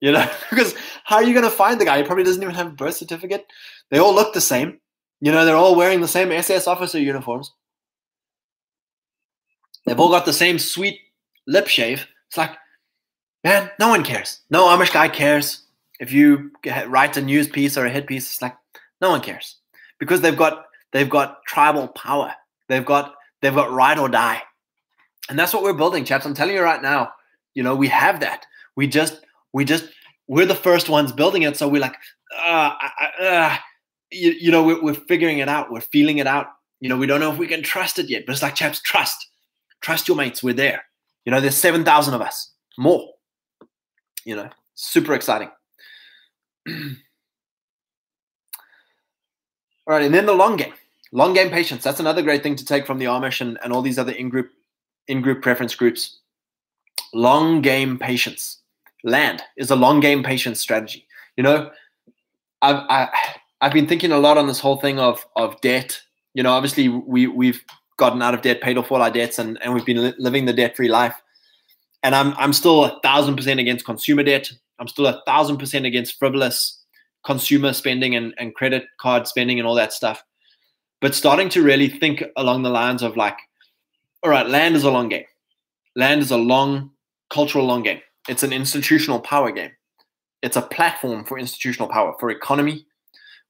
You 0.00 0.12
know, 0.12 0.28
because 0.50 0.74
how 1.04 1.16
are 1.16 1.24
you 1.24 1.32
going 1.32 1.44
to 1.44 1.50
find 1.50 1.80
the 1.80 1.84
guy? 1.84 1.98
He 1.98 2.04
probably 2.04 2.24
doesn't 2.24 2.42
even 2.42 2.54
have 2.54 2.68
a 2.68 2.70
birth 2.70 2.96
certificate. 2.96 3.46
They 3.90 3.98
all 3.98 4.14
look 4.14 4.34
the 4.34 4.40
same. 4.40 4.80
You 5.20 5.30
know, 5.30 5.44
they're 5.44 5.56
all 5.56 5.76
wearing 5.76 6.00
the 6.00 6.08
same 6.08 6.32
SS 6.32 6.66
officer 6.66 6.98
uniforms. 6.98 7.52
They've 9.86 9.98
all 9.98 10.10
got 10.10 10.24
the 10.24 10.32
same 10.32 10.58
sweet 10.58 11.00
lip 11.46 11.68
shave. 11.68 12.06
It's 12.28 12.36
like, 12.36 12.52
man, 13.44 13.70
no 13.78 13.88
one 13.88 14.04
cares. 14.04 14.40
No 14.50 14.66
Amish 14.66 14.92
guy 14.92 15.08
cares. 15.08 15.62
If 16.00 16.12
you 16.12 16.50
write 16.86 17.16
a 17.16 17.22
news 17.22 17.48
piece 17.48 17.76
or 17.76 17.86
a 17.86 17.90
hit 17.90 18.08
piece, 18.08 18.32
it's 18.32 18.42
like 18.42 18.56
no 19.00 19.10
one 19.10 19.20
cares 19.20 19.58
because 20.00 20.20
they've 20.20 20.36
got 20.36 20.64
they've 20.92 21.10
got 21.10 21.44
tribal 21.46 21.88
power. 21.88 22.32
They've 22.68 22.84
got 22.84 23.14
they've 23.40 23.54
got 23.54 23.70
ride 23.70 23.98
or 23.98 24.08
die. 24.08 24.42
And 25.28 25.38
that's 25.38 25.54
what 25.54 25.62
we're 25.62 25.72
building, 25.72 26.04
chaps. 26.04 26.26
I'm 26.26 26.34
telling 26.34 26.54
you 26.54 26.62
right 26.62 26.82
now, 26.82 27.12
you 27.54 27.62
know, 27.62 27.76
we 27.76 27.88
have 27.88 28.20
that. 28.20 28.46
We 28.76 28.86
just, 28.86 29.20
we 29.52 29.64
just, 29.64 29.88
we're 30.26 30.46
the 30.46 30.54
first 30.54 30.88
ones 30.88 31.12
building 31.12 31.42
it. 31.42 31.56
So 31.56 31.68
we're 31.68 31.80
like, 31.80 31.96
uh, 32.44 32.74
uh, 33.20 33.56
you, 34.10 34.32
you 34.32 34.50
know, 34.50 34.62
we're, 34.62 34.82
we're 34.82 34.94
figuring 34.94 35.38
it 35.38 35.48
out. 35.48 35.70
We're 35.70 35.80
feeling 35.80 36.18
it 36.18 36.26
out. 36.26 36.46
You 36.80 36.88
know, 36.88 36.96
we 36.96 37.06
don't 37.06 37.20
know 37.20 37.30
if 37.32 37.38
we 37.38 37.46
can 37.46 37.62
trust 37.62 37.98
it 37.98 38.10
yet, 38.10 38.24
but 38.26 38.32
it's 38.32 38.42
like, 38.42 38.54
chaps, 38.54 38.80
trust. 38.80 39.28
Trust 39.80 40.08
your 40.08 40.16
mates. 40.16 40.42
We're 40.42 40.54
there. 40.54 40.84
You 41.24 41.30
know, 41.30 41.40
there's 41.40 41.56
7,000 41.56 42.14
of 42.14 42.20
us, 42.20 42.52
more. 42.78 43.08
You 44.24 44.36
know, 44.36 44.50
super 44.74 45.14
exciting. 45.14 45.50
All 46.68 46.74
right. 49.86 50.04
And 50.04 50.14
then 50.14 50.26
the 50.26 50.34
long 50.34 50.56
game. 50.56 50.72
Long 51.12 51.34
game 51.34 51.50
patience. 51.50 51.84
That's 51.84 52.00
another 52.00 52.22
great 52.22 52.42
thing 52.42 52.56
to 52.56 52.64
take 52.64 52.86
from 52.86 52.98
the 52.98 53.04
Amish 53.04 53.40
and, 53.40 53.58
and 53.62 53.72
all 53.72 53.82
these 53.82 53.98
other 53.98 54.12
in 54.12 54.28
group 54.28 54.50
in 55.08 55.20
group 55.20 55.42
preference 55.42 55.74
groups. 55.74 56.18
Long 57.12 57.60
game 57.60 57.98
patience. 57.98 58.58
Land 59.04 59.42
is 59.56 59.70
a 59.70 59.76
long 59.76 60.00
game 60.00 60.22
patience 60.22 60.60
strategy. 60.60 61.06
You 61.36 61.42
know, 61.42 61.70
I've 62.62 62.76
I, 62.88 62.98
have 62.98 63.10
i 63.60 63.64
have 63.66 63.72
been 63.72 63.86
thinking 63.86 64.12
a 64.12 64.18
lot 64.18 64.38
on 64.38 64.46
this 64.46 64.60
whole 64.60 64.76
thing 64.76 64.98
of 64.98 65.26
of 65.36 65.60
debt. 65.60 66.00
You 66.34 66.42
know, 66.42 66.52
obviously 66.52 66.88
we 66.88 67.26
we've 67.26 67.62
gotten 67.96 68.22
out 68.22 68.34
of 68.34 68.42
debt, 68.42 68.60
paid 68.60 68.78
off 68.78 68.90
all 68.90 69.02
our 69.02 69.10
debts, 69.10 69.38
and 69.38 69.58
and 69.62 69.74
we've 69.74 69.86
been 69.86 70.02
li- 70.02 70.14
living 70.18 70.46
the 70.46 70.52
debt 70.52 70.76
free 70.76 70.88
life. 70.88 71.20
And 72.02 72.14
I'm 72.14 72.34
I'm 72.36 72.52
still 72.52 72.84
a 72.84 73.00
thousand 73.02 73.36
percent 73.36 73.60
against 73.60 73.84
consumer 73.84 74.22
debt. 74.22 74.50
I'm 74.78 74.88
still 74.88 75.06
a 75.06 75.22
thousand 75.26 75.58
percent 75.58 75.86
against 75.86 76.18
frivolous 76.18 76.82
consumer 77.24 77.72
spending 77.72 78.16
and, 78.16 78.34
and 78.38 78.54
credit 78.54 78.84
card 78.98 79.26
spending 79.26 79.58
and 79.58 79.66
all 79.66 79.74
that 79.76 79.92
stuff. 79.92 80.24
But 81.00 81.14
starting 81.14 81.48
to 81.50 81.62
really 81.62 81.88
think 81.88 82.22
along 82.36 82.62
the 82.62 82.70
lines 82.70 83.02
of 83.02 83.16
like, 83.16 83.36
all 84.22 84.30
right, 84.30 84.48
land 84.48 84.76
is 84.76 84.84
a 84.84 84.90
long 84.90 85.08
game. 85.08 85.24
Land 85.96 86.22
is 86.22 86.30
a 86.30 86.36
long 86.36 86.90
cultural 87.30 87.64
long 87.64 87.82
game. 87.82 88.00
It's 88.28 88.42
an 88.42 88.52
institutional 88.52 89.20
power 89.20 89.50
game. 89.50 89.72
It's 90.42 90.56
a 90.56 90.62
platform 90.62 91.24
for 91.24 91.38
institutional 91.38 91.88
power, 91.88 92.14
for 92.18 92.30
economy, 92.30 92.86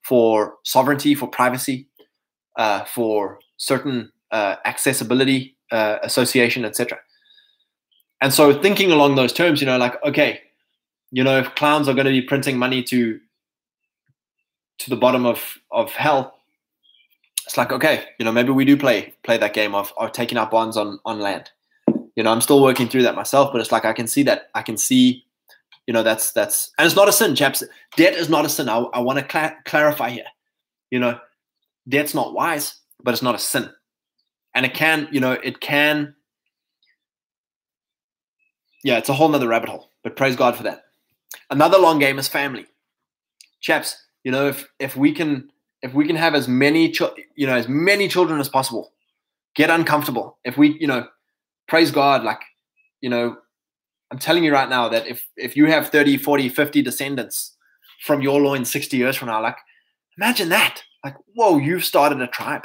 for 0.05 0.55
sovereignty, 0.65 1.15
for 1.15 1.29
privacy, 1.29 1.89
uh, 2.59 2.85
for 2.85 3.39
certain 3.57 4.13
uh, 4.31 4.57
accessibility, 4.65 5.57
uh, 5.71 5.99
association, 6.03 6.65
etc. 6.65 6.99
And 8.21 8.33
so, 8.33 8.61
thinking 8.61 8.93
along 8.93 9.17
those 9.17 9.33
terms, 9.33 9.61
you 9.61 9.67
know, 9.67 9.79
like 9.79 10.03
okay, 10.05 10.41
you 11.11 11.25
know, 11.25 11.39
if 11.39 11.55
clowns 11.55 11.89
are 11.89 11.95
going 11.95 12.07
to 12.07 12.13
be 12.13 12.23
printing 12.23 12.59
money 12.59 12.83
to 12.85 13.21
to 14.79 14.91
the 14.91 14.97
bottom 14.97 15.27
of 15.27 15.59
of 15.71 15.91
hell, 15.93 16.35
it's 17.47 17.57
like 17.57 17.73
okay, 17.73 18.05
you 18.19 18.25
know, 18.25 18.33
maybe 18.33 18.51
we 18.51 18.65
do 18.65 18.77
play 18.77 19.15
play 19.23 19.37
that 19.39 19.55
game 19.55 19.75
of, 19.75 19.93
of 19.97 20.13
taking 20.13 20.39
out 20.39 20.51
bonds 20.51 20.77
on 20.77 20.99
on 21.05 21.21
land. 21.21 21.51
You 22.17 22.23
know, 22.23 22.33
I'm 22.33 22.41
still 22.41 22.63
working 22.63 22.89
through 22.89 23.03
that 23.03 23.15
myself, 23.15 23.53
but 23.53 23.61
it's 23.61 23.73
like 23.73 23.85
I 23.85 23.93
can 23.93 24.07
see 24.07 24.23
that 24.25 24.51
I 24.55 24.63
can 24.63 24.77
see, 24.77 25.25
you 25.87 25.95
know, 25.95 26.03
that's 26.03 26.33
that's 26.33 26.71
and 26.79 26.87
it's 26.87 26.97
not 26.97 27.09
a 27.09 27.13
sin, 27.13 27.35
chaps. 27.35 27.63
Debt 27.97 28.15
is 28.15 28.29
not 28.29 28.45
a 28.45 28.49
sin. 28.49 28.69
I, 28.69 28.79
I 28.79 29.01
want 29.01 29.19
to 29.19 29.31
cl- 29.31 29.57
clarify 29.65 30.11
here. 30.11 30.27
You 30.91 30.99
know, 30.99 31.19
debt's 31.89 32.15
not 32.15 32.35
wise, 32.35 32.77
but 33.03 33.13
it's 33.15 33.23
not 33.23 33.35
a 33.35 33.39
sin, 33.39 33.71
and 34.55 34.67
it 34.67 34.75
can, 34.75 35.09
you 35.11 35.21
know, 35.21 35.33
it 35.33 35.61
can. 35.61 36.15
Yeah, 38.85 38.99
it's 38.99 39.09
a 39.09 39.15
whole 39.15 39.29
nother 39.29 39.49
rabbit 39.49 39.69
hole, 39.69 39.91
but 40.03 40.17
praise 40.17 40.37
God 40.37 40.57
for 40.57 40.65
that. 40.65 40.85
Another 41.51 41.79
long 41.79 41.99
game 41.99 42.19
is 42.19 42.29
family, 42.29 42.67
chaps. 43.61 43.97
You 44.23 44.33
know, 44.33 44.49
if 44.49 44.69
if 44.79 44.97
we 44.97 45.13
can 45.13 45.51
if 45.83 45.93
we 45.93 46.07
can 46.07 46.17
have 46.17 46.35
as 46.35 46.49
many, 46.49 46.95
you 47.35 47.47
know, 47.47 47.55
as 47.55 47.69
many 47.69 48.09
children 48.09 48.41
as 48.41 48.49
possible, 48.49 48.93
get 49.55 49.71
uncomfortable. 49.71 50.39
If 50.45 50.57
we, 50.57 50.79
you 50.81 50.87
know, 50.87 51.09
praise 51.69 51.91
God, 51.91 52.23
like, 52.23 52.41
you 53.01 53.11
know, 53.11 53.37
I'm 54.11 54.19
telling 54.19 54.45
you 54.45 54.53
right 54.53 54.69
now 54.69 54.89
that 54.91 55.07
if 55.07 55.27
if 55.37 55.57
you 55.57 55.67
have 55.67 55.89
30, 55.89 56.19
40, 56.19 56.49
50 56.51 56.83
descendants 56.83 57.57
from 58.05 58.21
your 58.21 58.41
loin 58.41 58.65
60 58.65 58.97
years 58.97 59.17
from 59.17 59.29
now, 59.29 59.43
like 59.43 59.57
imagine 60.17 60.51
that. 60.51 60.83
Like, 61.05 61.17
whoa, 61.35 61.59
you've 61.59 61.85
started 61.85 62.21
a 62.21 62.27
tribe. 62.27 62.63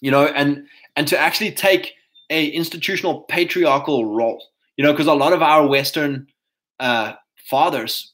You 0.00 0.10
know, 0.10 0.26
and 0.26 0.66
and 0.96 1.06
to 1.08 1.18
actually 1.18 1.52
take 1.52 1.92
a 2.30 2.46
institutional 2.48 3.22
patriarchal 3.22 4.06
role, 4.06 4.42
you 4.76 4.84
know, 4.84 4.92
because 4.92 5.06
a 5.06 5.14
lot 5.14 5.32
of 5.32 5.42
our 5.42 5.66
Western 5.66 6.26
uh, 6.78 7.14
fathers 7.48 8.12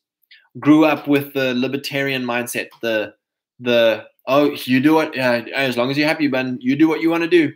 grew 0.59 0.85
up 0.85 1.07
with 1.07 1.33
the 1.35 1.55
libertarian 1.55 2.25
mindset, 2.25 2.69
the 2.83 3.15
the 3.61 4.05
oh 4.27 4.53
you 4.65 4.81
do 4.81 5.01
it 5.01 5.19
uh, 5.19 5.43
as 5.55 5.77
long 5.77 5.91
as 5.91 5.99
you're 5.99 6.09
happy, 6.09 6.29
Ben, 6.29 6.59
you 6.61 6.77
do 6.77 6.89
what 6.89 7.01
you 7.01 7.11
want 7.11 7.23
to 7.23 7.29
do, 7.29 7.53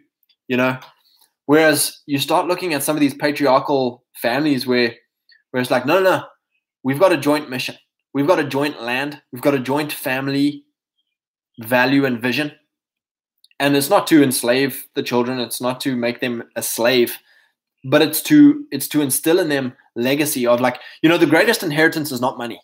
you 0.49 0.57
know. 0.57 0.79
Whereas 1.47 2.01
you 2.07 2.19
start 2.19 2.47
looking 2.47 2.75
at 2.75 2.83
some 2.83 2.97
of 2.97 3.01
these 3.01 3.15
patriarchal 3.15 4.05
families 4.15 4.67
where 4.67 4.95
where 5.51 5.61
it's 5.61 5.71
like 5.71 5.87
no 5.87 6.01
no, 6.01 6.11
no 6.19 6.25
we've 6.83 7.01
got 7.01 7.13
a 7.13 7.17
joint 7.17 7.51
mission, 7.51 7.77
we've 8.15 8.27
got 8.27 8.39
a 8.39 8.45
joint 8.45 8.83
land, 8.83 9.21
we've 9.33 9.43
got 9.43 9.55
a 9.55 9.59
joint 9.59 9.93
family 9.93 10.65
value 11.61 12.05
and 12.05 12.23
vision, 12.23 12.53
and 13.59 13.77
it's 13.77 13.91
not 13.91 14.07
to 14.07 14.23
enslave 14.23 14.87
the 14.95 15.03
children, 15.03 15.41
it's 15.41 15.61
not 15.61 15.81
to 15.81 15.97
make 15.97 16.21
them 16.21 16.43
a 16.57 16.63
slave 16.63 17.19
but 17.85 18.03
it's 18.03 18.23
to 18.23 18.67
it's 18.71 18.89
to 18.89 19.01
instill 19.01 19.39
in 19.39 19.49
them 19.49 19.73
legacy 19.97 20.47
of 20.47 20.61
like 20.61 20.81
you 21.03 21.09
know 21.09 21.19
the 21.19 21.27
greatest 21.27 21.63
inheritance 21.63 22.13
is 22.13 22.21
not 22.21 22.39
money. 22.39 22.61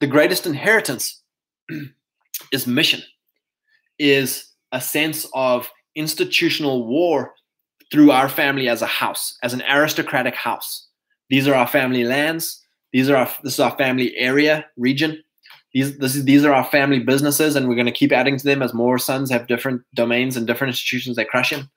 The 0.00 0.06
greatest 0.06 0.46
inheritance 0.46 1.22
is 2.52 2.66
mission 2.66 3.02
is 3.98 4.52
a 4.72 4.80
sense 4.80 5.26
of 5.34 5.68
institutional 5.94 6.86
war 6.86 7.34
through 7.90 8.10
our 8.10 8.28
family 8.28 8.68
as 8.68 8.82
a 8.82 8.86
house 8.86 9.36
as 9.42 9.52
an 9.52 9.62
aristocratic 9.70 10.34
house 10.34 10.88
these 11.30 11.48
are 11.48 11.54
our 11.54 11.66
family 11.66 12.04
lands 12.04 12.64
these 12.92 13.08
are 13.08 13.16
our 13.16 13.30
this 13.42 13.54
is 13.54 13.60
our 13.60 13.76
family 13.76 14.14
area 14.16 14.64
region 14.76 15.22
these 15.74 15.98
this 15.98 16.14
is 16.14 16.24
these 16.24 16.44
are 16.44 16.52
our 16.52 16.64
family 16.64 17.00
businesses 17.00 17.56
and 17.56 17.68
we're 17.68 17.74
going 17.74 17.86
to 17.86 17.92
keep 17.92 18.12
adding 18.12 18.36
to 18.36 18.44
them 18.44 18.62
as 18.62 18.74
more 18.74 18.98
sons 18.98 19.30
have 19.30 19.46
different 19.46 19.82
domains 19.94 20.36
and 20.36 20.46
different 20.46 20.70
institutions 20.70 21.16
they 21.16 21.24
crush 21.24 21.52
in 21.52 21.68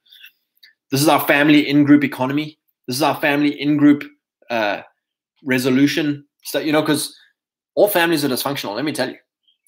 this 0.91 1.01
is 1.01 1.07
our 1.07 1.25
family 1.25 1.67
in 1.67 1.83
group 1.83 2.03
economy 2.03 2.57
this 2.87 2.97
is 2.97 3.01
our 3.01 3.19
family 3.19 3.59
in 3.59 3.77
group 3.77 4.03
uh, 4.49 4.81
resolution. 5.43 6.25
So, 6.43 6.59
you 6.59 6.71
know, 6.71 6.81
because 6.81 7.15
all 7.75 7.87
families 7.87 8.25
are 8.25 8.29
dysfunctional. 8.29 8.75
Let 8.75 8.85
me 8.85 8.91
tell 8.91 9.09
you. 9.09 9.17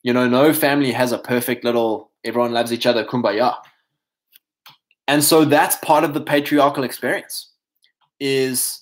You 0.03 0.13
know, 0.13 0.27
no 0.27 0.53
family 0.53 0.91
has 0.91 1.11
a 1.11 1.17
perfect 1.17 1.63
little 1.63 2.11
everyone 2.23 2.53
loves 2.53 2.71
each 2.71 2.85
other 2.85 3.03
kumbaya. 3.03 3.55
And 5.07 5.23
so 5.23 5.43
that's 5.43 5.75
part 5.77 6.03
of 6.03 6.13
the 6.13 6.21
patriarchal 6.21 6.83
experience 6.83 7.51
is 8.19 8.81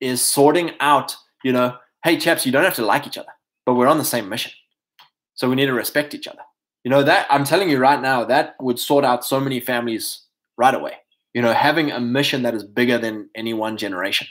is 0.00 0.22
sorting 0.22 0.72
out, 0.80 1.14
you 1.44 1.52
know, 1.52 1.76
hey 2.02 2.16
chaps, 2.16 2.46
you 2.46 2.52
don't 2.52 2.64
have 2.64 2.74
to 2.74 2.84
like 2.84 3.06
each 3.06 3.18
other, 3.18 3.32
but 3.66 3.74
we're 3.74 3.86
on 3.86 3.98
the 3.98 4.04
same 4.04 4.28
mission. 4.28 4.52
So 5.34 5.48
we 5.48 5.56
need 5.56 5.66
to 5.66 5.74
respect 5.74 6.14
each 6.14 6.26
other. 6.26 6.42
You 6.84 6.90
know, 6.90 7.02
that 7.02 7.26
I'm 7.28 7.44
telling 7.44 7.68
you 7.68 7.78
right 7.78 8.00
now, 8.00 8.24
that 8.24 8.56
would 8.60 8.78
sort 8.78 9.04
out 9.04 9.24
so 9.24 9.38
many 9.38 9.60
families 9.60 10.22
right 10.56 10.74
away 10.74 10.94
you 11.34 11.42
know, 11.42 11.52
having 11.52 11.90
a 11.90 12.00
mission 12.00 12.42
that 12.42 12.54
is 12.54 12.64
bigger 12.64 12.98
than 12.98 13.28
any 13.34 13.54
one 13.54 13.76
generation. 13.76 14.26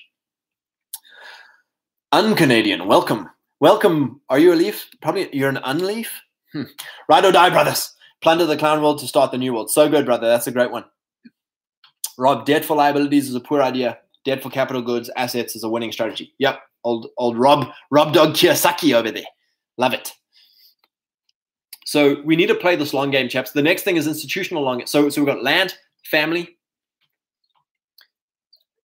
Un-Canadian, 2.12 2.88
welcome. 2.88 3.30
Welcome. 3.60 4.22
Are 4.30 4.40
you 4.40 4.54
a 4.54 4.56
leaf? 4.56 4.90
Probably 5.02 5.34
you're 5.36 5.50
an 5.50 5.60
unleaf? 5.66 6.08
Hmm. 6.54 6.64
Ride 7.08 7.26
or 7.26 7.32
die, 7.32 7.50
brothers. 7.50 7.94
Plunder 8.22 8.46
the 8.46 8.58
clown 8.58 8.82
world 8.82 9.00
to 9.00 9.08
start 9.08 9.32
the 9.32 9.38
new 9.38 9.54
world. 9.54 9.72
So 9.72 9.90
good, 9.90 10.06
brother. 10.06 10.28
That's 10.28 10.48
a 10.48 10.52
great 10.52 10.72
one. 10.72 10.86
Rob, 12.18 12.46
debt 12.46 12.66
for 12.66 12.76
liabilities 12.76 13.30
is 13.30 13.36
a 13.36 13.40
poor 13.40 13.62
idea. 13.62 14.00
Debt 14.26 14.44
for 14.44 14.50
capital 14.50 14.82
goods, 14.82 15.10
assets 15.16 15.56
is 15.56 15.64
a 15.64 15.70
winning 15.70 15.92
strategy. 15.92 16.34
Yep. 16.40 16.60
Old 16.84 17.08
old 17.18 17.38
Rob, 17.38 17.68
Rob 17.92 18.14
Dog 18.14 18.34
Kiyosaki 18.34 18.94
over 18.94 19.12
there. 19.12 19.24
Love 19.78 19.94
it. 19.94 20.14
So 21.86 22.22
we 22.24 22.36
need 22.36 22.48
to 22.48 22.56
play 22.56 22.76
this 22.76 22.94
long 22.94 23.12
game, 23.12 23.30
chaps. 23.30 23.52
The 23.52 23.62
next 23.62 23.84
thing 23.84 23.98
is 23.98 24.08
institutional 24.08 24.64
long. 24.64 24.86
So 24.86 25.10
so 25.10 25.22
we've 25.22 25.34
got 25.34 25.44
land, 25.44 25.76
family, 26.06 26.58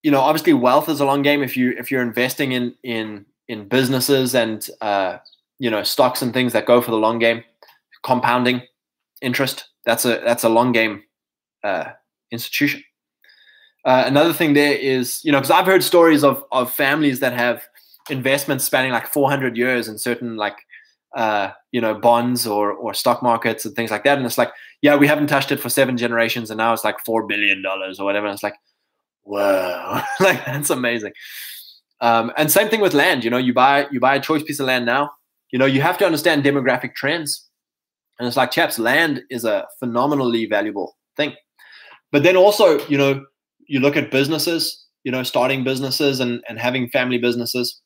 you 0.06 0.12
know, 0.12 0.22
obviously 0.22 0.54
wealth 0.54 0.88
is 0.88 1.00
a 1.00 1.06
long 1.06 1.24
game. 1.24 1.42
If 1.42 1.58
you 1.58 1.74
if 1.80 1.90
you're 1.90 2.04
investing 2.04 2.52
in 2.52 2.76
in 2.84 3.26
in 3.48 3.68
businesses 3.68 4.36
and 4.36 4.70
uh, 4.80 5.18
you 5.58 5.72
know 5.72 5.82
stocks 5.82 6.22
and 6.22 6.32
things 6.32 6.54
that 6.54 6.68
go 6.68 6.80
for 6.80 6.92
the 6.92 6.98
long 6.98 7.18
game, 7.18 7.44
compounding 8.06 8.62
interest 9.22 9.66
that's 9.86 10.04
a 10.04 10.22
that's 10.26 10.44
a 10.44 10.50
long 10.50 10.72
game 10.72 11.04
uh, 11.64 11.92
institution. 12.32 12.84
Uh, 13.86 14.04
another 14.08 14.34
thing 14.34 14.54
there 14.54 14.74
is 14.74 15.24
you 15.24 15.32
know 15.32 15.40
because 15.40 15.52
I've 15.52 15.68
heard 15.68 15.84
stories 15.84 16.24
of 16.24 16.44
of 16.52 16.72
families 16.72 17.20
that 17.20 17.34
have 17.34 17.64
investments 18.10 18.64
spanning 18.66 18.92
like 18.92 19.08
400 19.08 19.58
years 19.58 19.88
in 19.88 19.98
certain 19.98 20.38
like 20.38 20.58
uh, 21.16 21.52
you 21.72 21.80
know 21.80 21.94
bonds 21.94 22.48
or 22.48 22.72
or 22.74 22.94
stock 22.94 23.22
markets 23.22 23.64
and 23.66 23.76
things 23.76 23.92
like 23.92 24.04
that, 24.04 24.18
and 24.18 24.26
it's 24.26 24.40
like 24.40 24.52
yeah 24.82 24.96
we 24.96 25.08
haven't 25.08 25.28
touched 25.28 25.52
it 25.52 25.60
for 25.60 25.70
seven 25.70 25.98
generations 25.98 26.50
and 26.50 26.58
now 26.58 26.74
it's 26.74 26.84
like 26.84 27.00
four 27.06 27.26
billion 27.28 27.62
dollars 27.62 28.00
or 28.00 28.06
whatever. 28.06 28.26
And 28.26 28.34
it's 28.34 28.44
like 28.44 28.56
wow, 29.24 30.04
like 30.20 30.44
that's 30.46 30.72
amazing. 30.72 31.14
Um, 32.02 32.32
and 32.38 32.52
same 32.52 32.70
thing 32.70 32.82
with 32.82 32.94
land. 32.94 33.24
You 33.24 33.30
know, 33.30 33.38
you 33.38 33.54
buy 33.54 33.88
you 33.92 34.00
buy 34.00 34.16
a 34.16 34.20
choice 34.20 34.42
piece 34.42 34.60
of 34.60 34.66
land 34.66 34.86
now. 34.88 35.12
You 35.52 35.60
know, 35.60 35.66
you 35.66 35.82
have 35.82 35.98
to 36.00 36.06
understand 36.06 36.44
demographic 36.44 36.96
trends, 36.96 37.45
and 38.20 38.28
it's 38.28 38.38
like, 38.38 38.52
chaps, 38.52 38.80
land 38.80 39.24
is 39.30 39.46
a 39.46 39.68
phenomenally 39.80 40.46
valuable 40.46 40.96
thing. 41.18 41.34
But 42.12 42.24
then 42.24 42.38
also, 42.38 42.80
you 42.88 42.98
know, 42.98 43.26
you 43.68 43.80
look 43.80 43.98
at 43.98 44.12
businesses. 44.12 44.82
You 45.04 45.12
know, 45.12 45.22
starting 45.22 45.64
businesses 45.64 46.20
and 46.20 46.42
and 46.50 46.60
having 46.60 46.90
family 46.90 47.20
businesses. 47.20 47.80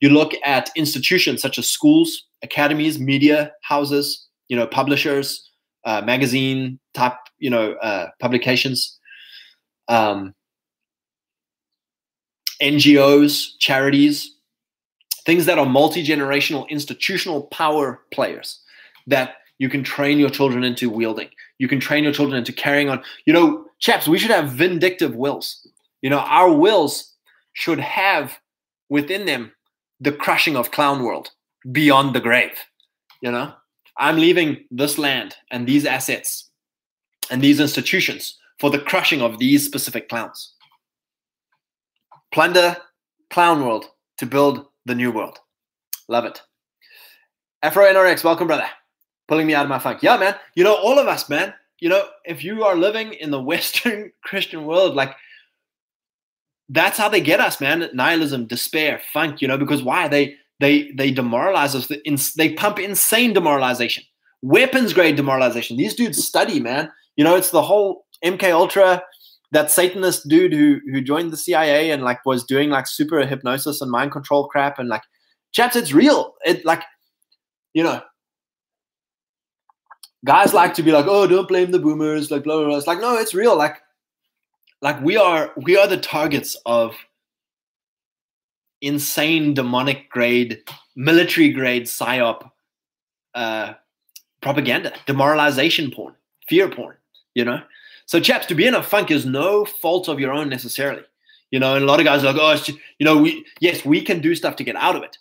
You 0.00 0.10
look 0.10 0.32
at 0.44 0.70
institutions 0.76 1.40
such 1.40 1.58
as 1.58 1.70
schools, 1.70 2.26
academies, 2.42 2.98
media 2.98 3.52
houses. 3.62 4.28
You 4.48 4.56
know, 4.56 4.66
publishers, 4.66 5.48
uh, 5.84 6.02
magazine 6.02 6.78
type. 6.92 7.16
You 7.38 7.50
know, 7.50 7.72
uh, 7.74 8.08
publications. 8.20 8.98
Um, 9.88 10.34
NGOs, 12.62 13.52
charities, 13.58 14.36
things 15.24 15.46
that 15.46 15.58
are 15.58 15.66
multi 15.66 16.04
generational 16.04 16.68
institutional 16.68 17.44
power 17.44 18.02
players 18.12 18.60
that 19.06 19.36
you 19.60 19.68
can 19.68 19.84
train 19.84 20.18
your 20.18 20.30
children 20.30 20.64
into 20.64 20.88
wielding. 20.88 21.28
You 21.58 21.68
can 21.68 21.78
train 21.78 22.02
your 22.02 22.14
children 22.14 22.38
into 22.38 22.52
carrying 22.52 22.88
on. 22.88 23.02
You 23.26 23.34
know, 23.34 23.66
chaps, 23.78 24.08
we 24.08 24.18
should 24.18 24.30
have 24.30 24.50
vindictive 24.50 25.14
wills. 25.14 25.68
You 26.00 26.08
know, 26.08 26.20
our 26.20 26.50
wills 26.50 27.14
should 27.52 27.78
have 27.78 28.38
within 28.88 29.26
them 29.26 29.52
the 30.00 30.12
crushing 30.12 30.56
of 30.56 30.70
clown 30.70 31.04
world 31.04 31.30
beyond 31.70 32.14
the 32.14 32.20
grave. 32.20 32.58
You 33.20 33.30
know, 33.30 33.52
I'm 33.98 34.16
leaving 34.16 34.64
this 34.70 34.96
land 34.96 35.36
and 35.50 35.66
these 35.66 35.84
assets 35.84 36.48
and 37.30 37.42
these 37.42 37.60
institutions 37.60 38.38
for 38.58 38.70
the 38.70 38.78
crushing 38.78 39.20
of 39.20 39.38
these 39.38 39.64
specific 39.64 40.08
clowns 40.08 40.54
plunder 42.32 42.76
Clown 43.30 43.64
World 43.64 43.86
to 44.18 44.26
build 44.26 44.66
the 44.86 44.94
new 44.94 45.10
world. 45.10 45.38
Love 46.08 46.24
it. 46.24 46.40
Afro 47.62 47.84
NRX, 47.84 48.24
welcome, 48.24 48.46
brother. 48.46 48.68
Pulling 49.30 49.46
me 49.46 49.54
out 49.54 49.64
of 49.64 49.68
my 49.68 49.78
funk. 49.78 50.02
Yeah, 50.02 50.16
man. 50.16 50.34
You 50.56 50.64
know, 50.64 50.74
all 50.74 50.98
of 50.98 51.06
us, 51.06 51.28
man. 51.28 51.54
You 51.78 51.88
know, 51.88 52.02
if 52.24 52.42
you 52.42 52.64
are 52.64 52.74
living 52.74 53.12
in 53.12 53.30
the 53.30 53.40
Western 53.52 54.10
Christian 54.24 54.66
world, 54.66 54.96
like 54.96 55.14
that's 56.68 56.98
how 56.98 57.08
they 57.08 57.20
get 57.20 57.38
us, 57.38 57.60
man. 57.60 57.88
Nihilism, 57.94 58.46
despair, 58.46 59.00
funk. 59.12 59.40
You 59.40 59.46
know, 59.46 59.56
because 59.56 59.84
why 59.84 60.08
they 60.08 60.34
they 60.58 60.90
they 60.96 61.12
demoralize 61.12 61.76
us. 61.76 61.88
They 62.36 62.54
pump 62.54 62.80
insane 62.80 63.32
demoralization, 63.32 64.02
weapons 64.42 64.92
grade 64.92 65.14
demoralization. 65.14 65.76
These 65.76 65.94
dudes 65.94 66.26
study, 66.26 66.58
man. 66.58 66.90
You 67.14 67.22
know, 67.22 67.36
it's 67.36 67.50
the 67.50 67.62
whole 67.62 68.06
MK 68.24 68.52
Ultra 68.52 69.00
that 69.52 69.70
Satanist 69.70 70.26
dude 70.26 70.52
who 70.52 70.80
who 70.90 71.00
joined 71.00 71.32
the 71.32 71.36
CIA 71.36 71.92
and 71.92 72.02
like 72.02 72.26
was 72.26 72.42
doing 72.42 72.70
like 72.70 72.88
super 72.88 73.24
hypnosis 73.24 73.80
and 73.80 73.92
mind 73.92 74.10
control 74.10 74.48
crap 74.48 74.80
and 74.80 74.88
like 74.88 75.02
chaps, 75.52 75.76
it's 75.76 75.92
real. 75.92 76.34
It 76.44 76.64
like 76.64 76.82
you 77.74 77.84
know 77.84 78.02
guys 80.24 80.52
like 80.54 80.74
to 80.74 80.82
be 80.82 80.92
like, 80.92 81.06
oh, 81.08 81.26
don't 81.26 81.48
blame 81.48 81.70
the 81.70 81.78
boomers, 81.78 82.30
like 82.30 82.44
blah 82.44 82.56
blah 82.56 82.66
blah. 82.66 82.76
It's 82.76 82.86
like 82.86 83.00
no, 83.00 83.16
it's 83.16 83.34
real. 83.34 83.56
Like 83.56 83.76
like 84.82 85.00
we 85.02 85.16
are 85.16 85.52
we 85.56 85.76
are 85.76 85.86
the 85.86 85.98
targets 85.98 86.56
of 86.66 86.94
insane 88.80 89.52
demonic 89.52 90.08
grade 90.08 90.62
military 90.96 91.50
grade 91.50 91.84
psyop 91.84 92.50
uh 93.34 93.74
propaganda 94.40 94.90
demoralization 95.06 95.90
porn 95.90 96.14
fear 96.48 96.66
porn 96.66 96.96
you 97.34 97.44
know 97.44 97.60
so, 98.10 98.18
chaps, 98.18 98.46
to 98.46 98.56
be 98.56 98.66
in 98.66 98.74
a 98.74 98.82
funk 98.82 99.12
is 99.12 99.24
no 99.24 99.64
fault 99.64 100.08
of 100.08 100.18
your 100.18 100.32
own 100.32 100.48
necessarily. 100.48 101.04
You 101.52 101.60
know, 101.60 101.76
and 101.76 101.84
a 101.84 101.86
lot 101.86 102.00
of 102.00 102.06
guys 102.06 102.24
are 102.24 102.32
like, 102.32 102.42
oh, 102.42 102.72
you 102.98 103.04
know, 103.04 103.16
we 103.16 103.46
yes, 103.60 103.84
we 103.84 104.02
can 104.02 104.20
do 104.20 104.34
stuff 104.34 104.56
to 104.56 104.64
get 104.64 104.74
out 104.74 104.96
of 104.96 105.04
it, 105.04 105.16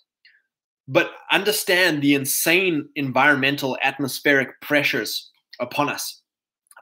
but 0.90 1.12
understand 1.32 2.02
the 2.02 2.16
insane 2.16 2.90
environmental 2.96 3.78
atmospheric 3.84 4.60
pressures 4.60 5.30
upon 5.60 5.88
us, 5.88 6.22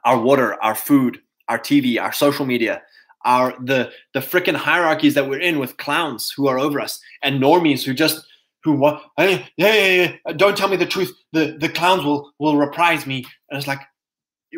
our 0.04 0.18
water, 0.18 0.60
our 0.64 0.74
food, 0.74 1.20
our 1.48 1.58
TV, 1.58 2.00
our 2.00 2.12
social 2.12 2.46
media, 2.46 2.80
our 3.26 3.54
the 3.60 3.92
the 4.14 4.20
freaking 4.20 4.56
hierarchies 4.56 5.12
that 5.12 5.28
we're 5.28 5.38
in 5.38 5.58
with 5.58 5.76
clowns 5.76 6.32
who 6.34 6.46
are 6.46 6.58
over 6.58 6.80
us 6.80 6.98
and 7.22 7.42
normies 7.42 7.84
who 7.84 7.92
just 7.92 8.24
who 8.64 8.72
what 8.72 9.02
hey, 9.18 9.46
hey, 9.58 10.06
hey, 10.06 10.20
uh, 10.24 10.32
don't 10.32 10.56
tell 10.56 10.68
me 10.68 10.76
the 10.76 10.86
truth. 10.86 11.14
The 11.32 11.58
the 11.60 11.68
clowns 11.68 12.02
will 12.02 12.32
will 12.38 12.56
reprise 12.56 13.06
me. 13.06 13.26
And 13.50 13.58
it's 13.58 13.68
like 13.68 13.80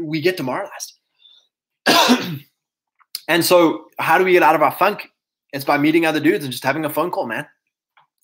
we 0.01 0.21
get 0.21 0.37
demoralized. 0.37 0.93
and 3.29 3.45
so 3.45 3.87
how 3.99 4.17
do 4.17 4.25
we 4.25 4.33
get 4.33 4.45
out 4.45 4.55
of 4.55 4.63
our 4.63 4.73
funk? 4.73 5.09
It's 5.53 5.65
by 5.65 5.77
meeting 5.77 6.07
other 6.07 6.21
dudes 6.21 6.45
and 6.45 6.53
just 6.53 6.63
having 6.63 6.85
a 6.85 6.91
phone 6.91 7.11
call, 7.11 7.27
man. 7.27 7.49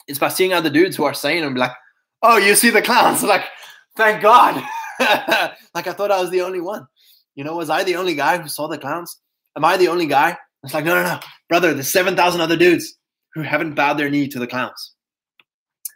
It's 0.07 0.18
by 0.18 0.28
seeing 0.28 0.52
other 0.52 0.70
dudes 0.70 0.96
who 0.96 1.04
are 1.04 1.14
saying 1.14 1.42
and 1.42 1.54
be 1.54 1.61
like, 1.61 1.72
oh, 2.22 2.38
you 2.38 2.54
see 2.54 2.70
the 2.70 2.82
clowns. 2.82 3.22
like, 3.24 3.44
thank 3.96 4.22
God. 4.22 4.57
like 5.74 5.86
I 5.86 5.92
thought 5.92 6.11
I 6.11 6.20
was 6.20 6.30
the 6.30 6.42
only 6.42 6.61
one. 6.61 6.86
You 7.34 7.44
know, 7.44 7.57
was 7.57 7.70
I 7.70 7.84
the 7.84 7.96
only 7.96 8.14
guy 8.14 8.38
who 8.38 8.48
saw 8.48 8.66
the 8.66 8.78
clowns? 8.78 9.18
Am 9.57 9.64
I 9.64 9.76
the 9.76 9.88
only 9.88 10.07
guy? 10.07 10.36
It's 10.62 10.74
like, 10.74 10.84
no, 10.84 10.94
no, 10.94 11.02
no, 11.02 11.20
brother, 11.48 11.74
there's 11.74 11.92
7,000 11.92 12.40
other 12.40 12.57
dudes 12.57 12.96
who 13.34 13.42
haven't 13.42 13.74
bowed 13.74 13.98
their 13.98 14.11
knee 14.11 14.26
to 14.28 14.38
the 14.38 14.46
clowns, 14.46 14.94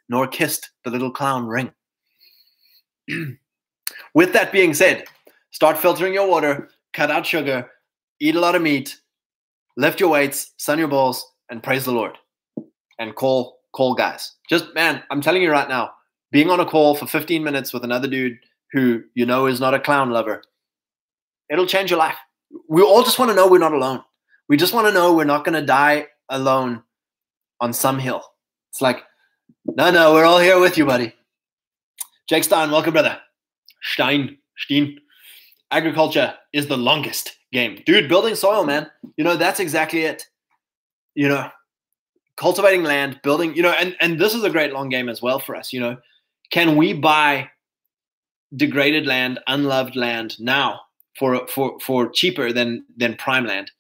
nor 0.09 0.27
kissed 0.27 0.71
the 0.85 0.91
little 0.91 1.11
clown 1.11 1.47
ring. 1.47 1.73
With 4.15 4.33
that 4.33 4.53
being 4.53 4.75
said, 4.75 5.05
start 5.51 5.79
filtering 5.79 6.15
your 6.15 6.29
water, 6.29 6.69
cut 6.93 7.11
out 7.11 7.27
sugar, 7.27 7.71
eat 8.21 8.37
a 8.37 8.41
lot 8.41 8.55
of 8.55 8.63
meat, 8.63 9.01
lift 9.77 9.99
your 9.99 10.11
weights, 10.11 10.53
sun 10.59 10.79
your 10.79 10.89
balls, 10.89 11.25
and 11.51 11.63
praise 11.63 11.85
the 11.85 11.93
Lord. 11.93 12.17
And 12.99 13.15
call 13.15 13.60
call 13.73 13.95
guys. 13.95 14.33
Just 14.49 14.75
man, 14.75 15.03
I'm 15.11 15.21
telling 15.21 15.43
you 15.43 15.51
right 15.51 15.69
now, 15.69 15.93
being 16.33 16.51
on 16.51 16.61
a 16.61 16.67
call 16.67 16.95
for 16.95 17.07
15 17.07 17.43
minutes 17.43 17.73
with 17.73 17.85
another 17.85 18.09
dude 18.09 18.39
who 18.73 19.03
you 19.15 19.27
know 19.27 19.47
is 19.47 19.61
not 19.61 19.75
a 19.75 19.81
clown 19.81 20.11
lover, 20.11 20.43
it'll 21.51 21.67
change 21.67 21.91
your 21.91 21.99
life. 21.99 22.17
We 22.69 22.83
all 22.83 23.03
just 23.03 23.19
want 23.19 23.31
to 23.31 23.35
know 23.35 23.49
we're 23.49 23.59
not 23.59 23.73
alone. 23.73 24.03
We 24.49 24.57
just 24.57 24.75
want 24.75 24.87
to 24.87 24.93
know 24.93 25.15
we're 25.15 25.25
not 25.25 25.45
going 25.45 25.59
to 25.59 25.65
die 25.65 26.09
alone 26.29 26.83
on 27.61 27.73
some 27.73 27.99
hill. 27.99 28.23
It's 28.71 28.81
like, 28.81 29.03
no, 29.65 29.91
no, 29.91 30.13
we're 30.13 30.25
all 30.25 30.41
here 30.41 30.59
with 30.59 30.77
you, 30.77 30.87
buddy. 30.87 31.15
Jake 32.29 32.45
Stein, 32.45 32.71
welcome, 32.71 32.93
brother. 32.93 33.19
Stein, 33.83 34.39
Stein. 34.57 34.99
Agriculture 35.71 36.35
is 36.53 36.67
the 36.67 36.77
longest 36.77 37.37
game. 37.53 37.81
Dude, 37.87 38.09
building 38.09 38.35
soil, 38.35 38.65
man. 38.65 38.91
You 39.17 39.25
know, 39.25 39.37
that's 39.37 39.61
exactly 39.61 40.03
it. 40.03 40.27
You 41.15 41.29
know, 41.29 41.49
cultivating 42.41 42.83
land, 42.83 43.21
building, 43.23 43.55
you 43.55 43.63
know, 43.63 43.73
and, 43.73 43.95
and 44.01 44.19
this 44.19 44.35
is 44.35 44.43
a 44.43 44.51
great 44.51 44.73
long 44.73 44.89
game 44.89 45.11
as 45.11 45.21
well 45.21 45.39
for 45.39 45.55
us. 45.55 45.75
You 45.75 45.81
know, 45.81 45.99
can 46.51 46.75
we 46.75 46.95
buy 46.95 47.51
degraded 48.57 49.07
land, 49.07 49.39
unloved 49.47 49.95
land 49.95 50.41
now 50.41 50.81
for 51.19 51.47
for 51.49 51.79
for 51.81 52.09
cheaper 52.09 52.51
than 52.51 52.85
than 52.97 53.15
prime 53.15 53.47
land, 53.47 53.71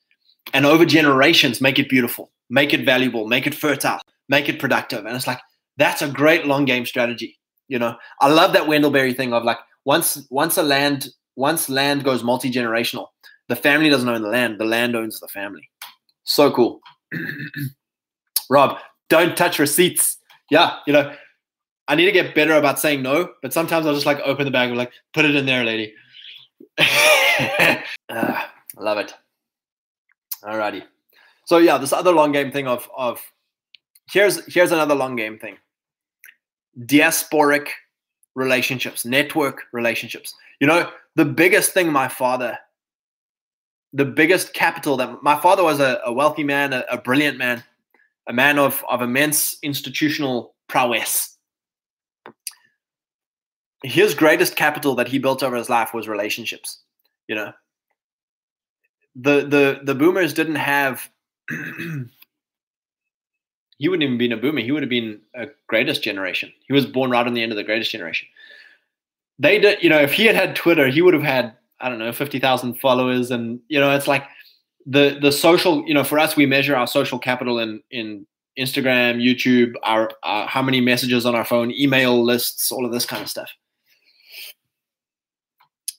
and 0.52 0.66
over 0.66 0.84
generations 0.84 1.60
make 1.60 1.78
it 1.78 1.88
beautiful, 1.88 2.30
make 2.50 2.74
it 2.74 2.84
valuable, 2.84 3.26
make 3.26 3.46
it 3.46 3.54
fertile, 3.54 4.00
make 4.28 4.48
it 4.48 4.60
productive, 4.60 5.06
and 5.06 5.16
it's 5.16 5.26
like 5.26 5.40
that's 5.78 6.02
a 6.02 6.08
great 6.08 6.44
long 6.44 6.66
game 6.66 6.84
strategy. 6.84 7.38
You 7.68 7.78
know, 7.78 7.96
I 8.20 8.28
love 8.28 8.52
that 8.52 8.68
Wendell 8.68 8.90
Berry 8.90 9.14
thing 9.14 9.32
of 9.32 9.42
like 9.42 9.58
once 9.86 10.26
once 10.28 10.58
a 10.58 10.62
land 10.62 11.08
once 11.34 11.70
land 11.70 12.04
goes 12.04 12.22
multi 12.22 12.50
generational, 12.50 13.06
the 13.48 13.56
family 13.56 13.88
doesn't 13.88 14.08
own 14.08 14.20
the 14.20 14.28
land, 14.28 14.60
the 14.60 14.66
land 14.66 14.94
owns 14.94 15.18
the 15.18 15.28
family. 15.28 15.70
So 16.24 16.52
cool. 16.52 16.80
Rob, 18.50 18.76
don't 19.08 19.36
touch 19.36 19.58
receipts. 19.58 20.18
Yeah, 20.50 20.76
you 20.86 20.92
know, 20.92 21.14
I 21.88 21.94
need 21.94 22.04
to 22.04 22.12
get 22.12 22.34
better 22.34 22.54
about 22.54 22.78
saying 22.78 23.02
no, 23.02 23.30
but 23.40 23.52
sometimes 23.52 23.86
I'll 23.86 23.94
just 23.94 24.06
like 24.06 24.20
open 24.20 24.44
the 24.44 24.50
bag 24.50 24.68
and 24.68 24.76
like, 24.76 24.92
put 25.14 25.24
it 25.24 25.34
in 25.34 25.46
there, 25.46 25.64
lady. 25.64 25.94
uh, 26.78 28.42
love 28.76 28.98
it. 28.98 29.14
Alrighty. 30.42 30.82
So 31.46 31.58
yeah, 31.58 31.78
this 31.78 31.92
other 31.92 32.12
long 32.12 32.32
game 32.32 32.50
thing 32.52 32.66
of 32.66 32.88
of 32.96 33.20
here's 34.10 34.44
here's 34.52 34.72
another 34.72 34.94
long 34.94 35.16
game 35.16 35.38
thing. 35.38 35.56
Diasporic 36.78 37.68
relationships, 38.34 39.04
network 39.04 39.62
relationships. 39.72 40.34
You 40.60 40.66
know, 40.66 40.90
the 41.16 41.24
biggest 41.24 41.72
thing 41.72 41.92
my 41.92 42.08
father, 42.08 42.58
the 43.92 44.04
biggest 44.04 44.54
capital 44.54 44.96
that 44.98 45.22
my 45.22 45.38
father 45.40 45.64
was 45.64 45.80
a, 45.80 46.00
a 46.04 46.12
wealthy 46.12 46.44
man, 46.44 46.72
a, 46.72 46.84
a 46.90 46.98
brilliant 46.98 47.36
man, 47.36 47.64
a 48.28 48.32
man 48.32 48.58
of, 48.58 48.84
of 48.88 49.02
immense 49.02 49.58
institutional 49.62 50.54
prowess. 50.68 51.36
His 53.82 54.14
greatest 54.14 54.56
capital 54.56 54.94
that 54.96 55.08
he 55.08 55.18
built 55.18 55.42
over 55.42 55.56
his 55.56 55.70
life 55.70 55.94
was 55.94 56.06
relationships. 56.06 56.80
You 57.28 57.36
know, 57.36 57.52
the 59.16 59.46
the 59.46 59.80
the 59.84 59.94
boomers 59.94 60.34
didn't 60.34 60.56
have. 60.56 61.08
he 63.78 63.88
wouldn't 63.88 64.02
even 64.02 64.18
been 64.18 64.32
a 64.32 64.36
boomer. 64.36 64.60
He 64.60 64.72
would 64.72 64.82
have 64.82 64.90
been 64.90 65.20
a 65.34 65.46
greatest 65.66 66.02
generation. 66.02 66.52
He 66.66 66.74
was 66.74 66.84
born 66.84 67.10
right 67.10 67.26
on 67.26 67.32
the 67.32 67.42
end 67.42 67.52
of 67.52 67.56
the 67.56 67.64
greatest 67.64 67.90
generation. 67.90 68.28
They 69.38 69.58
did, 69.58 69.82
you 69.82 69.88
know, 69.88 69.98
if 69.98 70.12
he 70.12 70.26
had 70.26 70.36
had 70.36 70.54
Twitter, 70.54 70.88
he 70.88 71.00
would 71.00 71.14
have 71.14 71.22
had 71.22 71.54
I 71.80 71.88
don't 71.88 71.98
know 71.98 72.12
fifty 72.12 72.38
thousand 72.38 72.74
followers, 72.74 73.30
and 73.30 73.60
you 73.68 73.80
know, 73.80 73.94
it's 73.96 74.06
like 74.06 74.24
the 74.86 75.18
the 75.20 75.32
social 75.32 75.86
you 75.86 75.94
know 75.94 76.04
for 76.04 76.18
us 76.18 76.36
we 76.36 76.46
measure 76.46 76.74
our 76.74 76.86
social 76.86 77.18
capital 77.18 77.58
in 77.58 77.82
in 77.90 78.26
instagram 78.58 79.16
youtube 79.16 79.74
our, 79.82 80.10
how 80.22 80.62
many 80.62 80.80
messages 80.80 81.26
on 81.26 81.34
our 81.34 81.44
phone 81.44 81.70
email 81.72 82.22
lists 82.22 82.72
all 82.72 82.84
of 82.84 82.92
this 82.92 83.06
kind 83.06 83.22
of 83.22 83.28
stuff. 83.28 83.50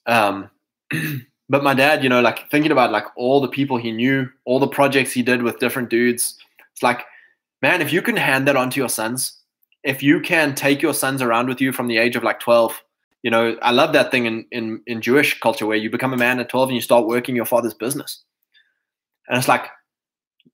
Um 0.05 0.49
but 1.49 1.63
my 1.63 1.73
dad 1.73 2.03
you 2.03 2.09
know 2.09 2.21
like 2.21 2.49
thinking 2.49 2.71
about 2.71 2.91
like 2.91 3.05
all 3.15 3.39
the 3.39 3.47
people 3.47 3.77
he 3.77 3.91
knew 3.91 4.27
all 4.45 4.59
the 4.59 4.67
projects 4.67 5.11
he 5.11 5.21
did 5.21 5.43
with 5.43 5.59
different 5.59 5.89
dudes 5.89 6.37
it's 6.71 6.81
like 6.81 7.03
man 7.61 7.81
if 7.81 7.93
you 7.93 8.01
can 8.01 8.15
hand 8.15 8.47
that 8.47 8.55
on 8.55 8.69
to 8.71 8.79
your 8.79 8.89
sons 8.89 9.37
if 9.83 10.01
you 10.01 10.19
can 10.19 10.55
take 10.55 10.81
your 10.81 10.93
sons 10.93 11.21
around 11.21 11.47
with 11.47 11.61
you 11.61 11.71
from 11.71 11.87
the 11.87 11.97
age 11.97 12.15
of 12.15 12.23
like 12.23 12.39
12 12.39 12.81
you 13.21 13.29
know 13.29 13.55
i 13.61 13.71
love 13.71 13.93
that 13.93 14.11
thing 14.11 14.25
in 14.25 14.45
in, 14.51 14.81
in 14.87 15.01
jewish 15.01 15.39
culture 15.39 15.67
where 15.67 15.77
you 15.77 15.89
become 15.89 16.13
a 16.13 16.17
man 16.17 16.39
at 16.39 16.49
12 16.49 16.69
and 16.69 16.75
you 16.75 16.81
start 16.81 17.05
working 17.05 17.35
your 17.35 17.45
father's 17.45 17.73
business 17.73 18.23
and 19.27 19.37
it's 19.37 19.47
like 19.47 19.67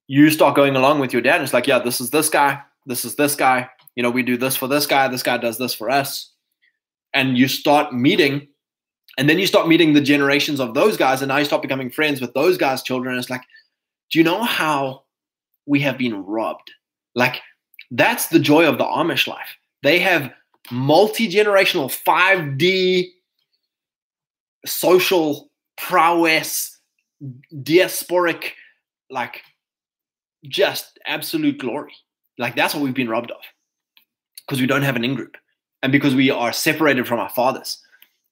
you 0.07 0.29
start 0.29 0.55
going 0.55 0.75
along 0.75 0.99
with 0.99 1.13
your 1.13 1.21
dad. 1.21 1.35
And 1.35 1.43
it's 1.43 1.53
like, 1.53 1.67
yeah, 1.67 1.79
this 1.79 1.99
is 1.99 2.09
this 2.09 2.29
guy. 2.29 2.61
This 2.85 3.05
is 3.05 3.15
this 3.15 3.35
guy. 3.35 3.69
You 3.95 4.03
know, 4.03 4.09
we 4.09 4.23
do 4.23 4.37
this 4.37 4.55
for 4.55 4.67
this 4.67 4.85
guy. 4.85 5.07
This 5.07 5.23
guy 5.23 5.37
does 5.37 5.57
this 5.57 5.73
for 5.73 5.89
us. 5.89 6.31
And 7.13 7.37
you 7.37 7.47
start 7.47 7.93
meeting, 7.93 8.47
and 9.17 9.29
then 9.29 9.39
you 9.39 9.47
start 9.47 9.67
meeting 9.67 9.93
the 9.93 10.01
generations 10.01 10.59
of 10.59 10.73
those 10.73 10.97
guys. 10.97 11.21
And 11.21 11.29
now 11.29 11.37
you 11.37 11.45
start 11.45 11.61
becoming 11.61 11.89
friends 11.89 12.21
with 12.21 12.33
those 12.33 12.57
guys' 12.57 12.83
children. 12.83 13.15
And 13.15 13.21
it's 13.21 13.29
like, 13.29 13.43
do 14.11 14.19
you 14.19 14.23
know 14.23 14.43
how 14.43 15.03
we 15.65 15.79
have 15.81 15.97
been 15.97 16.23
robbed? 16.23 16.71
Like, 17.15 17.41
that's 17.91 18.27
the 18.27 18.39
joy 18.39 18.67
of 18.67 18.77
the 18.77 18.83
Amish 18.83 19.27
life. 19.27 19.57
They 19.83 19.99
have 19.99 20.31
multi 20.71 21.29
generational 21.29 21.89
5D 21.89 23.09
social 24.65 25.49
prowess 25.77 26.76
diasporic, 27.53 28.51
like 29.09 29.41
just 30.45 30.99
absolute 31.05 31.57
glory. 31.57 31.93
Like 32.37 32.55
that's 32.55 32.73
what 32.73 32.83
we've 32.83 32.93
been 32.93 33.09
robbed 33.09 33.31
of 33.31 33.41
because 34.45 34.61
we 34.61 34.67
don't 34.67 34.83
have 34.83 34.95
an 34.95 35.03
in 35.03 35.15
group 35.15 35.35
and 35.83 35.91
because 35.91 36.15
we 36.15 36.29
are 36.29 36.53
separated 36.53 37.07
from 37.07 37.19
our 37.19 37.29
fathers 37.29 37.81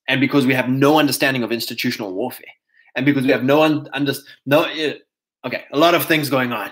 and 0.07 0.21
because 0.21 0.45
we 0.45 0.53
have 0.53 0.69
no 0.69 0.99
understanding 0.99 1.43
of 1.43 1.51
institutional 1.51 2.13
warfare 2.13 2.45
and 2.95 3.05
because 3.05 3.25
we 3.25 3.31
have 3.31 3.43
no 3.43 3.63
un- 3.63 3.89
under 3.93 4.13
no 4.45 4.61
uh, 4.63 4.93
okay 5.45 5.65
a 5.71 5.77
lot 5.77 5.95
of 5.95 6.05
things 6.05 6.29
going 6.29 6.53
on 6.53 6.71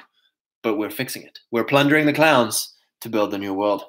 but 0.61 0.77
we're 0.77 0.89
fixing 0.89 1.23
it. 1.23 1.39
We're 1.51 1.65
plundering 1.65 2.05
the 2.05 2.13
clowns 2.13 2.73
to 3.01 3.09
build 3.09 3.31
the 3.31 3.37
new 3.37 3.53
world. 3.53 3.83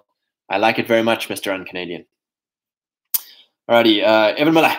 I 0.50 0.58
like 0.58 0.78
it 0.78 0.88
very 0.88 1.02
much 1.02 1.28
mr 1.28 1.52
uncanadian. 1.52 2.06
Alrighty 3.70 4.02
uh, 4.02 4.34
evan 4.36 4.54
miller 4.54 4.76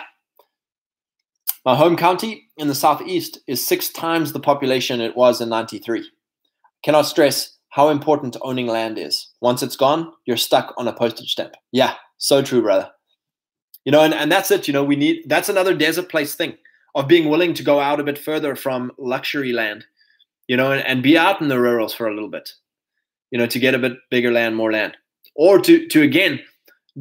my 1.66 1.74
home 1.74 1.96
county 1.96 2.48
in 2.56 2.68
the 2.68 2.76
southeast 2.76 3.40
is 3.48 3.66
six 3.66 3.88
times 3.88 4.32
the 4.32 4.38
population 4.38 5.00
it 5.00 5.16
was 5.16 5.40
in 5.40 5.48
93. 5.48 6.08
Cannot 6.84 7.02
stress 7.02 7.56
how 7.70 7.88
important 7.88 8.36
owning 8.42 8.68
land 8.68 8.98
is. 8.98 9.32
Once 9.40 9.64
it's 9.64 9.74
gone, 9.74 10.12
you're 10.26 10.36
stuck 10.36 10.72
on 10.78 10.86
a 10.86 10.92
postage 10.92 11.32
stamp. 11.32 11.54
Yeah, 11.72 11.94
so 12.18 12.40
true, 12.40 12.62
brother. 12.62 12.88
You 13.84 13.90
know, 13.90 14.02
and, 14.02 14.14
and 14.14 14.30
that's 14.30 14.52
it. 14.52 14.68
You 14.68 14.74
know, 14.74 14.84
we 14.84 14.94
need 14.94 15.24
that's 15.26 15.48
another 15.48 15.74
desert 15.74 16.08
place 16.08 16.36
thing 16.36 16.54
of 16.94 17.08
being 17.08 17.28
willing 17.28 17.52
to 17.54 17.64
go 17.64 17.80
out 17.80 17.98
a 17.98 18.04
bit 18.04 18.16
further 18.16 18.54
from 18.54 18.92
luxury 18.96 19.52
land, 19.52 19.84
you 20.46 20.56
know, 20.56 20.70
and, 20.70 20.86
and 20.86 21.02
be 21.02 21.18
out 21.18 21.40
in 21.40 21.48
the 21.48 21.58
rurals 21.58 21.92
for 21.92 22.06
a 22.06 22.14
little 22.14 22.30
bit, 22.30 22.48
you 23.32 23.38
know, 23.38 23.46
to 23.46 23.58
get 23.58 23.74
a 23.74 23.78
bit 23.78 23.94
bigger 24.08 24.30
land, 24.30 24.54
more 24.54 24.70
land. 24.70 24.96
Or 25.34 25.58
to 25.58 25.88
to 25.88 26.02
again 26.02 26.40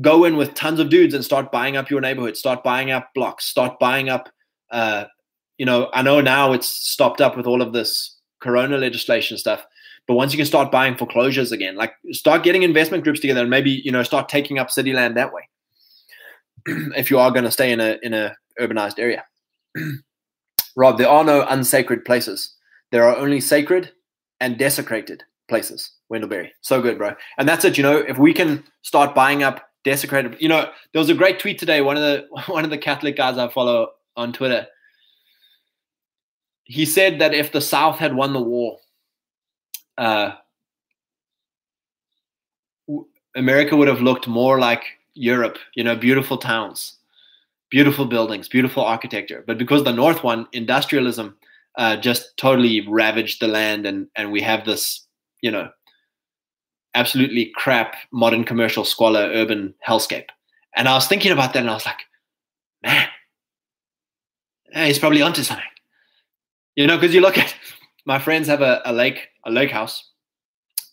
go 0.01 0.26
in 0.26 0.38
with 0.38 0.55
tons 0.55 0.80
of 0.80 0.89
dudes 0.89 1.13
and 1.13 1.24
start 1.24 1.51
buying 1.51 1.78
up 1.78 1.91
your 1.91 2.01
neighborhood, 2.01 2.36
start 2.36 2.63
buying 2.63 2.89
up 2.89 3.11
blocks, 3.13 3.45
start 3.45 3.78
buying 3.80 4.09
up 4.09 4.30
uh, 4.76 5.05
you 5.57 5.65
know, 5.65 5.89
I 5.93 6.01
know 6.01 6.19
now 6.19 6.51
it's 6.51 6.67
stopped 6.67 7.21
up 7.21 7.38
with 7.38 7.47
all 7.47 7.61
of 7.61 7.71
this 7.71 8.17
corona 8.41 8.78
legislation 8.78 9.38
stuff. 9.38 9.65
But 10.07 10.15
once 10.15 10.34
you 10.34 10.38
can 10.38 10.45
start 10.45 10.71
buying 10.71 10.97
foreclosures 10.97 11.51
again, 11.51 11.76
like 11.76 11.93
start 12.11 12.43
getting 12.43 12.63
investment 12.63 13.03
groups 13.03 13.21
together 13.21 13.41
and 13.41 13.49
maybe, 13.49 13.82
you 13.84 13.91
know, 13.91 14.03
start 14.03 14.30
taking 14.30 14.59
up 14.59 14.69
city 14.69 14.93
land 14.93 15.15
that 15.17 15.34
way. 15.34 15.49
if 16.95 17.09
you 17.09 17.17
are 17.17 17.32
going 17.32 17.45
to 17.45 17.51
stay 17.51 17.71
in 17.71 17.80
a 17.80 17.97
in 18.03 18.13
a 18.13 18.36
urbanized 18.59 18.99
area. 18.99 19.23
Rob, 20.76 20.97
there 20.97 21.09
are 21.09 21.23
no 21.23 21.45
unsacred 21.47 22.03
places. 22.05 22.53
There 22.91 23.07
are 23.07 23.15
only 23.15 23.39
sacred 23.39 23.91
and 24.41 24.57
desecrated 24.57 25.23
places. 25.47 25.91
Wendell 26.09 26.30
Berry, 26.30 26.53
so 26.61 26.82
good, 26.82 26.97
bro. 26.97 27.13
And 27.38 27.47
that's 27.47 27.65
it. 27.65 27.78
You 27.78 27.84
know, 27.84 27.97
if 27.97 28.17
we 28.17 28.34
can 28.34 28.63
start 28.84 29.15
buying 29.15 29.41
up 29.41 29.69
desecrated, 29.84 30.36
you 30.39 30.49
know, 30.49 30.69
there 30.91 30.99
was 30.99 31.09
a 31.09 31.15
great 31.15 31.39
tweet 31.39 31.57
today. 31.57 31.82
One 31.82 31.97
of 31.97 32.03
the 32.03 32.28
one 32.51 32.63
of 32.63 32.69
the 32.69 32.78
Catholic 32.78 33.15
guys 33.15 33.38
I 33.38 33.47
follow 33.47 33.89
on 34.16 34.34
Twitter. 34.34 34.68
He 36.63 36.86
said 36.86 37.20
that 37.20 37.34
if 37.34 37.51
the 37.51 37.61
South 37.61 37.99
had 37.99 38.16
won 38.16 38.34
the 38.34 38.41
war, 38.41 38.80
uh, 39.97 40.32
America 43.36 43.76
would 43.76 43.88
have 43.88 44.01
looked 44.01 44.28
more 44.28 44.59
like 44.59 44.84
Europe. 45.13 45.57
You 45.76 45.84
know, 45.84 45.95
beautiful 45.95 46.38
towns, 46.38 46.97
beautiful 47.70 48.05
buildings, 48.05 48.47
beautiful 48.47 48.84
architecture. 48.84 49.43
But 49.45 49.57
because 49.57 49.84
the 49.84 49.93
North 49.93 50.24
won, 50.24 50.47
industrialism 50.53 51.38
uh, 51.78 51.97
just 51.97 52.36
totally 52.38 52.88
ravaged 52.88 53.41
the 53.41 53.47
land, 53.47 53.86
and 53.86 54.07
and 54.16 54.32
we 54.32 54.41
have 54.41 54.66
this, 54.66 55.05
you 55.41 55.51
know, 55.51 55.70
absolutely 56.95 57.51
crap 57.55 57.95
modern 58.11 58.43
commercial 58.43 58.86
squalor 58.86 59.30
urban 59.34 59.74
hellscape. 59.88 60.30
And 60.76 60.88
I 60.88 60.93
was 60.93 61.07
thinking 61.07 61.32
about 61.32 61.53
that, 61.53 61.59
and 61.59 61.70
I 61.70 61.74
was 61.74 61.86
like, 61.86 61.99
man, 62.84 63.07
he's 64.84 64.99
probably 64.99 65.21
onto 65.21 65.43
something. 65.43 65.65
You 66.76 66.88
know, 66.88 66.97
because 66.97 67.15
you 67.15 67.21
look 67.21 67.38
at 67.38 67.55
my 68.05 68.19
friends 68.19 68.47
have 68.47 68.61
a, 68.61 68.82
a 68.86 68.91
lake, 68.91 69.30
a 69.45 69.51
lake 69.51 69.71
house, 69.71 70.11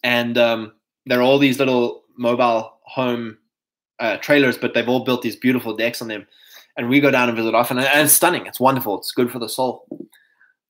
and 0.03 0.39
um, 0.39 0.73
there 1.07 1.19
are 1.19 1.23
all 1.23 1.39
these 1.39 1.59
little 1.59 2.05
mobile 2.17 2.79
home 2.85 3.39
uh, 3.99 4.17
trailers, 4.19 4.57
but 4.57 4.75
they've 4.75 4.89
all 4.89 5.05
built 5.05 5.23
these 5.23 5.37
beautiful 5.37 5.77
decks 5.77 6.01
on 6.01 6.09
them. 6.09 6.27
And 6.77 6.89
we 6.89 7.01
go 7.01 7.11
down 7.11 7.29
and 7.29 7.37
visit 7.37 7.55
often, 7.55 7.79
and 7.79 8.01
it's 8.01 8.13
stunning. 8.13 8.47
It's 8.47 8.61
wonderful. 8.61 8.99
It's 8.99 9.13
good 9.13 9.31
for 9.31 9.39
the 9.39 9.49
soul. 9.49 9.87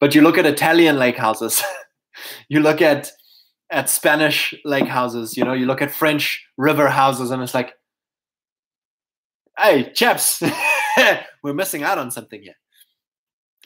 But 0.01 0.15
you 0.15 0.23
look 0.23 0.37
at 0.37 0.47
Italian 0.47 0.99
lake 0.99 1.17
houses, 1.17 1.63
you 2.49 2.61
look 2.61 2.83
at 2.83 3.13
at 3.71 3.89
Spanish 3.89 4.55
lake 4.67 4.87
houses, 4.87 5.35
you 5.37 5.45
know, 5.45 5.55
you 5.55 5.65
look 5.65 5.81
at 5.81 5.91
French 5.91 6.45
river 6.59 6.89
houses, 6.89 7.31
and 7.31 7.43
it's 7.43 7.55
like, 7.55 7.73
hey, 9.59 9.91
chaps, 9.93 10.43
we're 11.43 11.55
missing 11.55 11.83
out 11.83 11.99
on 11.99 12.11
something 12.11 12.43
here. 12.43 12.57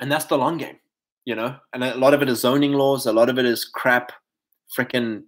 And 0.00 0.10
that's 0.10 0.26
the 0.26 0.38
long 0.38 0.58
game, 0.58 0.76
you 1.24 1.34
know. 1.34 1.56
And 1.72 1.82
a 1.84 1.94
lot 1.94 2.14
of 2.14 2.22
it 2.22 2.28
is 2.28 2.40
zoning 2.40 2.72
laws. 2.72 3.06
A 3.06 3.12
lot 3.12 3.28
of 3.28 3.38
it 3.38 3.44
is 3.44 3.64
crap, 3.64 4.12
freaking 4.76 5.24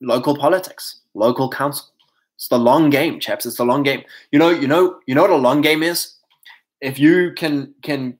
local 0.00 0.36
politics, 0.36 1.00
local 1.14 1.50
council. 1.50 1.86
It's 2.36 2.48
the 2.48 2.58
long 2.58 2.90
game, 2.90 3.18
chaps. 3.18 3.46
It's 3.46 3.56
the 3.56 3.64
long 3.64 3.82
game. 3.82 4.02
You 4.30 4.38
know, 4.38 4.50
you 4.50 4.68
know, 4.68 5.00
you 5.06 5.14
know 5.14 5.22
what 5.22 5.30
a 5.30 5.36
long 5.36 5.62
game 5.62 5.82
is? 5.82 6.14
If 6.80 6.98
you 6.98 7.32
can 7.32 7.74
can 7.82 8.18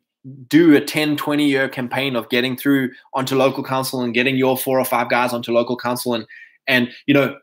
do 0.49 0.75
a 0.75 0.81
10 0.81 1.17
20 1.17 1.47
year 1.47 1.69
campaign 1.69 2.17
of 2.17 2.29
getting 2.29 2.57
through 2.57 2.91
onto 3.15 3.37
local 3.37 3.63
council 3.63 4.03
and 4.03 4.15
getting 4.15 4.37
your 4.37 4.57
four 4.57 4.81
or 4.81 4.85
five 4.85 5.09
guys 5.09 5.33
onto 5.33 5.53
local 5.53 5.77
council 5.77 6.15
and 6.15 6.27
and 6.67 6.91
you 7.07 7.15
know 7.15 7.37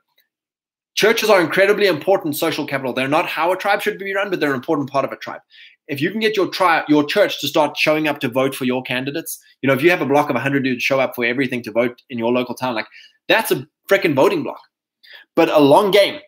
churches 0.95 1.29
are 1.29 1.39
incredibly 1.39 1.87
important 1.87 2.35
social 2.35 2.67
capital 2.67 2.91
they're 2.91 3.07
not 3.07 3.25
how 3.25 3.53
a 3.53 3.57
tribe 3.57 3.81
should 3.81 3.97
be 3.97 4.13
run 4.13 4.29
but 4.29 4.39
they're 4.41 4.49
an 4.49 4.55
important 4.55 4.89
part 4.89 5.05
of 5.05 5.13
a 5.13 5.15
tribe 5.15 5.39
if 5.87 6.01
you 6.01 6.11
can 6.11 6.19
get 6.19 6.35
your 6.35 6.47
tribe 6.47 6.85
your 6.87 7.03
church 7.03 7.39
to 7.41 7.47
start 7.47 7.77
showing 7.77 8.07
up 8.07 8.19
to 8.19 8.29
vote 8.29 8.55
for 8.55 8.65
your 8.65 8.81
candidates 8.83 9.39
you 9.61 9.67
know 9.67 9.73
if 9.73 9.81
you 9.81 9.89
have 9.89 10.01
a 10.01 10.05
block 10.05 10.29
of 10.29 10.35
100 10.35 10.63
dudes 10.63 10.83
show 10.83 10.99
up 10.99 11.15
for 11.15 11.25
everything 11.25 11.61
to 11.61 11.71
vote 11.71 12.01
in 12.09 12.17
your 12.17 12.31
local 12.31 12.55
town 12.55 12.75
like 12.75 12.87
that's 13.27 13.51
a 13.51 13.67
freaking 13.89 14.15
voting 14.15 14.43
block 14.43 14.61
but 15.35 15.49
a 15.49 15.59
long 15.59 15.91
game 15.91 16.19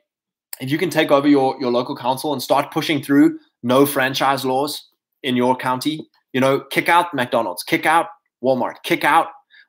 if 0.60 0.70
you 0.72 0.78
can 0.78 0.90
take 0.90 1.12
over 1.12 1.28
your 1.28 1.56
your 1.60 1.72
local 1.72 1.96
council 1.96 2.34
and 2.34 2.42
start 2.42 2.72
pushing 2.72 3.02
through 3.02 3.38
no 3.64 3.86
franchise 3.86 4.46
laws 4.46 4.90
in 5.24 5.36
your 5.36 5.56
county 5.56 6.08
you 6.36 6.42
know, 6.42 6.60
kick 6.60 6.90
out 6.90 7.14
McDonald's, 7.14 7.64
kick 7.64 7.86
out 7.86 8.08
Walmart, 8.44 8.84
kick 8.84 9.06
out 9.06 9.28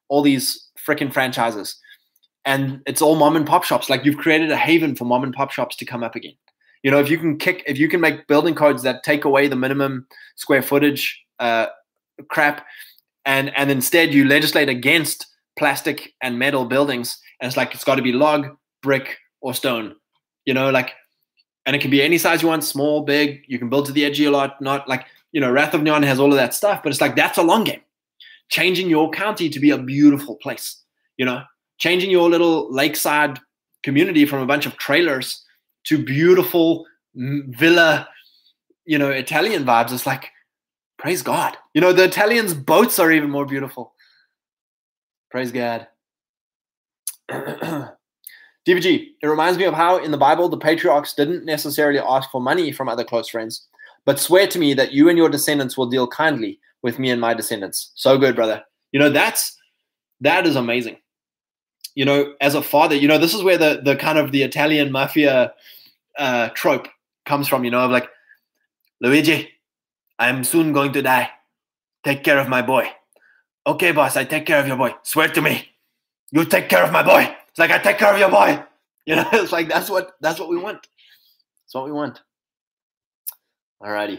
all 0.09 0.20
these 0.20 0.68
freaking 0.84 1.12
franchises. 1.12 1.78
And 2.45 2.82
it's 2.89 3.01
all 3.01 3.14
mom 3.14 3.37
and 3.37 3.47
pop 3.47 3.62
shops. 3.62 3.89
Like 3.89 4.05
you've 4.05 4.18
created 4.18 4.51
a 4.51 4.57
haven 4.57 4.97
for 4.97 5.05
mom 5.05 5.22
and 5.22 5.32
pop 5.32 5.53
shops 5.53 5.76
to 5.76 5.84
come 5.84 6.03
up 6.03 6.16
again. 6.16 6.32
You 6.87 6.93
know, 6.93 7.01
if 7.01 7.11
you 7.11 7.18
can 7.18 7.37
kick, 7.37 7.64
if 7.66 7.78
you 7.78 7.89
can 7.89 8.01
make 8.01 8.28
building 8.28 8.55
codes 8.55 8.84
that 8.84 9.03
take 9.03 9.24
away 9.24 9.49
the 9.49 9.57
minimum 9.57 10.07
square 10.37 10.62
footage 10.62 11.20
uh, 11.41 11.66
crap, 12.28 12.64
and 13.24 13.53
and 13.57 13.72
instead 13.72 14.14
you 14.14 14.24
legislate 14.24 14.68
against 14.68 15.26
plastic 15.59 16.14
and 16.22 16.39
metal 16.39 16.64
buildings, 16.64 17.18
and 17.41 17.49
it's 17.49 17.57
like 17.57 17.74
it's 17.74 17.82
got 17.82 17.97
to 17.97 18.03
be 18.03 18.12
log, 18.12 18.57
brick, 18.84 19.18
or 19.41 19.53
stone. 19.53 19.97
You 20.45 20.55
know, 20.55 20.70
like, 20.70 20.93
and 21.66 21.74
it 21.74 21.82
can 21.82 21.91
be 21.91 22.05
any 22.05 22.18
size 22.18 22.41
you 22.41 22.47
want, 22.47 22.62
small, 22.62 23.03
big. 23.03 23.43
You 23.49 23.59
can 23.59 23.68
build 23.68 23.87
to 23.87 23.93
the 23.93 24.05
edge 24.05 24.20
a 24.20 24.30
lot, 24.30 24.62
not 24.62 24.89
like 24.89 25.07
you 25.32 25.41
know, 25.41 25.51
Wrath 25.51 25.74
of 25.74 25.82
Gnon 25.82 26.05
has 26.05 26.20
all 26.20 26.30
of 26.30 26.39
that 26.39 26.55
stuff, 26.55 26.84
but 26.84 26.91
it's 26.91 27.01
like 27.01 27.16
that's 27.16 27.37
a 27.37 27.43
long 27.43 27.64
game. 27.64 27.80
Changing 28.49 28.89
your 28.89 29.11
county 29.11 29.49
to 29.49 29.59
be 29.59 29.72
a 29.72 29.78
beautiful 29.78 30.37
place, 30.37 30.80
you 31.16 31.26
know, 31.26 31.43
changing 31.78 32.12
your 32.12 32.30
little 32.30 32.72
lakeside 32.72 33.41
community 33.82 34.24
from 34.24 34.41
a 34.41 34.47
bunch 34.47 34.66
of 34.66 34.76
trailers 34.76 35.43
to 35.87 36.03
beautiful 36.03 36.87
villa, 37.14 38.09
you 38.84 38.99
know, 38.99 39.11
Italian 39.11 39.64
vibes. 39.64 39.93
It's 39.93 40.07
like, 40.07 40.30
praise 40.99 41.22
God. 41.22 41.57
You 41.74 41.80
know, 41.80 41.93
the 41.93 42.05
Italians' 42.05 42.55
boats 42.55 42.99
are 42.99 43.11
even 43.12 43.30
more 43.30 43.47
beautiful. 43.47 43.95
Praise 45.30 45.53
God. 45.53 45.87
DVG, 47.30 49.11
it 49.22 49.26
reminds 49.26 49.59
me 49.59 49.64
of 49.64 49.74
how 49.74 49.99
in 49.99 50.11
the 50.11 50.18
Bible 50.18 50.49
the 50.49 50.59
patriarchs 50.59 51.14
didn't 51.14 51.45
necessarily 51.45 52.01
ask 52.01 52.30
for 52.30 52.41
money 52.41 52.72
from 52.72 52.89
other 52.89 53.05
close 53.05 53.28
friends. 53.28 53.66
But 54.05 54.18
swear 54.18 54.47
to 54.49 54.59
me 54.59 54.74
that 54.74 54.93
you 54.93 55.09
and 55.09 55.16
your 55.16 55.28
descendants 55.28 55.76
will 55.76 55.87
deal 55.87 56.09
kindly 56.09 56.59
with 56.82 56.99
me 56.99 57.11
and 57.11 57.20
my 57.20 57.34
descendants. 57.34 57.93
So 57.95 58.18
good, 58.18 58.34
brother. 58.34 58.62
You 58.93 59.01
know, 59.01 59.11
that's 59.11 59.57
that 60.20 60.47
is 60.47 60.57
amazing. 60.57 60.97
You 61.95 62.05
know, 62.05 62.34
as 62.41 62.55
a 62.55 62.62
father, 62.62 62.95
you 62.95 63.09
know, 63.09 63.18
this 63.18 63.34
is 63.34 63.43
where 63.43 63.59
the 63.59 63.80
the 63.84 63.97
kind 63.97 64.18
of 64.18 64.32
the 64.32 64.43
Italian 64.43 64.93
mafia 64.93 65.53
uh, 66.19 66.49
trope 66.51 66.89
comes 67.25 67.49
from. 67.49 67.64
You 67.64 67.71
know, 67.71 67.81
of 67.81 67.91
like, 67.91 68.09
Luigi, 69.01 69.51
I 70.19 70.29
am 70.29 70.45
soon 70.45 70.73
going 70.73 70.93
to 70.93 71.03
die. 71.03 71.31
Take 72.05 72.25
care 72.25 72.39
of 72.39 72.49
my 72.49 72.62
boy. 72.62 72.91
Okay, 73.67 73.93
boss, 73.93 74.17
I 74.17 74.25
take 74.25 74.47
care 74.47 74.61
of 74.61 74.67
your 74.67 74.77
boy. 74.77 74.95
Swear 75.03 75.29
to 75.29 75.43
me, 75.43 75.69
you 76.31 76.45
take 76.45 76.69
care 76.69 76.85
of 76.85 76.93
my 76.93 77.03
boy. 77.03 77.35
It's 77.49 77.59
like 77.59 77.71
I 77.71 77.79
take 77.79 77.99
care 77.99 78.12
of 78.12 78.19
your 78.19 78.31
boy. 78.31 78.62
You 79.09 79.14
know, 79.14 79.29
it's 79.35 79.53
like 79.53 79.69
that's 79.69 79.89
what 79.89 80.17
that's 80.21 80.41
what 80.41 80.49
we 80.49 80.57
want. 80.57 80.89
That's 81.62 81.75
what 81.75 81.85
we 81.85 81.93
want. 81.93 82.23
Alrighty. 83.81 84.19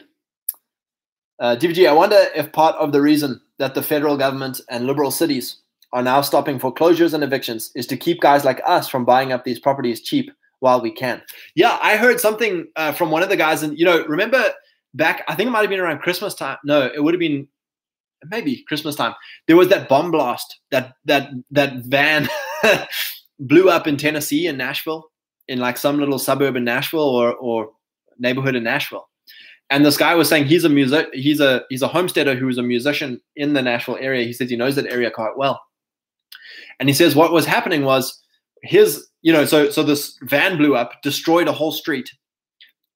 Uh, 1.39 1.58
DVG, 1.60 1.89
I 1.89 1.91
wonder 1.91 2.16
if 2.34 2.54
part 2.54 2.78
of 2.78 2.93
the 2.93 3.02
reason 3.02 3.41
that 3.58 3.76
the 3.76 3.84
federal 3.84 4.16
government 4.16 4.62
and 4.70 4.88
liberal 4.88 5.12
cities 5.12 5.58
are 5.91 6.02
now 6.02 6.22
stopping 6.22 6.58
foreclosures 6.58 7.14
and 7.14 7.22
evictions 7.22 7.72
is 7.76 7.86
to 7.88 7.98
keep 7.98 8.22
guys 8.22 8.45
like 8.45 8.62
us 8.66 8.88
from 8.88 9.04
buying 9.06 9.34
up 9.34 9.43
these 9.43 9.60
properties 9.60 10.00
cheap 10.00 10.32
while 10.60 10.82
we 10.82 10.91
can. 10.91 11.22
Yeah, 11.55 11.78
I 11.82 11.97
heard 11.97 12.20
something 12.20 12.68
uh, 12.76 12.91
from 12.91 13.12
one 13.12 13.24
of 13.24 13.30
the 13.30 13.38
guys, 13.38 13.64
and 13.64 13.78
you 13.78 13.86
know, 13.86 14.05
remember 14.05 14.43
back? 14.93 15.24
I 15.28 15.36
think 15.36 15.47
it 15.47 15.51
might 15.51 15.62
have 15.62 15.70
been 15.70 15.80
around 15.80 15.99
Christmas 15.99 16.34
time. 16.34 16.58
No, 16.64 16.89
it 16.93 17.03
would 17.03 17.14
have 17.14 17.20
been 17.20 17.47
maybe 18.30 18.64
Christmas 18.68 18.95
time. 18.95 19.14
There 19.47 19.58
was 19.58 19.70
that 19.70 19.89
bomb 19.89 20.12
blast 20.12 20.60
that 20.72 20.93
that 21.05 21.30
that 21.51 21.78
van 21.86 22.30
blew 23.39 23.70
up 23.70 23.88
in 23.88 23.97
Tennessee 23.97 24.47
in 24.47 24.58
Nashville, 24.58 25.05
in 25.47 25.60
like 25.60 25.78
some 25.78 25.99
little 25.99 26.20
suburb 26.20 26.55
in 26.55 26.64
Nashville 26.64 27.01
or 27.01 27.36
or 27.36 27.72
neighborhood 28.20 28.55
in 28.55 28.64
Nashville 28.64 29.08
and 29.70 29.86
this 29.86 29.97
guy 29.97 30.16
was 30.16 30.30
saying 30.30 30.45
he's 30.45 30.64
a 30.64 30.70
music 30.70 31.10
he's 31.14 31.39
a 31.39 31.64
he's 31.70 31.82
a 31.82 31.88
homesteader 31.88 32.36
who's 32.36 32.58
a 32.58 32.64
musician 32.64 33.22
in 33.36 33.53
the 33.53 33.62
Nashville 33.62 33.97
area. 33.99 34.26
He 34.26 34.34
says 34.34 34.49
he 34.49 34.55
knows 34.55 34.76
that 34.76 34.88
area 34.88 35.12
quite 35.12 35.38
well. 35.38 35.62
And 36.80 36.88
he 36.88 36.93
says 36.95 37.16
what 37.16 37.34
was 37.34 37.45
happening 37.45 37.84
was 37.84 38.22
his, 38.64 39.08
you 39.22 39.34
know, 39.34 39.45
so 39.45 39.70
so 39.70 39.84
this 39.84 40.18
van 40.24 40.58
blew 40.58 40.76
up, 40.76 41.01
destroyed 41.01 41.47
a 41.47 41.53
whole 41.53 41.72
street, 41.72 42.12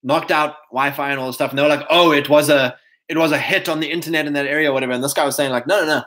knocked 0.03 0.31
out 0.31 0.55
Wi-Fi 0.71 1.11
and 1.11 1.19
all 1.19 1.27
this 1.27 1.35
stuff. 1.35 1.51
And 1.51 1.57
they 1.57 1.63
were 1.63 1.69
like, 1.69 1.85
oh, 1.89 2.11
it 2.11 2.29
was 2.29 2.49
a 2.49 2.75
it 3.09 3.17
was 3.17 3.31
a 3.31 3.37
hit 3.37 3.67
on 3.67 3.79
the 3.79 3.91
internet 3.91 4.25
in 4.25 4.33
that 4.33 4.47
area, 4.47 4.71
whatever. 4.71 4.93
And 4.93 5.03
this 5.03 5.13
guy 5.13 5.25
was 5.25 5.35
saying, 5.35 5.51
like, 5.51 5.67
no, 5.67 5.81
no, 5.81 5.85
no. 5.85 6.03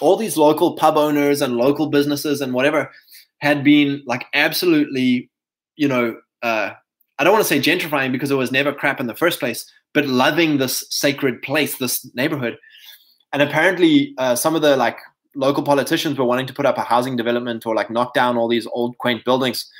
All 0.00 0.16
these 0.16 0.36
local 0.36 0.76
pub 0.76 0.96
owners 0.96 1.40
and 1.42 1.56
local 1.56 1.88
businesses 1.88 2.40
and 2.40 2.52
whatever 2.52 2.90
had 3.38 3.62
been 3.62 4.02
like 4.06 4.24
absolutely, 4.34 5.30
you 5.76 5.86
know, 5.86 6.16
uh, 6.42 6.70
I 7.18 7.24
don't 7.24 7.32
want 7.32 7.46
to 7.46 7.48
say 7.48 7.60
gentrifying 7.60 8.10
because 8.10 8.30
it 8.30 8.36
was 8.36 8.50
never 8.50 8.72
crap 8.72 8.98
in 8.98 9.06
the 9.06 9.14
first 9.14 9.38
place, 9.38 9.70
but 9.92 10.06
loving 10.06 10.58
this 10.58 10.84
sacred 10.90 11.42
place, 11.42 11.78
this 11.78 12.08
neighborhood. 12.14 12.56
And 13.32 13.42
apparently, 13.42 14.14
uh, 14.18 14.34
some 14.34 14.56
of 14.56 14.62
the 14.62 14.76
like 14.76 14.98
local 15.34 15.62
politicians 15.62 16.18
were 16.18 16.24
wanting 16.24 16.46
to 16.46 16.54
put 16.54 16.66
up 16.66 16.78
a 16.78 16.82
housing 16.82 17.16
development 17.16 17.66
or 17.66 17.74
like 17.74 17.90
knock 17.90 18.14
down 18.14 18.36
all 18.36 18.48
these 18.48 18.66
old 18.68 18.98
quaint 18.98 19.24
buildings, 19.24 19.70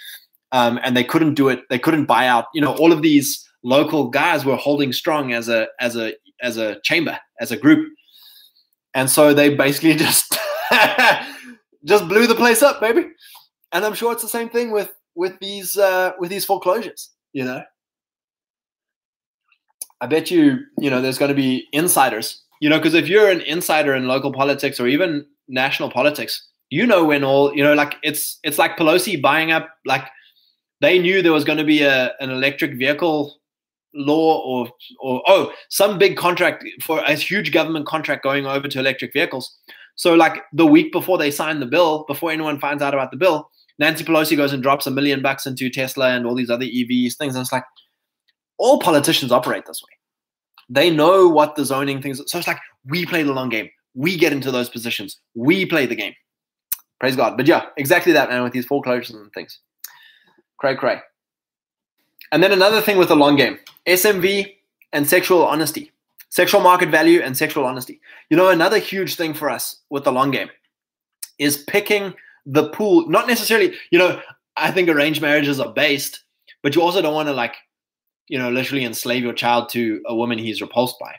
um, 0.52 0.78
and 0.82 0.96
they 0.96 1.04
couldn't 1.04 1.34
do 1.34 1.48
it. 1.48 1.62
They 1.70 1.78
couldn't 1.78 2.06
buy 2.06 2.26
out. 2.26 2.46
You 2.54 2.60
know, 2.60 2.74
all 2.76 2.92
of 2.92 3.02
these 3.02 3.48
local 3.62 4.08
guys 4.08 4.44
were 4.44 4.56
holding 4.56 4.92
strong 4.92 5.32
as 5.32 5.48
a 5.48 5.68
as 5.80 5.96
a 5.96 6.14
as 6.40 6.56
a 6.56 6.80
chamber 6.82 7.18
as 7.40 7.50
a 7.50 7.56
group, 7.56 7.88
and 8.94 9.10
so 9.10 9.34
they 9.34 9.54
basically 9.54 9.94
just 10.06 10.38
just 11.84 12.08
blew 12.08 12.26
the 12.26 12.34
place 12.34 12.62
up, 12.62 12.80
baby. 12.80 13.08
And 13.72 13.84
I'm 13.84 13.94
sure 13.94 14.12
it's 14.12 14.22
the 14.22 14.28
same 14.28 14.48
thing 14.48 14.70
with 14.70 14.92
with 15.14 15.38
these 15.40 15.76
uh, 15.76 16.12
with 16.18 16.30
these 16.30 16.44
foreclosures 16.44 17.10
you 17.34 17.44
know 17.44 17.62
i 20.00 20.06
bet 20.06 20.30
you 20.30 20.60
you 20.78 20.88
know 20.88 21.02
there's 21.02 21.18
going 21.18 21.28
to 21.28 21.34
be 21.34 21.68
insiders 21.72 22.40
You 22.60 22.70
know, 22.70 22.78
because 22.78 22.94
if 22.94 23.08
you're 23.08 23.28
an 23.28 23.42
insider 23.42 23.94
in 23.94 24.08
local 24.08 24.32
politics 24.32 24.80
or 24.80 24.86
even 24.86 25.26
national 25.48 25.90
politics, 25.90 26.46
you 26.70 26.86
know 26.86 27.04
when 27.04 27.24
all 27.24 27.54
you 27.54 27.62
know, 27.62 27.74
like 27.74 27.96
it's 28.02 28.38
it's 28.42 28.58
like 28.58 28.76
Pelosi 28.76 29.20
buying 29.20 29.52
up 29.52 29.68
like 29.86 30.04
they 30.80 30.98
knew 30.98 31.22
there 31.22 31.32
was 31.32 31.44
going 31.44 31.58
to 31.58 31.64
be 31.64 31.82
a 31.82 32.12
an 32.20 32.30
electric 32.30 32.78
vehicle 32.78 33.36
law 33.94 34.42
or 34.42 34.68
or 35.00 35.22
oh 35.26 35.52
some 35.68 35.98
big 35.98 36.16
contract 36.16 36.64
for 36.82 37.00
a 37.00 37.14
huge 37.14 37.52
government 37.52 37.86
contract 37.86 38.22
going 38.22 38.46
over 38.46 38.68
to 38.68 38.78
electric 38.78 39.12
vehicles. 39.12 39.56
So 39.96 40.14
like 40.14 40.42
the 40.52 40.66
week 40.66 40.92
before 40.92 41.18
they 41.18 41.30
sign 41.30 41.60
the 41.60 41.66
bill, 41.66 42.04
before 42.08 42.32
anyone 42.32 42.58
finds 42.58 42.82
out 42.82 42.94
about 42.94 43.12
the 43.12 43.16
bill, 43.16 43.50
Nancy 43.78 44.04
Pelosi 44.04 44.36
goes 44.36 44.52
and 44.52 44.62
drops 44.62 44.86
a 44.86 44.90
million 44.90 45.22
bucks 45.22 45.46
into 45.46 45.70
Tesla 45.70 46.10
and 46.10 46.26
all 46.26 46.34
these 46.34 46.50
other 46.50 46.64
EVs 46.64 47.14
things. 47.14 47.34
And 47.34 47.42
it's 47.42 47.52
like 47.52 47.64
all 48.58 48.80
politicians 48.80 49.32
operate 49.32 49.64
this 49.66 49.80
way. 49.82 49.96
They 50.68 50.90
know 50.90 51.28
what 51.28 51.56
the 51.56 51.64
zoning 51.64 52.00
things. 52.00 52.20
So 52.26 52.38
it's 52.38 52.48
like 52.48 52.60
we 52.86 53.06
play 53.06 53.22
the 53.22 53.32
long 53.32 53.48
game. 53.48 53.68
We 53.94 54.16
get 54.16 54.32
into 54.32 54.50
those 54.50 54.68
positions. 54.68 55.18
We 55.34 55.66
play 55.66 55.86
the 55.86 55.94
game. 55.94 56.14
Praise 57.00 57.16
God. 57.16 57.36
But 57.36 57.46
yeah, 57.46 57.66
exactly 57.76 58.12
that, 58.12 58.28
man, 58.30 58.42
with 58.42 58.52
these 58.52 58.66
foreclosures 58.66 59.14
and 59.14 59.32
things. 59.32 59.60
Cray 60.58 60.76
cray. 60.76 61.00
And 62.32 62.42
then 62.42 62.52
another 62.52 62.80
thing 62.80 62.98
with 62.98 63.08
the 63.08 63.16
long 63.16 63.36
game 63.36 63.58
SMV 63.86 64.54
and 64.92 65.08
sexual 65.08 65.44
honesty, 65.44 65.92
sexual 66.30 66.60
market 66.60 66.88
value 66.88 67.20
and 67.20 67.36
sexual 67.36 67.64
honesty. 67.64 68.00
You 68.30 68.36
know, 68.36 68.48
another 68.48 68.78
huge 68.78 69.16
thing 69.16 69.34
for 69.34 69.50
us 69.50 69.76
with 69.90 70.04
the 70.04 70.12
long 70.12 70.30
game 70.30 70.48
is 71.38 71.58
picking 71.58 72.14
the 72.46 72.68
pool, 72.70 73.08
not 73.08 73.26
necessarily, 73.26 73.74
you 73.90 73.98
know, 73.98 74.20
I 74.56 74.70
think 74.70 74.88
arranged 74.88 75.20
marriages 75.20 75.60
are 75.60 75.72
based, 75.72 76.24
but 76.62 76.74
you 76.74 76.82
also 76.82 77.02
don't 77.02 77.14
want 77.14 77.28
to 77.28 77.34
like, 77.34 77.56
you 78.28 78.38
know, 78.38 78.50
literally 78.50 78.84
enslave 78.84 79.22
your 79.22 79.32
child 79.32 79.68
to 79.70 80.02
a 80.06 80.14
woman 80.14 80.38
he's 80.38 80.60
repulsed 80.60 80.98
by, 80.98 81.14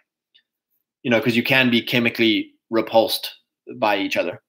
you 1.03 1.11
know, 1.11 1.19
because 1.19 1.35
you 1.35 1.43
can 1.43 1.69
be 1.69 1.81
chemically 1.81 2.54
repulsed 2.75 3.31
by 3.77 3.97
each 3.97 4.17
other. 4.17 4.41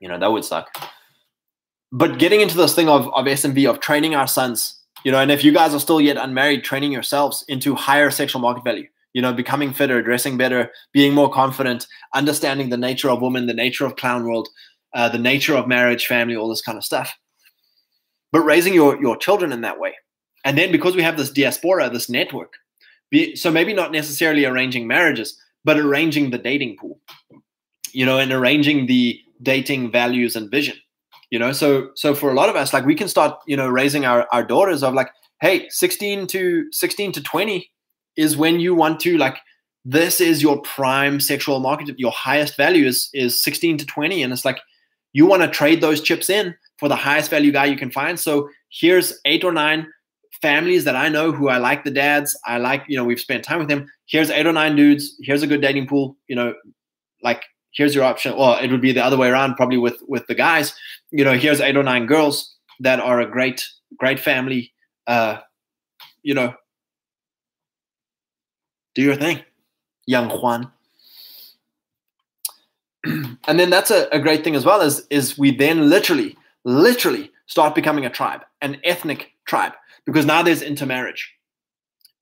You 0.00 0.08
know, 0.08 0.18
that 0.18 0.32
would 0.32 0.44
suck. 0.44 0.68
But 1.92 2.18
getting 2.18 2.40
into 2.40 2.56
this 2.56 2.74
thing 2.74 2.88
of, 2.88 3.06
of 3.14 3.26
SMV, 3.26 3.70
of 3.70 3.80
training 3.80 4.14
our 4.14 4.26
sons 4.26 4.76
you 5.06 5.12
know 5.12 5.20
and 5.20 5.30
if 5.30 5.44
you 5.44 5.52
guys 5.52 5.72
are 5.72 5.78
still 5.78 6.00
yet 6.00 6.16
unmarried 6.16 6.64
training 6.64 6.90
yourselves 6.90 7.44
into 7.46 7.76
higher 7.76 8.10
sexual 8.10 8.40
market 8.40 8.64
value 8.64 8.88
you 9.14 9.22
know 9.22 9.32
becoming 9.32 9.72
fitter 9.72 10.02
dressing 10.02 10.36
better 10.36 10.70
being 10.92 11.14
more 11.14 11.30
confident 11.30 11.86
understanding 12.12 12.70
the 12.70 12.76
nature 12.76 13.08
of 13.08 13.22
women 13.22 13.46
the 13.46 13.54
nature 13.54 13.86
of 13.86 13.94
clown 13.96 14.24
world 14.24 14.48
uh, 14.94 15.08
the 15.08 15.18
nature 15.18 15.54
of 15.54 15.68
marriage 15.68 16.06
family 16.06 16.34
all 16.36 16.48
this 16.48 16.60
kind 16.60 16.76
of 16.76 16.84
stuff 16.84 17.16
but 18.32 18.40
raising 18.40 18.74
your 18.74 19.00
your 19.00 19.16
children 19.16 19.52
in 19.52 19.60
that 19.60 19.78
way 19.78 19.94
and 20.44 20.58
then 20.58 20.72
because 20.72 20.96
we 20.96 21.02
have 21.02 21.16
this 21.16 21.30
diaspora 21.30 21.88
this 21.88 22.10
network 22.10 22.54
so 23.34 23.50
maybe 23.52 23.72
not 23.72 23.92
necessarily 23.92 24.44
arranging 24.44 24.88
marriages 24.88 25.40
but 25.66 25.78
arranging 25.78 26.30
the 26.30 26.38
dating 26.38 26.76
pool 26.78 26.98
you 27.92 28.06
know 28.06 28.18
and 28.18 28.32
arranging 28.32 28.86
the 28.86 29.20
dating 29.42 29.90
values 29.90 30.36
and 30.36 30.50
vision 30.50 30.76
you 31.30 31.40
know? 31.40 31.52
So 31.52 31.90
so 31.94 32.14
for 32.14 32.30
a 32.30 32.34
lot 32.34 32.48
of 32.48 32.56
us 32.56 32.72
like 32.72 32.86
we 32.86 32.94
can 32.94 33.08
start 33.08 33.38
you 33.46 33.56
know 33.56 33.68
raising 33.68 34.04
our, 34.04 34.26
our 34.32 34.44
daughters 34.44 34.82
of 34.82 34.94
like 34.94 35.10
hey 35.40 35.68
16 35.68 36.26
to 36.28 36.66
16 36.72 37.12
to 37.12 37.22
20 37.22 37.70
is 38.16 38.36
when 38.36 38.60
you 38.60 38.74
want 38.74 39.00
to 39.00 39.18
like 39.18 39.36
this 39.84 40.20
is 40.20 40.42
your 40.42 40.60
prime 40.62 41.20
sexual 41.20 41.60
market 41.60 41.98
your 41.98 42.12
highest 42.12 42.56
value 42.56 42.86
is 42.86 43.10
is 43.12 43.38
16 43.40 43.78
to 43.78 43.86
20 43.86 44.22
and 44.22 44.32
it's 44.32 44.44
like 44.44 44.60
you 45.12 45.26
want 45.26 45.42
to 45.42 45.48
trade 45.48 45.80
those 45.80 46.00
chips 46.00 46.30
in 46.30 46.54
for 46.78 46.88
the 46.88 46.96
highest 46.96 47.30
value 47.30 47.50
guy 47.50 47.64
you 47.64 47.76
can 47.76 47.90
find. 47.90 48.20
So 48.20 48.50
here's 48.68 49.18
eight 49.24 49.44
or 49.44 49.52
nine 49.52 49.86
families 50.42 50.84
that 50.84 50.96
i 50.96 51.08
know 51.08 51.32
who 51.32 51.48
i 51.48 51.56
like 51.56 51.82
the 51.84 51.90
dads 51.90 52.38
i 52.44 52.58
like 52.58 52.84
you 52.88 52.96
know 52.96 53.04
we've 53.04 53.20
spent 53.20 53.42
time 53.42 53.58
with 53.58 53.68
them 53.68 53.90
here's 54.06 54.30
eight 54.30 54.46
or 54.46 54.52
nine 54.52 54.76
dudes 54.76 55.16
here's 55.22 55.42
a 55.42 55.46
good 55.46 55.60
dating 55.60 55.86
pool 55.86 56.16
you 56.28 56.36
know 56.36 56.54
like 57.22 57.42
here's 57.76 57.94
your 57.94 58.04
option. 58.04 58.36
Well 58.36 58.58
it 58.58 58.70
would 58.70 58.80
be 58.80 58.92
the 58.92 59.04
other 59.04 59.16
way 59.16 59.28
around 59.28 59.56
probably 59.56 59.78
with 59.78 60.02
with 60.08 60.26
the 60.26 60.34
guys. 60.34 60.74
You 61.10 61.24
know 61.24 61.34
here's 61.34 61.60
eight 61.60 61.76
or 61.76 61.82
nine 61.82 62.06
girls 62.06 62.56
that 62.80 63.00
are 63.00 63.20
a 63.20 63.30
great 63.30 63.66
great 63.98 64.18
family. 64.18 64.72
Uh 65.06 65.38
you 66.22 66.34
know 66.34 66.54
do 68.94 69.02
your 69.02 69.16
thing 69.16 69.42
young 70.06 70.30
juan. 70.30 70.72
And 73.48 73.60
then 73.60 73.70
that's 73.70 73.92
a, 73.92 74.08
a 74.10 74.18
great 74.18 74.42
thing 74.42 74.56
as 74.56 74.64
well 74.64 74.80
is 74.80 75.06
is 75.10 75.38
we 75.38 75.54
then 75.54 75.88
literally 75.88 76.36
literally 76.64 77.30
start 77.46 77.76
becoming 77.76 78.04
a 78.04 78.10
tribe 78.10 78.40
an 78.62 78.80
ethnic 78.82 79.32
tribe. 79.46 79.72
Because 80.04 80.24
now 80.24 80.42
there's 80.42 80.62
intermarriage 80.62 81.35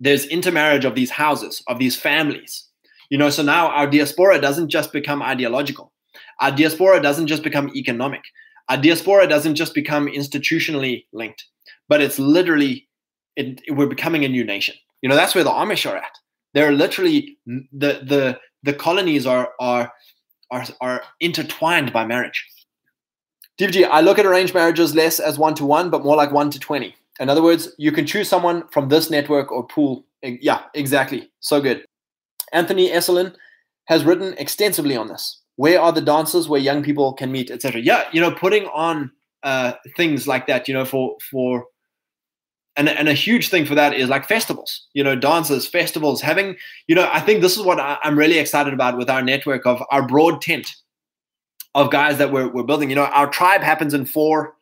there's 0.01 0.27
intermarriage 0.27 0.85
of 0.85 0.95
these 0.95 1.11
houses 1.11 1.63
of 1.69 1.79
these 1.79 1.97
families 1.97 2.69
you 3.11 3.19
know, 3.19 3.31
so 3.31 3.43
now 3.43 3.69
our 3.69 3.87
diaspora 3.87 4.41
doesn't 4.41 4.69
just 4.69 4.93
become 4.93 5.23
ideological. 5.23 5.93
Our 6.41 6.51
diaspora 6.51 7.01
doesn't 7.01 7.27
just 7.27 7.43
become 7.43 7.71
economic. 7.77 8.23
Our 8.69 8.77
diaspora 8.77 9.29
doesn't 9.29 9.57
just 9.57 9.75
become 9.75 10.07
institutionally 10.09 11.05
linked, 11.13 11.45
but 11.89 12.01
it's 12.01 12.19
literally 12.19 12.89
it, 13.37 13.61
we're 13.69 13.87
becoming 13.87 14.25
a 14.25 14.29
new 14.29 14.45
nation. 14.45 14.75
You 15.03 15.09
know, 15.09 15.17
that's 15.17 15.35
where 15.35 15.45
the 15.45 15.51
Amish 15.51 15.91
are 15.91 15.97
at. 15.97 16.19
They're 16.55 16.73
literally 16.73 17.37
the 17.47 18.01
the 18.03 18.41
the 18.63 18.73
colonies 18.73 19.27
are 19.27 19.51
are 19.61 19.93
are 20.51 20.65
are 20.81 21.03
intertwined 21.21 21.93
by 21.93 22.07
marriage. 22.07 22.45
DVG, 23.61 23.89
I 23.89 24.01
look 24.01 24.19
at 24.19 24.27
arranged 24.27 24.55
marriages 24.55 24.95
less 24.95 25.21
as 25.21 25.39
one 25.39 25.55
to 25.57 25.65
one, 25.65 25.91
but 25.91 26.03
more 26.03 26.17
like 26.17 26.33
one 26.33 26.51
to 26.51 26.59
twenty. 26.59 26.97
In 27.21 27.29
other 27.29 27.43
words, 27.43 27.73
you 27.79 27.93
can 27.93 28.07
choose 28.07 28.29
someone 28.29 28.67
from 28.69 28.89
this 28.89 29.11
network 29.11 29.53
or 29.53 29.67
pool. 29.67 30.05
Yeah, 30.23 30.63
exactly. 30.75 31.31
So 31.41 31.61
good. 31.61 31.85
Anthony 32.53 32.91
Esolen 32.91 33.35
has 33.87 34.05
written 34.05 34.35
extensively 34.39 34.97
on 34.97 35.09
this. 35.09 35.41
Where 35.57 35.81
are 35.81 35.93
the 35.93 36.01
dances 36.01 36.49
where 36.49 36.61
young 36.61 36.83
people 36.83 37.13
can 37.13 37.31
meet, 37.31 37.51
etc. 37.51 37.81
Yeah, 37.81 38.05
you 38.13 38.21
know, 38.21 38.33
putting 38.33 38.67
on 38.67 39.13
uh, 39.45 39.75
things 39.97 40.27
like 40.27 40.47
that, 40.49 40.67
you 40.67 40.75
know, 40.75 40.85
for 40.85 41.17
for 41.31 41.67
and 42.77 42.89
and 42.89 43.09
a 43.09 43.13
huge 43.13 43.51
thing 43.51 43.65
for 43.67 43.77
that 43.77 43.95
is 43.95 44.09
like 44.09 44.27
festivals, 44.27 44.87
you 44.95 45.05
know, 45.05 45.15
dances, 45.15 45.67
festivals, 45.67 46.21
having, 46.21 46.57
you 46.89 46.95
know, 46.95 47.09
I 47.13 47.21
think 47.21 47.41
this 47.41 47.57
is 47.57 47.63
what 47.63 47.79
I, 47.79 47.99
I'm 48.03 48.19
really 48.19 48.39
excited 48.39 48.75
about 48.75 48.99
with 48.99 49.09
our 49.09 49.23
network 49.23 49.65
of 49.65 49.83
our 49.91 50.07
broad 50.07 50.43
tent 50.43 50.75
of 51.77 51.91
guys 51.91 52.19
that 52.19 52.33
we're 52.33 52.49
we're 52.49 52.65
building. 52.65 52.89
You 52.89 52.97
know, 52.97 53.05
our 53.05 53.29
tribe 53.29 53.61
happens 53.61 53.95
in 53.95 54.07
four 54.07 54.57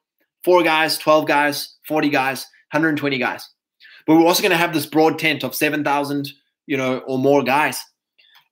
four 0.44 0.62
guys, 0.62 0.98
12 0.98 1.26
guys, 1.26 1.76
40 1.86 2.08
guys, 2.08 2.42
120 2.72 3.18
guys. 3.18 3.48
But 4.06 4.16
we're 4.16 4.26
also 4.26 4.42
going 4.42 4.50
to 4.50 4.56
have 4.56 4.74
this 4.74 4.86
broad 4.86 5.18
tent 5.18 5.44
of 5.44 5.54
7,000 5.54 6.32
you 6.66 6.76
know, 6.76 6.98
or 7.00 7.18
more 7.18 7.42
guys. 7.42 7.80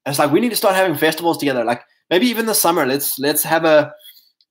And 0.05 0.13
it's 0.13 0.19
like 0.19 0.31
we 0.31 0.41
need 0.41 0.51
to 0.51 0.57
start 0.57 0.75
having 0.75 0.97
festivals 0.97 1.39
together. 1.39 1.65
Like 1.65 1.83
maybe 2.09 2.27
even 2.27 2.47
the 2.47 2.55
summer. 2.55 2.87
Let's 2.87 3.19
let's 3.19 3.43
have 3.43 3.65
a 3.65 3.93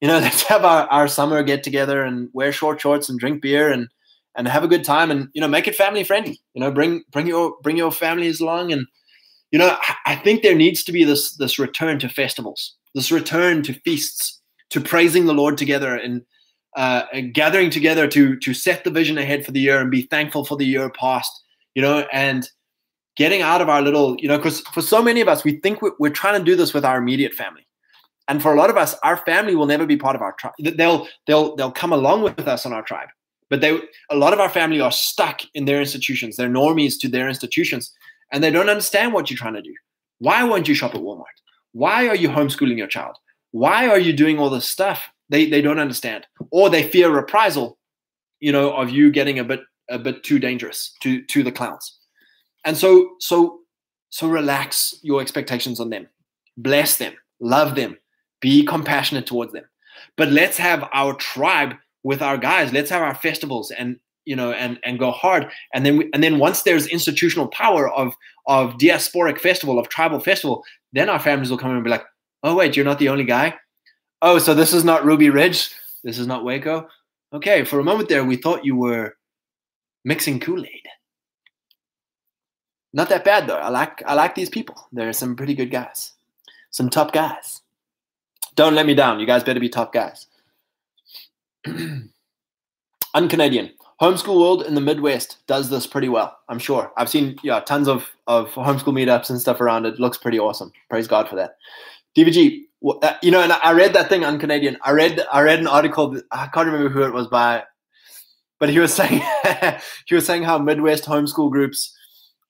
you 0.01 0.07
know, 0.07 0.19
let's 0.19 0.43
have 0.43 0.65
our, 0.65 0.87
our 0.87 1.07
summer 1.07 1.43
get 1.43 1.63
together 1.63 2.03
and 2.03 2.29
wear 2.33 2.51
short 2.51 2.79
shorts 2.79 3.09
and 3.09 3.19
drink 3.19 3.41
beer 3.41 3.71
and 3.71 3.87
and 4.35 4.47
have 4.47 4.63
a 4.63 4.67
good 4.67 4.83
time 4.83 5.11
and 5.11 5.27
you 5.33 5.41
know 5.41 5.47
make 5.47 5.67
it 5.67 5.75
family 5.75 6.03
friendly. 6.03 6.39
You 6.53 6.61
know, 6.61 6.71
bring 6.71 7.03
bring 7.11 7.27
your 7.27 7.55
bring 7.61 7.77
your 7.77 7.91
families 7.91 8.39
along 8.39 8.71
and 8.71 8.85
you 9.51 9.57
know, 9.57 9.75
I 10.05 10.15
think 10.15 10.43
there 10.43 10.55
needs 10.55 10.83
to 10.83 10.91
be 10.91 11.03
this 11.03 11.35
this 11.37 11.57
return 11.57 11.99
to 11.99 12.09
festivals, 12.09 12.75
this 12.93 13.11
return 13.11 13.63
to 13.63 13.73
feasts, 13.73 14.39
to 14.69 14.79
praising 14.79 15.25
the 15.25 15.33
Lord 15.33 15.57
together 15.57 15.95
and 15.95 16.21
uh, 16.75 17.03
gathering 17.33 17.69
together 17.69 18.07
to 18.07 18.35
to 18.37 18.53
set 18.53 18.83
the 18.83 18.91
vision 18.91 19.17
ahead 19.17 19.45
for 19.45 19.51
the 19.51 19.59
year 19.59 19.79
and 19.79 19.89
be 19.89 20.03
thankful 20.03 20.45
for 20.45 20.57
the 20.57 20.65
year 20.65 20.89
past. 20.89 21.31
You 21.75 21.81
know, 21.81 22.05
and 22.11 22.49
getting 23.15 23.41
out 23.41 23.61
of 23.61 23.69
our 23.69 23.81
little, 23.81 24.15
you 24.19 24.27
know, 24.27 24.37
because 24.37 24.61
for 24.61 24.81
so 24.81 25.03
many 25.03 25.21
of 25.21 25.27
us, 25.27 25.43
we 25.43 25.59
think 25.59 25.81
we're, 25.81 25.91
we're, 25.99 26.09
trying 26.09 26.39
to 26.39 26.43
do 26.43 26.55
this 26.55 26.73
with 26.73 26.85
our 26.85 26.97
immediate 26.97 27.33
family, 27.33 27.67
and 28.27 28.41
for 28.41 28.53
a 28.53 28.57
lot 28.57 28.69
of 28.69 28.77
us, 28.77 28.95
our 29.03 29.17
family 29.17 29.55
will 29.55 29.65
never 29.65 29.85
be 29.85 29.97
part 29.97 30.15
of 30.15 30.21
our 30.21 30.33
tribe. 30.33 30.53
They'll 30.59 31.07
they'll 31.27 31.55
they'll 31.55 31.71
come 31.71 31.93
along 31.93 32.23
with 32.23 32.47
us 32.47 32.65
on 32.65 32.73
our 32.73 32.83
tribe, 32.83 33.09
but 33.49 33.61
they 33.61 33.79
a 34.09 34.15
lot 34.15 34.33
of 34.33 34.39
our 34.39 34.49
family 34.49 34.79
are 34.81 34.91
stuck 34.91 35.41
in 35.53 35.65
their 35.65 35.79
institutions. 35.79 36.37
They're 36.37 36.49
normies 36.49 36.99
to 37.01 37.07
their 37.07 37.27
institutions, 37.27 37.91
and 38.31 38.43
they 38.43 38.51
don't 38.51 38.69
understand 38.69 39.13
what 39.13 39.29
you're 39.29 39.37
trying 39.37 39.55
to 39.55 39.61
do. 39.61 39.73
Why 40.19 40.43
won't 40.43 40.67
you 40.67 40.73
shop 40.73 40.95
at 40.95 41.01
Walmart? 41.01 41.25
Why 41.71 42.07
are 42.07 42.15
you 42.15 42.29
homeschooling 42.29 42.77
your 42.77 42.87
child? 42.87 43.15
Why 43.51 43.87
are 43.87 43.99
you 43.99 44.13
doing 44.13 44.39
all 44.39 44.49
this 44.49 44.67
stuff? 44.67 45.09
They 45.29 45.49
they 45.49 45.61
don't 45.61 45.79
understand, 45.79 46.25
or 46.51 46.69
they 46.69 46.83
fear 46.83 47.09
reprisal, 47.09 47.77
you 48.39 48.51
know, 48.51 48.71
of 48.73 48.89
you 48.89 49.11
getting 49.11 49.39
a 49.39 49.43
bit 49.43 49.61
a 49.89 49.99
bit 49.99 50.23
too 50.23 50.39
dangerous 50.39 50.93
to 51.01 51.23
to 51.25 51.43
the 51.43 51.51
clowns. 51.51 51.97
And 52.65 52.77
so, 52.77 53.11
so, 53.19 53.59
so 54.09 54.27
relax 54.27 54.95
your 55.01 55.21
expectations 55.21 55.79
on 55.79 55.89
them. 55.89 56.07
Bless 56.57 56.97
them, 56.97 57.13
love 57.39 57.75
them, 57.75 57.97
be 58.41 58.65
compassionate 58.65 59.25
towards 59.25 59.53
them. 59.53 59.63
But 60.17 60.29
let's 60.29 60.57
have 60.57 60.87
our 60.91 61.13
tribe 61.13 61.75
with 62.03 62.21
our 62.21 62.37
guys. 62.37 62.73
Let's 62.73 62.89
have 62.89 63.01
our 63.01 63.15
festivals 63.15 63.71
and 63.71 63.97
you 64.25 64.35
know 64.35 64.51
and 64.51 64.79
and 64.83 64.99
go 64.99 65.11
hard. 65.11 65.49
And 65.73 65.85
then 65.85 65.97
we, 65.97 66.09
and 66.13 66.23
then 66.23 66.39
once 66.39 66.63
there's 66.63 66.87
institutional 66.87 67.47
power 67.47 67.89
of 67.89 68.13
of 68.45 68.73
diasporic 68.73 69.39
festival 69.39 69.79
of 69.79 69.89
tribal 69.89 70.19
festival, 70.19 70.63
then 70.91 71.09
our 71.09 71.19
families 71.19 71.49
will 71.49 71.57
come 71.57 71.71
and 71.71 71.83
be 71.83 71.89
like, 71.89 72.05
oh 72.43 72.55
wait, 72.55 72.75
you're 72.75 72.85
not 72.85 72.99
the 72.99 73.09
only 73.09 73.23
guy. 73.23 73.55
Oh, 74.21 74.37
so 74.37 74.53
this 74.53 74.73
is 74.73 74.83
not 74.83 75.05
Ruby 75.05 75.29
Ridge. 75.29 75.71
This 76.03 76.19
is 76.19 76.27
not 76.27 76.43
Waco. 76.43 76.87
Okay, 77.31 77.63
for 77.63 77.79
a 77.79 77.83
moment 77.83 78.09
there, 78.09 78.25
we 78.25 78.35
thought 78.35 78.65
you 78.65 78.75
were 78.75 79.15
mixing 80.03 80.39
Kool 80.39 80.63
Aid. 80.63 80.87
Not 82.91 83.09
that 83.09 83.23
bad 83.23 83.47
though. 83.47 83.57
I 83.57 83.69
like 83.69 84.01
I 84.05 84.15
like 84.15 84.35
these 84.35 84.49
people. 84.49 84.75
They're 84.91 85.13
some 85.13 85.35
pretty 85.35 85.53
good 85.53 85.69
guys. 85.69 86.13
Some 86.71 86.89
top 86.89 87.13
guys. 87.13 87.61
Don't 88.55 88.75
let 88.75 88.85
me 88.85 88.95
down. 88.95 89.19
You 89.19 89.27
guys 89.27 89.43
better 89.43 89.59
be 89.59 89.69
top 89.69 89.93
guys. 89.93 90.27
Un-Canadian. 93.13 93.71
Homeschool 94.01 94.39
World 94.39 94.63
in 94.63 94.75
the 94.75 94.81
Midwest 94.81 95.45
does 95.45 95.69
this 95.69 95.85
pretty 95.85 96.09
well. 96.09 96.37
I'm 96.47 96.59
sure. 96.59 96.91
I've 96.97 97.09
seen 97.09 97.37
yeah 97.43 97.59
tons 97.59 97.87
of 97.87 98.09
of 98.27 98.49
homeschool 98.49 98.93
meetups 98.93 99.29
and 99.29 99.39
stuff 99.39 99.61
around. 99.61 99.85
It 99.85 99.99
looks 99.99 100.17
pretty 100.17 100.39
awesome. 100.39 100.71
Praise 100.89 101.07
God 101.07 101.29
for 101.29 101.35
that. 101.35 101.57
DVG, 102.17 102.63
you 102.81 103.31
know, 103.31 103.41
and 103.41 103.51
I 103.51 103.73
read 103.73 103.93
that 103.93 104.09
thing 104.09 104.23
on 104.23 104.39
Canadian. 104.39 104.77
I 104.83 104.91
read 104.91 105.21
I 105.31 105.41
read 105.41 105.59
an 105.59 105.67
article. 105.67 106.19
I 106.31 106.47
can't 106.47 106.67
remember 106.67 106.89
who 106.89 107.03
it 107.03 107.13
was 107.13 107.27
by, 107.27 107.63
but 108.59 108.69
he 108.69 108.79
was 108.79 108.93
saying 108.99 109.21
he 110.05 110.15
was 110.15 110.25
saying 110.25 110.43
how 110.43 110.57
Midwest 110.57 111.05
homeschool 111.05 111.51
groups 111.51 111.95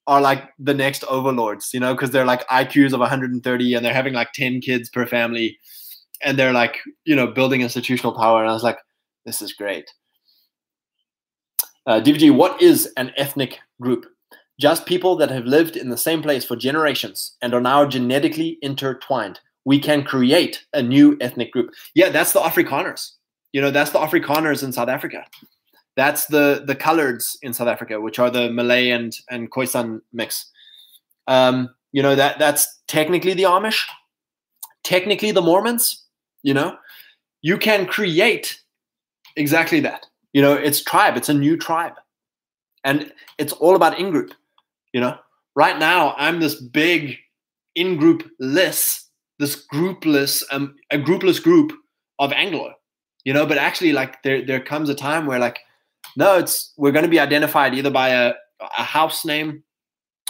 are 0.07 0.21
like 0.21 0.49
the 0.59 0.73
next 0.73 1.03
overlords. 1.05 1.73
You 1.73 1.79
know, 1.79 1.93
because 1.93 2.11
they're 2.11 2.25
like 2.25 2.47
IQs 2.47 2.93
of 2.93 2.99
130 2.99 3.73
and 3.73 3.85
they're 3.85 3.93
having 3.93 4.13
like 4.13 4.33
10 4.33 4.61
kids 4.61 4.89
per 4.89 5.05
family, 5.05 5.57
and 6.23 6.37
they're 6.37 6.53
like 6.53 6.77
you 7.05 7.15
know 7.15 7.27
building 7.27 7.61
institutional 7.61 8.13
power. 8.13 8.41
And 8.41 8.49
I 8.49 8.53
was 8.53 8.63
like, 8.63 8.77
this 9.25 9.41
is 9.41 9.53
great. 9.53 9.89
Uh, 11.87 11.99
DVG, 11.99 12.35
what 12.35 12.61
is 12.61 12.93
an 12.97 13.11
ethnic 13.17 13.59
group? 13.81 14.05
Just 14.59 14.85
people 14.85 15.15
that 15.15 15.31
have 15.31 15.45
lived 15.45 15.75
in 15.75 15.89
the 15.89 15.97
same 15.97 16.21
place 16.21 16.45
for 16.45 16.55
generations 16.55 17.35
and 17.41 17.53
are 17.53 17.61
now 17.61 17.85
genetically 17.85 18.59
intertwined. 18.61 19.39
We 19.69 19.77
can 19.79 20.03
create 20.03 20.65
a 20.73 20.81
new 20.81 21.15
ethnic 21.21 21.51
group. 21.51 21.69
Yeah, 21.93 22.09
that's 22.09 22.33
the 22.33 22.39
Afrikaners. 22.39 23.11
You 23.53 23.61
know, 23.61 23.69
that's 23.69 23.91
the 23.91 23.99
Afrikaners 23.99 24.63
in 24.63 24.71
South 24.71 24.89
Africa. 24.89 25.23
That's 25.95 26.25
the 26.25 26.63
the 26.65 26.75
coloreds 26.75 27.37
in 27.43 27.53
South 27.53 27.67
Africa, 27.67 28.01
which 28.01 28.17
are 28.17 28.31
the 28.31 28.49
Malay 28.49 28.89
and 28.89 29.15
and 29.29 29.51
Khoisan 29.51 30.01
mix. 30.11 30.49
Um, 31.27 31.69
you 31.91 32.01
know 32.01 32.15
that 32.15 32.39
that's 32.39 32.65
technically 32.87 33.35
the 33.35 33.43
Amish, 33.43 33.85
technically 34.83 35.29
the 35.29 35.43
Mormons. 35.43 36.03
You 36.41 36.55
know, 36.55 36.75
you 37.43 37.59
can 37.59 37.85
create 37.85 38.59
exactly 39.35 39.81
that. 39.81 40.07
You 40.33 40.41
know, 40.41 40.55
it's 40.55 40.83
tribe. 40.83 41.15
It's 41.15 41.29
a 41.29 41.33
new 41.45 41.55
tribe, 41.57 41.93
and 42.83 43.13
it's 43.37 43.53
all 43.53 43.75
about 43.75 43.99
in 43.99 44.09
group. 44.09 44.33
You 44.93 45.01
know, 45.01 45.15
right 45.55 45.77
now 45.77 46.15
I'm 46.17 46.39
this 46.39 46.55
big 46.55 47.17
in 47.75 47.97
group 47.97 48.27
list, 48.39 49.08
this 49.39 49.55
groupless, 49.55 50.43
um, 50.51 50.75
a 50.91 50.97
groupless 50.97 51.39
group 51.39 51.71
of 52.19 52.31
Anglo. 52.33 52.73
You 53.25 53.33
know, 53.33 53.45
but 53.45 53.57
actually, 53.57 53.91
like 53.91 54.21
there 54.23 54.45
there 54.45 54.59
comes 54.59 54.89
a 54.89 54.95
time 54.95 55.25
where 55.25 55.39
like, 55.39 55.59
no, 56.15 56.37
it's 56.37 56.73
we're 56.77 56.91
going 56.91 57.03
to 57.03 57.09
be 57.09 57.19
identified 57.19 57.73
either 57.73 57.91
by 57.91 58.09
a 58.09 58.33
a 58.77 58.83
house 58.83 59.25
name 59.25 59.63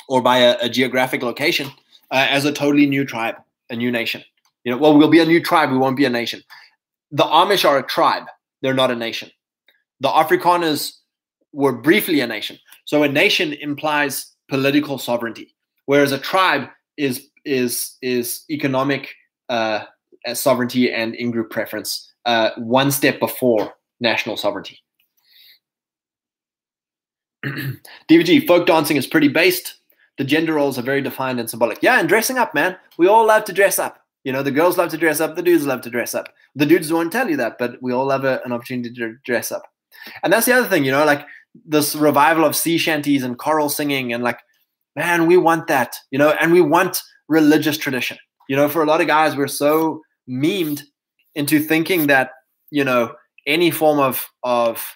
or 0.07 0.21
by 0.21 0.37
a, 0.39 0.57
a 0.61 0.69
geographic 0.69 1.21
location 1.21 1.67
uh, 2.11 2.27
as 2.29 2.45
a 2.45 2.51
totally 2.51 2.85
new 2.85 3.05
tribe, 3.05 3.35
a 3.69 3.75
new 3.75 3.91
nation. 3.91 4.23
You 4.63 4.71
know, 4.71 4.77
well, 4.77 4.97
we'll 4.97 5.09
be 5.09 5.19
a 5.19 5.25
new 5.25 5.41
tribe. 5.41 5.71
We 5.71 5.77
won't 5.77 5.97
be 5.97 6.05
a 6.05 6.09
nation. 6.09 6.41
The 7.11 7.23
Amish 7.23 7.67
are 7.67 7.77
a 7.77 7.83
tribe. 7.83 8.25
They're 8.61 8.73
not 8.73 8.91
a 8.91 8.95
nation 8.95 9.31
the 9.99 10.09
Afrikaners 10.09 10.93
were 11.53 11.73
briefly 11.73 12.21
a 12.21 12.27
nation. 12.27 12.57
So 12.85 13.03
a 13.03 13.09
nation 13.09 13.53
implies 13.53 14.33
political 14.47 14.97
sovereignty, 14.97 15.55
whereas 15.85 16.11
a 16.11 16.17
tribe 16.17 16.69
is 16.97 17.28
is 17.45 17.97
is 18.01 18.43
economic 18.49 19.15
uh, 19.49 19.85
sovereignty 20.33 20.91
and 20.91 21.15
in-group 21.15 21.49
preference, 21.49 22.11
uh, 22.25 22.51
one 22.57 22.91
step 22.91 23.19
before 23.19 23.73
national 23.99 24.37
sovereignty. 24.37 24.79
DVG 28.09 28.45
folk 28.47 28.67
dancing 28.67 28.97
is 28.97 29.07
pretty 29.07 29.29
based. 29.29 29.75
The 30.17 30.25
gender 30.25 30.53
roles 30.55 30.77
are 30.77 30.83
very 30.83 31.01
defined 31.01 31.39
and 31.39 31.49
symbolic. 31.49 31.81
Yeah, 31.81 31.99
and 31.99 32.09
dressing 32.09 32.37
up, 32.37 32.53
man. 32.53 32.77
We 32.97 33.07
all 33.07 33.25
love 33.25 33.45
to 33.45 33.53
dress 33.53 33.79
up. 33.79 33.99
You 34.25 34.33
know, 34.33 34.43
the 34.43 34.51
girls 34.51 34.77
love 34.77 34.89
to 34.91 34.97
dress 34.97 35.21
up, 35.21 35.35
the 35.35 35.41
dudes 35.41 35.65
love 35.65 35.81
to 35.81 35.89
dress 35.89 36.13
up. 36.13 36.27
The 36.55 36.65
dudes 36.65 36.91
won't 36.91 37.11
tell 37.11 37.29
you 37.29 37.37
that, 37.37 37.57
but 37.57 37.81
we 37.81 37.93
all 37.93 38.09
have 38.09 38.25
a, 38.25 38.41
an 38.43 38.51
opportunity 38.51 38.93
to 38.93 39.15
dress 39.23 39.51
up. 39.51 39.63
And 40.23 40.33
that's 40.33 40.45
the 40.45 40.53
other 40.53 40.67
thing, 40.67 40.83
you 40.83 40.91
know, 40.91 41.05
like 41.05 41.25
this 41.65 41.95
revival 41.95 42.43
of 42.43 42.55
sea 42.55 42.77
shanties 42.77 43.23
and 43.23 43.37
choral 43.37 43.69
singing 43.69 44.11
and 44.13 44.23
like, 44.23 44.39
man, 44.95 45.25
we 45.25 45.37
want 45.37 45.67
that, 45.67 45.95
you 46.11 46.19
know, 46.19 46.31
and 46.41 46.51
we 46.51 46.61
want 46.61 47.01
religious 47.29 47.77
tradition. 47.77 48.17
You 48.49 48.55
know, 48.55 48.67
for 48.67 48.83
a 48.83 48.85
lot 48.85 48.99
of 48.99 49.07
guys, 49.07 49.35
we're 49.35 49.47
so 49.47 50.01
memed 50.29 50.81
into 51.35 51.59
thinking 51.59 52.07
that, 52.07 52.31
you 52.71 52.83
know, 52.83 53.13
any 53.47 53.71
form 53.71 53.99
of 53.99 54.27
of 54.43 54.95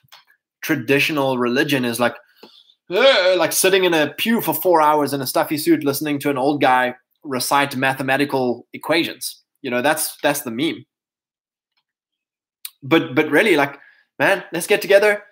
traditional 0.61 1.37
religion 1.37 1.85
is 1.85 1.99
like 1.99 2.15
uh, 2.89 3.35
like 3.37 3.51
sitting 3.51 3.85
in 3.85 3.93
a 3.93 4.13
pew 4.17 4.41
for 4.41 4.53
four 4.53 4.81
hours 4.81 5.13
in 5.13 5.21
a 5.21 5.27
stuffy 5.27 5.57
suit 5.57 5.83
listening 5.83 6.19
to 6.19 6.29
an 6.29 6.37
old 6.37 6.61
guy 6.61 6.95
recite 7.23 7.75
mathematical 7.75 8.67
equations. 8.73 9.41
You 9.61 9.71
know, 9.71 9.81
that's 9.81 10.17
that's 10.21 10.41
the 10.41 10.51
meme. 10.51 10.85
But 12.81 13.15
but 13.15 13.29
really, 13.29 13.55
like 13.55 13.79
man, 14.19 14.43
let's 14.51 14.67
get 14.67 14.81
together, 14.81 15.23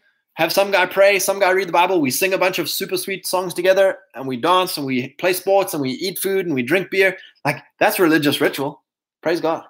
have 0.41 0.51
some 0.51 0.71
guy 0.71 0.87
pray, 0.87 1.19
some 1.19 1.39
guy 1.39 1.51
read 1.51 1.67
the 1.67 1.71
Bible. 1.71 2.01
We 2.01 2.09
sing 2.09 2.33
a 2.33 2.37
bunch 2.37 2.57
of 2.57 2.67
super 2.67 2.97
sweet 2.97 3.27
songs 3.27 3.53
together, 3.53 3.99
and 4.15 4.27
we 4.27 4.37
dance, 4.37 4.75
and 4.75 4.87
we 4.87 5.09
play 5.19 5.33
sports, 5.33 5.75
and 5.75 5.81
we 5.83 5.91
eat 5.91 6.17
food, 6.17 6.47
and 6.47 6.55
we 6.55 6.63
drink 6.63 6.89
beer. 6.89 7.15
Like 7.45 7.63
that's 7.79 7.99
religious 7.99 8.41
ritual. 8.41 8.81
Praise 9.21 9.39
God. 9.39 9.65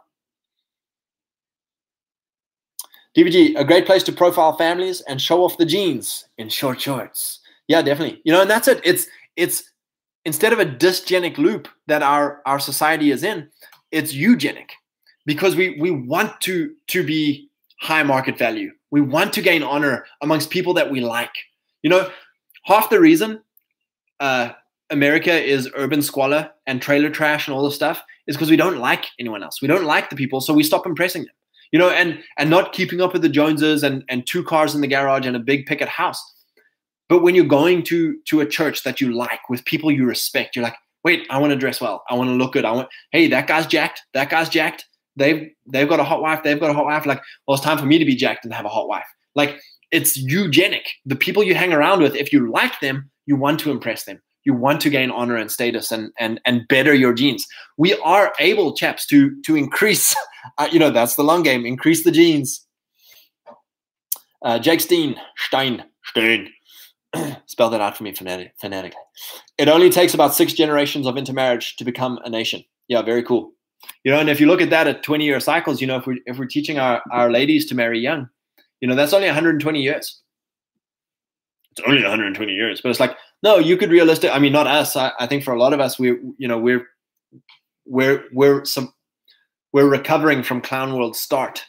DVG, 3.17 3.59
a 3.59 3.65
great 3.65 3.86
place 3.86 4.01
to 4.03 4.13
profile 4.13 4.55
families 4.55 5.01
and 5.01 5.22
show 5.22 5.43
off 5.43 5.57
the 5.57 5.65
genes 5.65 6.30
in 6.38 6.47
short 6.47 6.80
shorts. 6.80 7.41
Yeah, 7.67 7.82
definitely. 7.82 8.22
You 8.24 8.32
know, 8.32 8.41
and 8.41 8.49
that's 8.49 8.69
it. 8.69 8.80
It's 8.86 9.07
it's 9.36 9.63
instead 10.24 10.53
of 10.53 10.59
a 10.59 10.65
dysgenic 10.65 11.38
loop 11.38 11.67
that 11.88 12.01
our 12.01 12.41
our 12.45 12.59
society 12.59 13.11
is 13.11 13.26
in, 13.26 13.49
it's 13.91 14.13
eugenic 14.13 14.72
because 15.26 15.57
we 15.57 15.78
we 15.82 15.91
want 15.91 16.39
to 16.41 16.74
to 16.88 17.03
be 17.03 17.51
high 17.82 18.03
market 18.03 18.38
value. 18.38 18.71
We 18.91 19.01
want 19.01 19.34
to 19.34 19.41
gain 19.41 19.63
honor 19.63 20.05
amongst 20.21 20.51
people 20.51 20.73
that 20.75 20.91
we 20.91 21.01
like. 21.01 21.34
You 21.82 21.89
know, 21.89 22.09
half 22.65 22.89
the 22.89 22.99
reason 22.99 23.41
uh, 24.19 24.51
America 24.91 25.34
is 25.34 25.69
urban 25.75 26.01
squalor 26.01 26.51
and 26.67 26.82
trailer 26.82 27.09
trash 27.09 27.47
and 27.47 27.55
all 27.55 27.63
this 27.63 27.75
stuff 27.75 28.03
is 28.27 28.36
because 28.36 28.51
we 28.51 28.57
don't 28.57 28.77
like 28.77 29.05
anyone 29.19 29.43
else. 29.43 29.61
We 29.61 29.67
don't 29.67 29.86
like 29.86 30.09
the 30.09 30.15
people, 30.15 30.41
so 30.41 30.53
we 30.53 30.63
stop 30.63 30.86
impressing 30.86 31.23
them. 31.23 31.34
You 31.71 31.79
know, 31.79 31.89
and 31.89 32.21
and 32.38 32.49
not 32.49 32.73
keeping 32.73 33.01
up 33.01 33.13
with 33.13 33.21
the 33.21 33.29
Joneses 33.29 33.82
and 33.82 34.03
and 34.09 34.27
two 34.27 34.43
cars 34.43 34.75
in 34.75 34.82
the 34.82 34.88
garage 34.88 35.25
and 35.25 35.36
a 35.36 35.39
big 35.39 35.65
picket 35.65 35.88
house. 35.88 36.21
But 37.09 37.23
when 37.23 37.34
you're 37.34 37.45
going 37.45 37.84
to 37.84 38.17
to 38.27 38.41
a 38.41 38.45
church 38.45 38.84
that 38.84 39.01
you 39.01 39.13
like 39.13 39.49
with 39.49 39.65
people 39.65 39.91
you 39.91 40.05
respect, 40.05 40.55
you're 40.55 40.63
like, 40.63 40.75
wait, 41.03 41.25
I 41.29 41.39
want 41.39 41.51
to 41.51 41.57
dress 41.57 41.82
well. 41.82 42.03
I 42.09 42.13
want 42.13 42.29
to 42.29 42.36
look 42.36 42.53
good. 42.53 42.65
I 42.65 42.71
want, 42.71 42.89
hey, 43.11 43.27
that 43.29 43.47
guy's 43.47 43.65
jacked. 43.65 44.03
That 44.13 44.29
guy's 44.29 44.49
jacked 44.49 44.86
they've 45.16 45.49
they've 45.68 45.89
got 45.89 45.99
a 45.99 46.03
hot 46.03 46.22
wife, 46.22 46.43
they've 46.43 46.59
got 46.59 46.70
a 46.70 46.74
hot 46.74 46.86
wife. 46.86 47.05
Like, 47.05 47.22
well, 47.47 47.55
it's 47.55 47.64
time 47.64 47.78
for 47.78 47.86
me 47.86 47.97
to 47.97 48.05
be 48.05 48.16
jacked 48.16 48.45
and 48.45 48.53
have 48.53 48.66
a 48.66 48.70
hot 48.70 48.88
wife. 48.88 49.05
Like, 49.36 49.59
it's 49.91 50.18
eugenic. 50.18 50.86
The 51.05 51.16
people 51.16 51.43
you 51.43 51.55
hang 51.55 51.74
around 51.74 52.01
with, 52.01 52.16
if 52.16 52.32
you 52.32 52.51
like 52.51 52.80
them, 52.80 53.09
you 53.26 53.36
want 53.36 53.59
to 53.62 53.72
impress 53.72 54.05
them. 54.05 54.22
You 54.43 54.53
want 54.53 54.82
to 54.82 54.89
gain 54.89 55.12
honor 55.12 55.36
and 55.36 55.51
status 55.51 55.91
and 55.91 56.12
and 56.20 56.41
and 56.45 56.68
better 56.68 56.93
your 56.93 57.14
genes. 57.14 57.45
We 57.78 57.95
are 57.99 58.34
able, 58.39 58.76
chaps, 58.76 59.05
to 59.07 59.39
to 59.43 59.55
increase. 59.55 60.16
Uh, 60.57 60.68
you 60.72 60.80
know, 60.80 60.89
that's 60.89 61.14
the 61.14 61.24
long 61.24 61.43
game. 61.43 61.68
Increase 61.68 62.03
the 62.03 62.09
genes. 62.09 62.66
Uh, 64.43 64.57
Jake 64.57 64.82
Steen, 64.82 65.16
Stein, 65.38 65.84
Stein. 66.03 66.49
Spell 67.45 67.70
that 67.70 67.80
out 67.80 67.95
for 67.95 68.03
me 68.03 68.12
phonetically. 68.12 68.91
It 69.57 69.68
only 69.68 69.89
takes 69.89 70.14
about 70.14 70.34
six 70.34 70.53
generations 70.53 71.05
of 71.05 71.18
intermarriage 71.18 71.76
to 71.76 71.86
become 71.86 72.18
a 72.26 72.30
nation. 72.30 72.64
Yeah, 72.88 73.03
very 73.03 73.22
cool. 73.22 73.51
You 74.04 74.12
know, 74.12 74.20
and 74.20 74.30
if 74.30 74.39
you 74.39 74.47
look 74.47 74.62
at 74.62 74.72
that 74.72 74.88
at 74.88 75.04
20 75.04 75.26
year 75.26 75.39
cycles, 75.39 75.80
you 75.80 75.88
know, 75.88 75.97
if 75.97 76.08
we 76.08 76.22
if 76.26 76.39
we're 76.39 76.47
teaching 76.47 76.80
our, 76.80 77.04
our 77.12 77.32
ladies 77.32 77.66
to 77.68 77.76
marry 77.76 77.99
young, 77.99 78.30
you 78.80 78.88
know, 78.88 78.95
that's 78.95 79.14
only 79.14 79.28
120 79.28 79.82
years. 79.82 80.22
It's 81.72 81.88
only 81.88 82.02
120 82.02 82.52
years, 82.52 82.82
but 82.82 82.89
it's 82.89 82.99
like, 82.99 83.16
no, 83.43 83.58
you 83.58 83.78
could 83.78 83.91
realistic. 83.91 84.32
I 84.32 84.39
mean, 84.39 84.52
not 84.52 84.68
us. 84.68 84.95
I, 84.95 85.12
I 85.20 85.28
think 85.28 85.43
for 85.43 85.54
a 85.54 85.60
lot 85.60 85.72
of 85.72 85.80
us, 85.80 85.97
we, 85.97 86.10
you 86.38 86.47
know, 86.47 86.58
we're 86.58 86.86
we're 87.86 88.26
we're 88.34 88.66
some 88.66 88.93
we're 89.72 89.88
recovering 89.88 90.43
from 90.43 90.62
clown 90.62 90.93
world 90.95 91.16
start, 91.16 91.64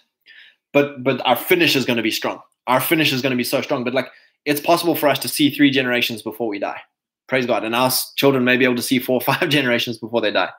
but 0.72 1.04
but 1.04 1.24
our 1.26 1.36
finish 1.36 1.76
is 1.76 1.84
going 1.84 1.98
to 1.98 2.02
be 2.02 2.10
strong. 2.10 2.40
Our 2.66 2.80
finish 2.80 3.12
is 3.12 3.22
going 3.22 3.30
to 3.30 3.36
be 3.36 3.44
so 3.44 3.60
strong. 3.60 3.84
But 3.84 3.94
like, 3.94 4.08
it's 4.44 4.60
possible 4.60 4.96
for 4.96 5.08
us 5.08 5.18
to 5.20 5.28
see 5.28 5.50
three 5.50 5.70
generations 5.70 6.22
before 6.22 6.48
we 6.48 6.58
die. 6.58 6.80
Praise 7.28 7.46
God, 7.46 7.62
and 7.62 7.74
our 7.74 7.90
children 8.16 8.44
may 8.44 8.56
be 8.56 8.64
able 8.64 8.76
to 8.76 8.82
see 8.82 8.98
four 8.98 9.16
or 9.16 9.20
five 9.20 9.48
generations 9.50 9.98
before 9.98 10.20
they 10.20 10.30
die. 10.30 10.50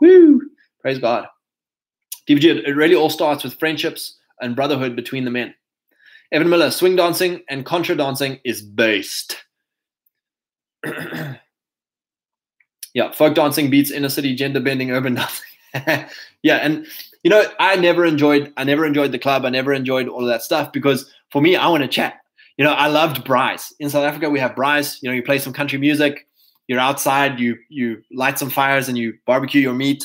Woo! 0.00 0.40
Praise 0.82 0.98
God. 0.98 1.26
DVG, 2.28 2.66
it 2.66 2.74
really 2.74 2.94
all 2.94 3.10
starts 3.10 3.42
with 3.44 3.58
friendships 3.58 4.18
and 4.40 4.54
brotherhood 4.54 4.94
between 4.94 5.24
the 5.24 5.30
men. 5.30 5.54
Evan 6.32 6.50
Miller, 6.50 6.70
swing 6.70 6.96
dancing 6.96 7.42
and 7.48 7.64
contra 7.64 7.94
dancing 7.94 8.40
is 8.44 8.62
based. 8.62 9.44
yeah, 12.94 13.12
folk 13.12 13.34
dancing 13.34 13.70
beats 13.70 13.90
inner 13.90 14.08
city 14.08 14.34
gender 14.34 14.60
bending 14.60 14.90
urban 14.90 15.14
dancing. 15.74 16.06
yeah, 16.42 16.56
and 16.56 16.86
you 17.22 17.30
know, 17.30 17.44
I 17.60 17.76
never 17.76 18.04
enjoyed 18.04 18.52
I 18.56 18.64
never 18.64 18.84
enjoyed 18.84 19.12
the 19.12 19.18
club. 19.18 19.44
I 19.44 19.50
never 19.50 19.72
enjoyed 19.72 20.08
all 20.08 20.22
of 20.22 20.28
that 20.28 20.42
stuff 20.42 20.72
because 20.72 21.10
for 21.30 21.40
me, 21.40 21.54
I 21.56 21.68
want 21.68 21.82
to 21.82 21.88
chat. 21.88 22.20
You 22.56 22.64
know, 22.64 22.72
I 22.72 22.88
loved 22.88 23.24
braais. 23.24 23.72
In 23.78 23.88
South 23.90 24.04
Africa, 24.04 24.28
we 24.28 24.40
have 24.40 24.54
braais. 24.54 25.02
You 25.02 25.08
know, 25.08 25.14
you 25.14 25.22
play 25.22 25.38
some 25.38 25.52
country 25.52 25.78
music, 25.78 26.26
you're 26.66 26.80
outside, 26.80 27.38
you 27.38 27.56
you 27.68 28.02
light 28.12 28.38
some 28.38 28.50
fires 28.50 28.88
and 28.88 28.98
you 28.98 29.14
barbecue 29.26 29.60
your 29.60 29.74
meat, 29.74 30.04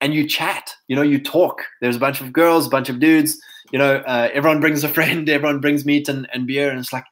and 0.00 0.14
you 0.14 0.26
chat. 0.26 0.72
You 0.88 0.96
know, 0.96 1.02
you 1.02 1.20
talk. 1.20 1.62
There's 1.80 1.96
a 1.96 2.00
bunch 2.00 2.20
of 2.20 2.32
girls, 2.32 2.66
a 2.66 2.70
bunch 2.70 2.88
of 2.88 3.00
dudes. 3.00 3.40
You 3.72 3.78
know, 3.78 3.96
uh, 3.96 4.28
everyone 4.32 4.60
brings 4.60 4.84
a 4.84 4.88
friend. 4.88 5.28
Everyone 5.28 5.60
brings 5.60 5.84
meat 5.84 6.08
and, 6.08 6.28
and 6.32 6.46
beer, 6.46 6.70
and 6.70 6.78
it's 6.78 6.92
like, 6.92 7.04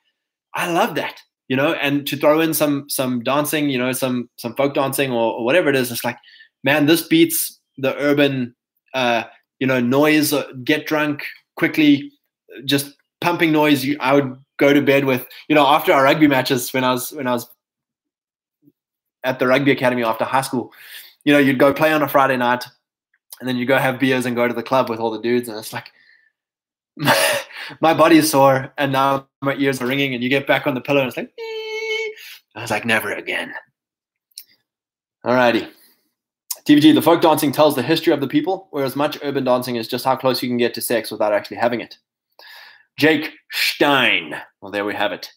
I 0.55 0.71
love 0.71 0.95
that. 0.95 1.21
You 1.49 1.57
know, 1.57 1.75
and 1.75 2.07
to 2.09 2.17
throw 2.17 2.41
in 2.41 2.55
some 2.55 2.89
some 2.89 3.23
dancing, 3.23 3.71
you 3.71 3.79
know, 3.79 3.93
some 3.93 4.29
some 4.37 4.55
folk 4.57 4.75
dancing 4.75 5.13
or, 5.13 5.35
or 5.35 5.45
whatever 5.45 5.69
it 5.69 5.77
is, 5.77 5.93
it's 5.93 6.05
like, 6.05 6.19
man, 6.65 6.87
this 6.87 7.03
beats 7.03 7.61
the 7.79 7.95
urban, 7.97 8.55
uh, 8.95 9.25
you 9.61 9.67
know, 9.67 9.79
noise. 9.79 10.33
Uh, 10.33 10.51
get 10.65 10.87
drunk 10.87 11.23
quickly, 11.57 12.11
just 12.65 12.95
pumping 13.21 13.53
noise. 13.53 13.85
You, 13.85 13.97
I 14.01 14.15
would 14.15 14.37
go 14.59 14.73
to 14.73 14.81
bed 14.81 15.05
with, 15.05 15.27
you 15.49 15.55
know, 15.55 15.67
after 15.67 15.93
our 15.93 16.03
rugby 16.03 16.27
matches 16.27 16.73
when 16.73 16.83
I 16.83 16.93
was 16.93 17.13
when 17.13 17.29
I 17.29 17.33
was 17.33 17.49
at 19.23 19.39
the 19.39 19.47
rugby 19.47 19.73
academy 19.73 20.03
after 20.03 20.25
high 20.25 20.41
school. 20.41 20.73
You 21.25 21.33
know, 21.33 21.39
you'd 21.39 21.59
go 21.59 21.73
play 21.75 21.93
on 21.93 22.03
a 22.03 22.09
Friday 22.09 22.37
night, 22.37 22.65
and 23.41 23.49
then 23.49 23.57
you 23.57 23.67
go 23.67 23.79
have 23.79 23.99
beers 23.99 24.27
and 24.27 24.37
go 24.37 24.49
to 24.49 24.55
the 24.55 24.63
club 24.63 24.89
with 24.89 25.01
all 25.01 25.11
the 25.11 25.21
dudes, 25.21 25.49
and 25.49 25.59
it's 25.59 25.73
like 25.73 25.91
my 27.81 27.95
body 27.95 28.19
is 28.19 28.31
sore, 28.31 28.73
and 28.79 28.93
now 28.93 29.29
my 29.43 29.55
ears 29.57 29.81
are 29.81 29.87
ringing, 29.87 30.15
and 30.15 30.23
you 30.23 30.31
get 30.31 30.47
back 30.47 30.67
on 30.67 30.75
the 30.75 30.81
pillow, 30.81 31.01
and 31.01 31.09
it's 31.09 31.17
like! 31.17 31.33
I 32.57 32.63
was 32.63 32.71
like, 32.71 32.87
never 32.87 33.13
again. 33.13 33.55
Alrighty. 35.25 35.69
TVG, 36.67 36.95
the 36.95 37.03
folk 37.03 37.21
dancing 37.21 37.53
tells 37.53 37.77
the 37.77 37.83
history 37.83 38.13
of 38.13 38.21
the 38.21 38.27
people, 38.27 38.69
whereas 38.71 38.97
much 38.97 39.19
urban 39.23 39.45
dancing 39.45 39.77
is 39.77 39.87
just 39.87 40.05
how 40.05 40.17
close 40.17 40.43
you 40.43 40.49
can 40.49 40.57
get 40.57 40.73
to 40.75 40.81
sex 40.81 41.11
without 41.11 41.35
actually 41.35 41.59
having 41.59 41.81
it. 41.81 41.99
Jake 42.99 43.33
Stein. 43.53 44.35
Well, 44.61 44.73
there 44.73 44.85
we 44.85 44.95
have 44.95 45.13
it. 45.13 45.31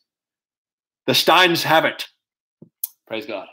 The 1.08 1.14
Steins 1.14 1.62
have 1.64 1.86
it. 1.86 2.08
Praise 3.06 3.26
God. 3.26 3.48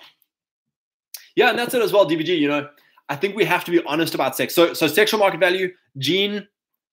Yeah, 1.34 1.50
and 1.50 1.58
that's 1.58 1.74
it 1.74 1.82
as 1.82 1.92
well, 1.92 2.08
DVG. 2.08 2.38
You 2.38 2.48
know, 2.48 2.68
I 3.08 3.16
think 3.16 3.36
we 3.36 3.44
have 3.44 3.64
to 3.64 3.70
be 3.70 3.82
honest 3.84 4.14
about 4.14 4.36
sex. 4.36 4.54
So, 4.54 4.74
so 4.74 4.86
sexual 4.88 5.20
market 5.20 5.38
value, 5.38 5.72
gene, 5.98 6.46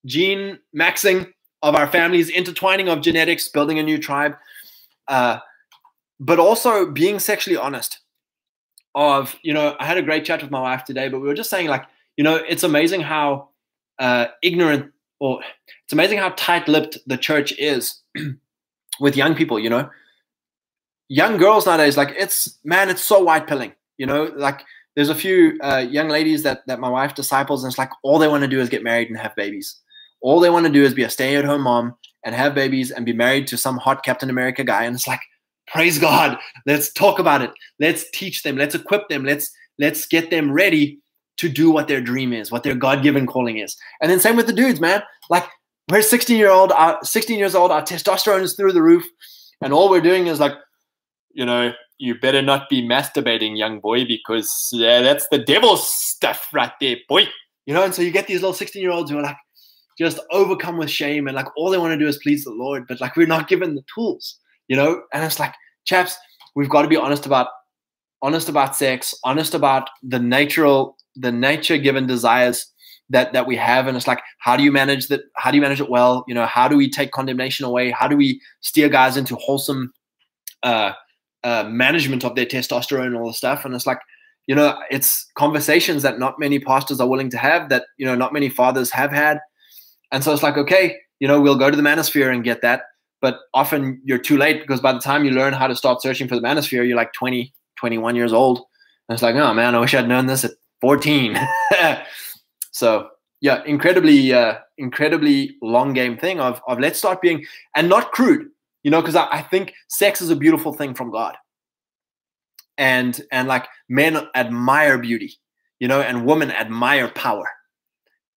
gene 0.06 0.60
maxing 0.78 1.34
of 1.62 1.76
our 1.76 1.88
families, 1.88 2.30
intertwining 2.30 2.90
of 2.90 3.02
genetics, 3.02 3.48
building 3.48 3.80
a 3.80 3.84
new 3.84 3.98
tribe, 3.98 4.36
uh, 5.08 5.40
but 6.20 6.40
also 6.40 6.86
being 6.92 7.20
sexually 7.20 7.58
honest. 7.58 8.00
Of 8.96 9.36
you 9.42 9.54
know, 9.54 9.76
I 9.80 9.88
had 9.88 9.98
a 9.98 10.04
great 10.04 10.24
chat 10.24 10.44
with 10.44 10.52
my 10.52 10.62
wife 10.62 10.84
today, 10.84 11.10
but 11.10 11.20
we 11.20 11.28
were 11.28 11.34
just 11.34 11.50
saying 11.50 11.68
like, 11.68 11.86
you 12.16 12.24
know, 12.24 12.36
it's 12.36 12.62
amazing 12.62 13.02
how 13.02 13.50
uh, 13.98 14.28
ignorant 14.44 14.92
or 15.20 15.42
it's 15.84 15.94
amazing 15.94 16.20
how 16.20 16.30
tight-lipped 16.36 17.00
the 17.08 17.18
church 17.18 17.54
is 17.58 18.02
with 19.00 19.18
young 19.18 19.34
people. 19.34 19.58
You 19.58 19.72
know, 19.72 19.90
young 21.10 21.38
girls 21.38 21.66
nowadays, 21.66 21.98
like 21.98 22.14
it's 22.16 22.60
man, 22.64 22.90
it's 22.90 23.04
so 23.04 23.24
white 23.24 23.48
pilling. 23.48 23.74
You 23.98 24.06
know, 24.06 24.32
like 24.36 24.64
there's 24.96 25.10
a 25.10 25.16
few 25.16 25.58
uh, 25.62 25.86
young 25.90 26.10
ladies 26.10 26.44
that 26.44 26.62
that 26.68 26.80
my 26.80 26.90
wife 26.90 27.16
disciples, 27.16 27.64
and 27.64 27.72
it's 27.72 27.78
like 27.78 27.90
all 28.04 28.20
they 28.20 28.28
want 28.28 28.42
to 28.44 28.48
do 28.48 28.60
is 28.60 28.70
get 28.70 28.84
married 28.84 29.10
and 29.10 29.18
have 29.18 29.36
babies. 29.36 29.80
All 30.22 30.40
they 30.40 30.50
want 30.50 30.66
to 30.66 30.72
do 30.72 30.84
is 30.84 30.94
be 30.94 31.04
a 31.04 31.10
stay-at-home 31.10 31.62
mom 31.62 31.96
and 32.24 32.34
have 32.34 32.56
babies 32.56 32.92
and 32.92 33.06
be 33.06 33.14
married 33.14 33.48
to 33.48 33.58
some 33.58 33.78
hot 33.78 34.04
Captain 34.06 34.30
America 34.30 34.64
guy. 34.64 34.86
And 34.86 34.96
it's 34.96 35.08
like, 35.08 35.20
praise 35.68 36.00
God. 36.00 36.38
Let's 36.66 36.94
talk 36.94 37.20
about 37.20 37.42
it. 37.42 37.52
Let's 37.80 38.10
teach 38.12 38.44
them. 38.44 38.56
Let's 38.56 38.76
equip 38.76 39.10
them. 39.10 39.26
Let's 39.26 39.52
let's 39.80 40.06
get 40.06 40.30
them 40.30 40.52
ready 40.52 41.00
to 41.38 41.50
do 41.50 41.72
what 41.72 41.88
their 41.88 42.00
dream 42.00 42.32
is, 42.32 42.52
what 42.52 42.64
their 42.64 42.76
God-given 42.76 43.26
calling 43.26 43.58
is. 43.58 43.76
And 44.02 44.10
then 44.10 44.20
same 44.20 44.36
with 44.36 44.46
the 44.46 44.54
dudes, 44.54 44.80
man. 44.80 45.02
Like 45.30 45.46
we're 45.90 46.04
16 46.04 46.38
year 46.38 46.52
old, 46.52 46.72
uh, 46.72 47.02
16 47.02 47.38
years 47.38 47.56
old. 47.56 47.72
Our 47.72 47.82
testosterone 47.82 48.44
is 48.44 48.54
through 48.54 48.74
the 48.74 48.84
roof, 48.84 49.04
and 49.62 49.74
all 49.74 49.90
we're 49.90 50.02
doing 50.02 50.28
is 50.28 50.40
like, 50.40 50.54
you 51.34 51.46
know, 51.46 51.74
you 52.04 52.20
better 52.20 52.42
not 52.42 52.68
be 52.68 52.86
masturbating, 52.86 53.58
young 53.58 53.80
boy, 53.80 54.06
because 54.06 54.52
that's 54.78 55.26
the 55.32 55.38
devil's 55.38 55.90
stuff 55.90 56.50
right 56.52 56.74
there, 56.82 56.98
boy. 57.08 57.30
You 57.66 57.74
know, 57.74 57.82
and 57.82 57.96
so 57.96 58.02
you 58.02 58.12
get 58.12 58.28
these 58.28 58.42
little 58.42 58.54
16 58.54 58.82
year 58.82 58.92
olds 58.92 59.10
who 59.10 59.18
are 59.18 59.24
like 59.24 59.38
just 59.98 60.20
overcome 60.30 60.78
with 60.78 60.90
shame 60.90 61.28
and 61.28 61.36
like 61.36 61.48
all 61.56 61.70
they 61.70 61.78
want 61.78 61.94
to 61.94 61.98
do 61.98 62.10
is 62.10 62.20
please 62.22 62.44
the 62.44 62.52
Lord, 62.52 62.84
but 62.90 63.00
like 63.00 63.16
we're 63.16 63.26
not 63.26 63.48
given 63.48 63.74
the 63.74 63.86
tools, 63.96 64.38
you 64.68 64.76
know? 64.76 65.02
And 65.14 65.24
it's 65.24 65.40
like, 65.40 65.54
chaps, 65.86 66.18
we've 66.58 66.68
got 66.68 66.82
to 66.82 66.90
be 66.90 66.98
honest 66.98 67.26
about 67.26 67.48
honest 68.22 68.50
about 68.50 68.76
sex, 68.76 69.16
honest 69.24 69.54
about 69.54 69.90
the 70.02 70.20
natural, 70.20 70.98
the 71.16 71.32
nature 71.32 71.78
given 71.78 72.06
desires 72.06 72.70
that 73.12 73.32
that 73.32 73.48
we 73.48 73.56
have. 73.56 73.88
And 73.88 73.96
it's 73.96 74.08
like, 74.08 74.20
how 74.40 74.58
do 74.58 74.64
you 74.64 74.74
manage 74.74 75.08
that? 75.08 75.22
How 75.38 75.52
do 75.52 75.56
you 75.56 75.62
manage 75.62 75.80
it 75.80 75.90
well? 75.90 76.26
You 76.28 76.34
know, 76.34 76.48
how 76.48 76.68
do 76.68 76.76
we 76.76 76.90
take 76.90 77.12
condemnation 77.14 77.66
away? 77.66 77.92
How 77.92 78.10
do 78.10 78.18
we 78.18 78.42
steer 78.60 78.90
guys 78.90 79.16
into 79.16 79.38
wholesome 79.38 79.94
uh 80.64 80.92
uh, 81.44 81.64
management 81.64 82.24
of 82.24 82.36
their 82.36 82.46
testosterone 82.46 83.08
and 83.08 83.16
all 83.16 83.28
the 83.28 83.34
stuff. 83.34 83.66
And 83.66 83.76
it's 83.76 83.86
like, 83.86 84.00
you 84.48 84.56
know, 84.56 84.78
it's 84.90 85.30
conversations 85.36 86.04
that 86.04 86.20
not 86.20 86.40
many 86.40 86.60
pastors 86.60 87.00
are 87.00 87.08
willing 87.08 87.30
to 87.30 87.38
have, 87.38 87.70
that, 87.70 87.86
you 87.98 88.06
know, 88.06 88.16
not 88.16 88.34
many 88.34 88.50
fathers 88.50 88.90
have 88.92 89.12
had. 89.12 89.40
And 90.12 90.24
so 90.24 90.34
it's 90.34 90.44
like, 90.44 90.58
okay, 90.58 90.98
you 91.20 91.28
know, 91.28 91.42
we'll 91.42 91.58
go 91.58 91.72
to 91.72 91.78
the 91.78 91.84
manosphere 91.84 92.34
and 92.34 92.44
get 92.44 92.62
that. 92.62 92.84
But 93.22 93.40
often 93.54 94.02
you're 94.04 94.18
too 94.18 94.38
late 94.38 94.62
because 94.62 94.82
by 94.82 94.92
the 94.92 95.00
time 95.00 95.24
you 95.24 95.32
learn 95.32 95.54
how 95.54 95.68
to 95.68 95.76
start 95.76 96.02
searching 96.02 96.28
for 96.28 96.36
the 96.36 96.42
manosphere, 96.42 96.86
you're 96.86 96.98
like 96.98 97.14
20, 97.14 97.54
21 97.78 98.16
years 98.16 98.34
old. 98.34 98.58
And 99.08 99.14
it's 99.14 99.24
like, 99.24 99.36
oh 99.36 99.54
man, 99.54 99.76
I 99.76 99.80
wish 99.80 99.94
I'd 99.94 100.08
known 100.08 100.26
this 100.26 100.44
at 100.44 100.52
14. 100.82 101.38
so 102.72 103.10
yeah, 103.40 103.64
incredibly, 103.66 104.34
uh, 104.34 104.56
incredibly 104.78 105.56
long 105.62 105.94
game 105.94 106.18
thing 106.18 106.40
of, 106.40 106.62
of 106.68 106.80
let's 106.80 107.00
start 107.00 107.22
being, 107.22 107.46
and 107.76 107.88
not 107.88 108.12
crude 108.12 108.50
you 108.84 108.92
know 108.92 109.02
because 109.02 109.16
I, 109.16 109.28
I 109.32 109.42
think 109.42 109.74
sex 109.90 110.22
is 110.22 110.30
a 110.30 110.36
beautiful 110.36 110.74
thing 110.74 110.94
from 110.94 111.12
god. 111.12 111.36
And 112.78 113.22
and 113.32 113.48
like 113.48 113.68
men 113.90 114.28
admire 114.36 114.98
beauty 114.98 115.34
you 115.80 115.88
know 115.88 116.02
and 116.02 116.26
women 116.26 116.52
admire 116.52 117.10
power. 117.10 117.48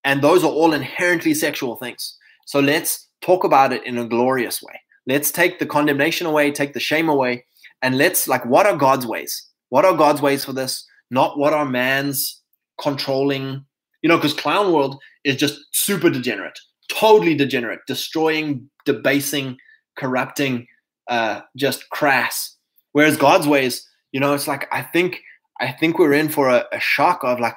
And 0.03 0.21
those 0.21 0.43
are 0.43 0.51
all 0.51 0.73
inherently 0.73 1.33
sexual 1.33 1.75
things. 1.75 2.17
So 2.45 2.59
let's 2.59 3.09
talk 3.21 3.43
about 3.43 3.73
it 3.73 3.85
in 3.85 3.97
a 3.97 4.07
glorious 4.07 4.61
way. 4.61 4.79
Let's 5.05 5.31
take 5.31 5.59
the 5.59 5.65
condemnation 5.65 6.27
away 6.27 6.51
take 6.51 6.73
the 6.73 6.79
shame 6.79 7.09
away 7.09 7.45
and 7.81 7.97
let's 7.97 8.27
like 8.27 8.45
what 8.45 8.65
are 8.65 8.77
god's 8.77 9.05
ways? 9.05 9.47
What 9.69 9.85
are 9.85 9.95
god's 9.95 10.21
ways 10.21 10.45
for 10.45 10.53
this? 10.53 10.85
Not 11.09 11.37
what 11.37 11.53
are 11.53 11.65
man's 11.65 12.41
controlling 12.79 13.65
you 14.01 14.09
know 14.09 14.17
because 14.17 14.33
clown 14.33 14.71
world 14.71 14.99
is 15.23 15.35
just 15.35 15.59
super 15.71 16.09
degenerate 16.09 16.57
totally 16.89 17.35
degenerate 17.35 17.79
destroying 17.87 18.69
debasing 18.85 19.57
corrupting, 19.97 20.67
uh, 21.09 21.41
just 21.55 21.89
crass. 21.89 22.55
Whereas 22.93 23.17
God's 23.17 23.47
ways, 23.47 23.87
you 24.11 24.19
know, 24.19 24.33
it's 24.33 24.47
like 24.47 24.67
I 24.71 24.81
think 24.81 25.21
I 25.59 25.71
think 25.71 25.99
we're 25.99 26.13
in 26.13 26.29
for 26.29 26.49
a, 26.49 26.65
a 26.71 26.79
shock 26.79 27.23
of 27.23 27.39
like, 27.39 27.55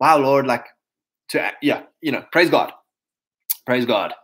wow, 0.00 0.18
Lord, 0.18 0.46
like 0.46 0.64
to 1.30 1.52
yeah, 1.62 1.82
you 2.00 2.12
know, 2.12 2.24
praise 2.32 2.50
God, 2.50 2.72
praise 3.66 3.86
God. 3.86 4.14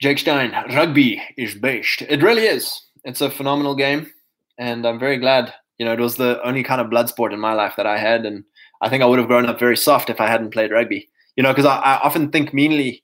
Jake 0.00 0.18
Stein, 0.18 0.52
rugby 0.74 1.20
is 1.36 1.56
based. 1.56 2.02
It 2.02 2.22
really 2.22 2.44
is. 2.44 2.80
It's 3.04 3.20
a 3.20 3.30
phenomenal 3.30 3.74
game, 3.74 4.10
and 4.58 4.86
I'm 4.86 4.98
very 4.98 5.18
glad. 5.18 5.52
You 5.78 5.86
know, 5.86 5.92
it 5.92 6.00
was 6.00 6.16
the 6.16 6.40
only 6.44 6.62
kind 6.62 6.80
of 6.80 6.90
blood 6.90 7.08
sport 7.08 7.32
in 7.32 7.40
my 7.40 7.52
life 7.52 7.74
that 7.76 7.86
I 7.86 7.98
had, 7.98 8.24
and 8.24 8.44
I 8.80 8.88
think 8.88 9.02
I 9.02 9.06
would 9.06 9.18
have 9.18 9.28
grown 9.28 9.46
up 9.46 9.58
very 9.58 9.76
soft 9.76 10.10
if 10.10 10.20
I 10.20 10.28
hadn't 10.28 10.50
played 10.52 10.70
rugby. 10.70 11.08
You 11.36 11.42
know, 11.42 11.52
because 11.52 11.66
I, 11.66 11.76
I 11.78 12.00
often 12.00 12.30
think 12.30 12.52
meanly 12.52 13.02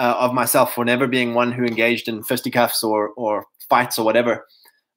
uh, 0.00 0.16
of 0.18 0.32
myself 0.32 0.72
for 0.74 0.84
never 0.84 1.06
being 1.06 1.34
one 1.34 1.52
who 1.52 1.64
engaged 1.64 2.08
in 2.08 2.22
fisticuffs 2.22 2.82
or 2.82 3.10
or 3.10 3.44
fights 3.68 3.98
or 3.98 4.04
whatever. 4.04 4.46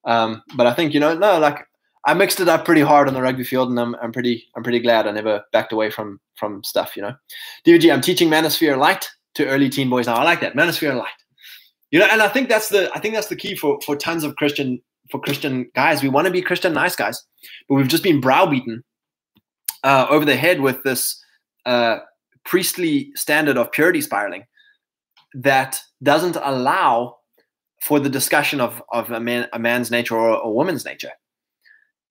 Um, 0.06 0.42
but 0.56 0.66
I 0.66 0.74
think 0.74 0.94
you 0.94 1.00
know, 1.00 1.14
no, 1.14 1.40
like 1.40 1.60
I 2.06 2.14
mixed 2.14 2.40
it 2.40 2.48
up 2.48 2.64
pretty 2.64 2.82
hard 2.82 3.10
on 3.10 3.14
the 3.14 3.22
rugby 3.22 3.44
field, 3.44 3.70
and 3.70 3.80
I'm 3.80 3.96
I'm 3.96 4.14
pretty 4.14 4.48
I'm 4.56 4.64
pretty 4.64 4.80
glad 4.80 5.06
I 5.06 5.12
never 5.12 5.44
backed 5.52 5.74
away 5.74 5.92
from 5.92 6.22
from 6.36 6.64
stuff. 6.64 6.96
You 6.96 7.04
know, 7.04 7.16
DVG, 7.68 7.92
I'm 7.94 8.02
teaching 8.02 8.30
Manosphere 8.30 8.78
Light 8.78 9.10
to 9.36 9.46
early 9.48 9.70
teen 9.70 9.90
boys 9.90 10.08
now. 10.08 10.16
I 10.16 10.24
like 10.24 10.40
that 10.40 10.56
Manosphere 10.56 10.98
Light. 10.98 11.12
You 11.92 12.00
know, 12.00 12.08
and 12.10 12.22
I 12.22 12.30
think 12.30 12.48
that's 12.48 12.70
the 12.70 12.90
I 12.96 13.00
think 13.00 13.14
that's 13.14 13.28
the 13.28 13.36
key 13.36 13.56
for 13.56 13.80
for 13.86 13.98
tons 13.98 14.24
of 14.24 14.38
Christian 14.38 14.82
for 15.12 15.20
Christian 15.20 15.70
guys. 15.76 16.02
We 16.02 16.08
want 16.08 16.28
to 16.28 16.34
be 16.34 16.42
Christian 16.42 16.74
nice 16.74 16.96
guys, 16.96 17.22
but 17.68 17.76
we've 17.76 17.90
just 17.90 18.04
been 18.04 18.22
browbeaten 18.22 18.84
uh, 19.84 20.08
over 20.10 20.24
the 20.24 20.38
head 20.38 20.62
with 20.62 20.82
this 20.84 21.22
uh, 21.66 21.98
priestly 22.46 23.12
standard 23.16 23.58
of 23.58 23.70
purity 23.74 24.00
spiraling 24.00 24.46
that 25.34 25.82
doesn't 26.02 26.38
allow 26.38 27.18
for 27.82 28.00
the 28.00 28.10
discussion 28.10 28.62
of, 28.62 28.82
of 28.92 29.12
a, 29.12 29.20
man, 29.20 29.48
a 29.54 29.60
man's 29.60 29.92
nature 29.92 30.16
or 30.16 30.40
a 30.40 30.50
woman's 30.50 30.86
nature. 30.86 31.12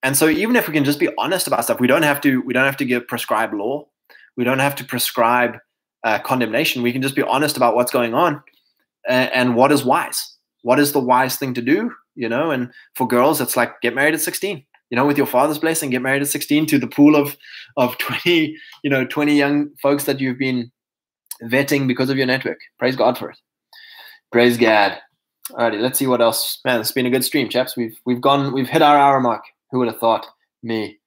And 0.02 0.16
so 0.16 0.28
even 0.28 0.56
if 0.56 0.66
we 0.66 0.74
can 0.74 0.84
just 0.84 0.98
be 0.98 1.08
honest 1.16 1.46
about 1.46 1.64
stuff, 1.64 1.80
we 1.80 1.86
don't 1.86 2.02
have 2.02 2.20
to 2.22 2.42
we 2.42 2.52
don't 2.52 2.64
have 2.64 2.76
to 2.78 2.84
give 2.84 3.06
prescribed 3.06 3.54
law. 3.54 3.86
We 4.36 4.44
don't 4.44 4.58
have 4.58 4.74
to 4.76 4.84
prescribe 4.84 5.58
uh, 6.02 6.18
condemnation. 6.18 6.82
We 6.82 6.92
can 6.92 7.02
just 7.02 7.14
be 7.14 7.22
honest 7.22 7.56
about 7.56 7.76
what's 7.76 7.92
going 7.92 8.12
on 8.12 8.42
and, 9.08 9.30
and 9.32 9.56
what 9.56 9.70
is 9.70 9.84
wise. 9.84 10.36
What 10.62 10.80
is 10.80 10.92
the 10.92 11.00
wise 11.00 11.36
thing 11.36 11.54
to 11.54 11.62
do? 11.62 11.92
You 12.16 12.28
know, 12.28 12.50
and 12.50 12.70
for 12.96 13.06
girls, 13.06 13.40
it's 13.40 13.56
like 13.56 13.80
get 13.80 13.94
married 13.94 14.14
at 14.14 14.20
16 14.20 14.64
you 14.92 14.96
know, 14.96 15.06
with 15.06 15.16
your 15.16 15.26
father's 15.26 15.58
blessing, 15.58 15.88
get 15.88 16.02
married 16.02 16.20
at 16.20 16.28
16 16.28 16.66
to 16.66 16.78
the 16.78 16.86
pool 16.86 17.16
of 17.16 17.34
of 17.78 17.96
20, 17.96 18.54
you 18.84 18.90
know, 18.90 19.06
20 19.06 19.34
young 19.34 19.70
folks 19.80 20.04
that 20.04 20.20
you've 20.20 20.38
been 20.38 20.70
vetting 21.44 21.86
because 21.86 22.10
of 22.10 22.16
your 22.16 22.26
network. 22.26 22.58
Praise 22.78 22.96
God 22.96 23.18
for 23.18 23.30
it. 23.30 23.38
Praise 24.30 24.56
God. 24.56 24.98
Alrighty, 25.50 25.80
let's 25.80 25.98
see 25.98 26.06
what 26.06 26.20
else. 26.20 26.60
Man, 26.64 26.80
it's 26.80 26.92
been 26.92 27.06
a 27.06 27.10
good 27.10 27.24
stream, 27.24 27.48
chaps. 27.48 27.76
We've 27.76 27.98
we've 28.04 28.20
gone, 28.20 28.52
we've 28.52 28.68
hit 28.68 28.82
our 28.82 28.96
hour 28.96 29.20
mark. 29.20 29.42
Who 29.70 29.78
would 29.78 29.88
have 29.88 29.98
thought? 29.98 30.26
Me. 30.62 30.98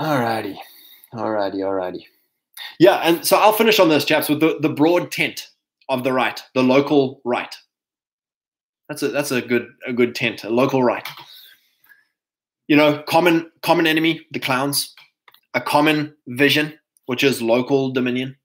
Alrighty. 0.00 0.56
Alrighty, 1.14 1.56
alrighty. 1.56 2.04
Yeah, 2.78 2.96
and 2.96 3.24
so 3.24 3.36
I'll 3.36 3.52
finish 3.52 3.78
on 3.78 3.88
this, 3.88 4.04
chaps, 4.04 4.28
with 4.28 4.40
the, 4.40 4.58
the 4.60 4.68
broad 4.68 5.12
tent 5.12 5.48
of 5.88 6.02
the 6.02 6.12
right, 6.12 6.42
the 6.54 6.62
local 6.62 7.20
right. 7.24 7.54
That's 8.88 9.02
a 9.02 9.08
that's 9.08 9.30
a 9.30 9.40
good 9.40 9.68
a 9.86 9.92
good 9.92 10.14
tent, 10.14 10.44
a 10.44 10.50
local 10.50 10.82
right. 10.82 11.06
You 12.66 12.76
know, 12.76 13.02
common 13.06 13.50
common 13.62 13.86
enemy, 13.86 14.26
the 14.32 14.38
clowns, 14.38 14.94
a 15.54 15.60
common 15.60 16.14
vision, 16.28 16.78
which 17.06 17.22
is 17.22 17.40
local 17.40 17.92
dominion, 17.92 18.36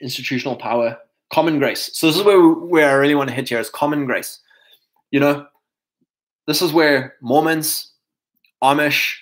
institutional 0.00 0.56
power, 0.56 0.98
common 1.32 1.58
grace. 1.58 1.90
So 1.92 2.06
this 2.06 2.16
is 2.16 2.22
where 2.22 2.40
where 2.40 2.90
I 2.90 2.94
really 2.94 3.14
want 3.14 3.28
to 3.28 3.34
hit 3.34 3.48
here 3.48 3.58
is 3.58 3.70
common 3.70 4.06
grace. 4.06 4.40
You 5.10 5.20
know, 5.20 5.46
this 6.46 6.62
is 6.62 6.72
where 6.72 7.14
Mormons, 7.20 7.92
Amish, 8.62 9.16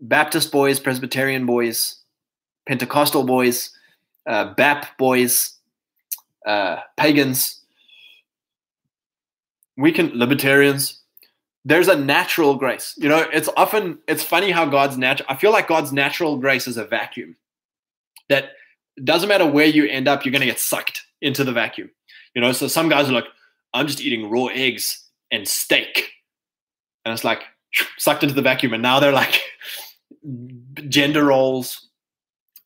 Baptist 0.00 0.52
boys, 0.52 0.80
Presbyterian 0.80 1.46
boys, 1.46 1.96
Pentecostal 2.66 3.24
boys, 3.24 3.70
uh, 4.26 4.54
BAP 4.54 4.98
boys, 4.98 5.54
uh, 6.46 6.78
pagans, 6.96 7.60
we 9.76 9.92
can 9.92 10.10
libertarians. 10.14 11.00
There's 11.64 11.88
a 11.88 11.96
natural 11.96 12.54
grace. 12.56 12.94
You 12.96 13.08
know, 13.08 13.26
it's 13.32 13.48
often 13.56 13.98
it's 14.06 14.22
funny 14.22 14.50
how 14.50 14.66
God's 14.66 14.96
natural. 14.96 15.26
I 15.30 15.36
feel 15.36 15.52
like 15.52 15.68
God's 15.68 15.92
natural 15.92 16.36
grace 16.36 16.66
is 16.66 16.76
a 16.76 16.84
vacuum 16.84 17.36
that 18.28 18.52
doesn't 19.04 19.28
matter 19.28 19.46
where 19.46 19.66
you 19.66 19.86
end 19.86 20.08
up, 20.08 20.24
you're 20.24 20.32
going 20.32 20.40
to 20.40 20.46
get 20.46 20.58
sucked 20.58 21.02
into 21.20 21.44
the 21.44 21.52
vacuum. 21.52 21.90
You 22.34 22.40
know, 22.40 22.52
so 22.52 22.68
some 22.68 22.88
guys 22.88 23.08
are 23.08 23.12
like, 23.12 23.26
I'm 23.74 23.86
just 23.86 24.00
eating 24.00 24.30
raw 24.30 24.46
eggs 24.46 25.04
and 25.30 25.46
steak, 25.46 26.10
and 27.04 27.12
it's 27.12 27.24
like 27.24 27.42
sucked 27.98 28.22
into 28.22 28.34
the 28.34 28.42
vacuum, 28.42 28.72
and 28.72 28.82
now 28.82 29.00
they're 29.00 29.12
like 29.12 29.40
gender 30.88 31.24
roles, 31.24 31.88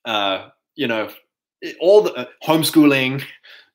uh, 0.05 0.49
you 0.74 0.87
know, 0.87 1.11
all 1.80 2.03
the 2.03 2.12
uh, 2.12 2.26
homeschooling, 2.45 3.22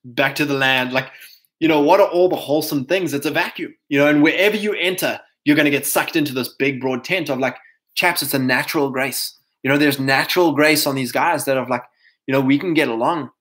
back 0.04 0.36
to 0.36 0.46
the 0.46 0.54
land, 0.54 0.94
like 0.94 1.12
you 1.60 1.68
know, 1.68 1.82
what 1.82 2.00
are 2.00 2.08
all 2.08 2.30
the 2.30 2.36
wholesome 2.36 2.86
things? 2.86 3.14
It's 3.14 3.26
a 3.26 3.32
vacuum, 3.32 3.76
you 3.90 4.00
know, 4.00 4.08
and 4.08 4.24
wherever 4.24 4.56
you 4.56 4.74
enter, 4.74 5.20
you're 5.44 5.56
going 5.56 5.66
to 5.66 5.72
get 5.72 5.86
sucked 5.86 6.16
into 6.16 6.34
this 6.34 6.48
big 6.48 6.80
broad 6.80 7.04
tent 7.04 7.30
of 7.30 7.38
like, 7.38 7.58
chaps, 7.96 8.24
it's 8.24 8.34
a 8.34 8.40
natural 8.40 8.90
grace. 8.90 9.38
You 9.64 9.70
know, 9.70 9.78
there's 9.78 10.00
natural 10.00 10.54
grace 10.54 10.88
on 10.88 10.96
these 10.96 11.12
guys 11.12 11.46
that 11.46 11.58
have 11.58 11.70
like, 11.70 11.84
you 12.30 12.34
know, 12.34 12.42
we 12.42 12.60
can 12.60 12.76
get 12.76 12.88
along 12.88 13.32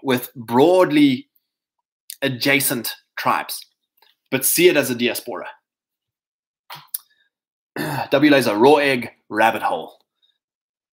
with 0.00 0.32
broadly 0.36 1.28
adjacent 2.22 2.94
tribes, 3.16 3.66
but 4.30 4.44
see 4.44 4.68
it 4.68 4.76
as 4.76 4.90
a 4.90 4.94
diaspora. 4.94 5.48
W 8.10 8.30
lays 8.30 8.46
a 8.46 8.54
raw 8.54 8.76
egg 8.76 9.10
rabbit 9.28 9.62
hole. 9.62 9.98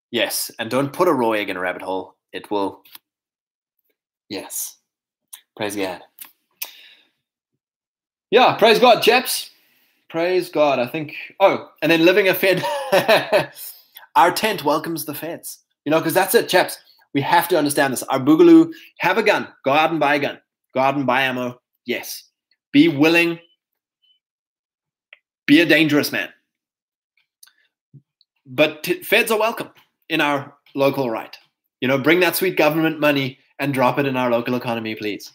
Yes, 0.09 0.49
and 0.57 0.71
don't 0.71 0.91
put 0.91 1.07
a 1.07 1.13
raw 1.13 1.33
egg 1.33 1.51
in 1.51 1.57
a 1.57 1.59
rabbit 1.59 1.83
hole. 1.83 2.15
It 2.33 2.49
will. 2.49 2.81
Yes. 4.27 4.77
Praise 5.55 5.75
God. 5.75 6.01
Yeah, 8.31 8.55
praise 8.55 8.79
God, 8.79 9.03
chaps. 9.03 9.51
Praise 10.09 10.49
God. 10.49 10.79
I 10.79 10.87
think. 10.87 11.13
Oh, 11.39 11.69
and 11.83 11.91
then 11.91 12.05
living 12.05 12.27
a 12.27 12.33
Fed. 12.33 12.63
Our 14.15 14.31
tent 14.31 14.63
welcomes 14.65 15.05
the 15.05 15.13
feds. 15.13 15.59
You 15.87 15.91
know, 15.91 15.99
because 15.99 16.13
that's 16.13 16.35
it, 16.35 16.49
chaps. 16.49 16.79
We 17.17 17.23
have 17.23 17.47
to 17.47 17.57
understand 17.57 17.93
this. 17.93 18.03
Our 18.03 18.19
boogaloo, 18.19 18.71
have 18.99 19.17
a 19.17 19.23
gun. 19.23 19.47
Go 19.65 19.71
out 19.71 19.89
and 19.89 19.99
buy 19.99 20.13
a 20.13 20.19
gun. 20.19 20.39
Go 20.75 20.81
out 20.81 20.93
and 20.93 21.07
buy 21.07 21.23
ammo. 21.23 21.59
Yes. 21.83 22.29
Be 22.71 22.89
willing. 22.89 23.39
Be 25.47 25.61
a 25.61 25.65
dangerous 25.65 26.11
man. 26.11 26.29
But 28.45 28.83
t- 28.83 29.01
feds 29.01 29.31
are 29.31 29.39
welcome 29.39 29.71
in 30.09 30.21
our 30.21 30.53
local 30.75 31.09
right. 31.09 31.35
You 31.81 31.87
know, 31.87 31.97
bring 31.97 32.19
that 32.19 32.35
sweet 32.35 32.55
government 32.55 32.99
money 32.99 33.39
and 33.57 33.73
drop 33.73 33.97
it 33.97 34.05
in 34.05 34.15
our 34.15 34.29
local 34.29 34.53
economy, 34.53 34.93
please. 34.93 35.33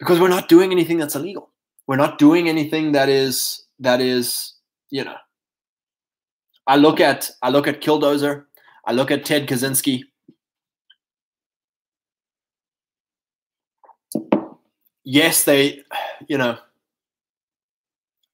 Because 0.00 0.18
we're 0.18 0.26
not 0.26 0.48
doing 0.48 0.72
anything 0.72 0.98
that's 0.98 1.14
illegal. 1.14 1.50
We're 1.86 1.94
not 1.94 2.18
doing 2.18 2.48
anything 2.48 2.90
that 2.90 3.08
is 3.08 3.62
that 3.78 4.00
is, 4.00 4.54
you 4.90 5.04
know. 5.04 5.14
I 6.66 6.74
look 6.74 6.98
at 6.98 7.30
I 7.40 7.50
look 7.50 7.68
at 7.68 7.82
Killdozer, 7.82 8.46
I 8.84 8.90
look 8.94 9.12
at 9.12 9.24
Ted 9.24 9.46
Kaczynski. 9.46 10.02
Yes, 15.08 15.44
they, 15.44 15.82
you 16.26 16.36
know, 16.36 16.58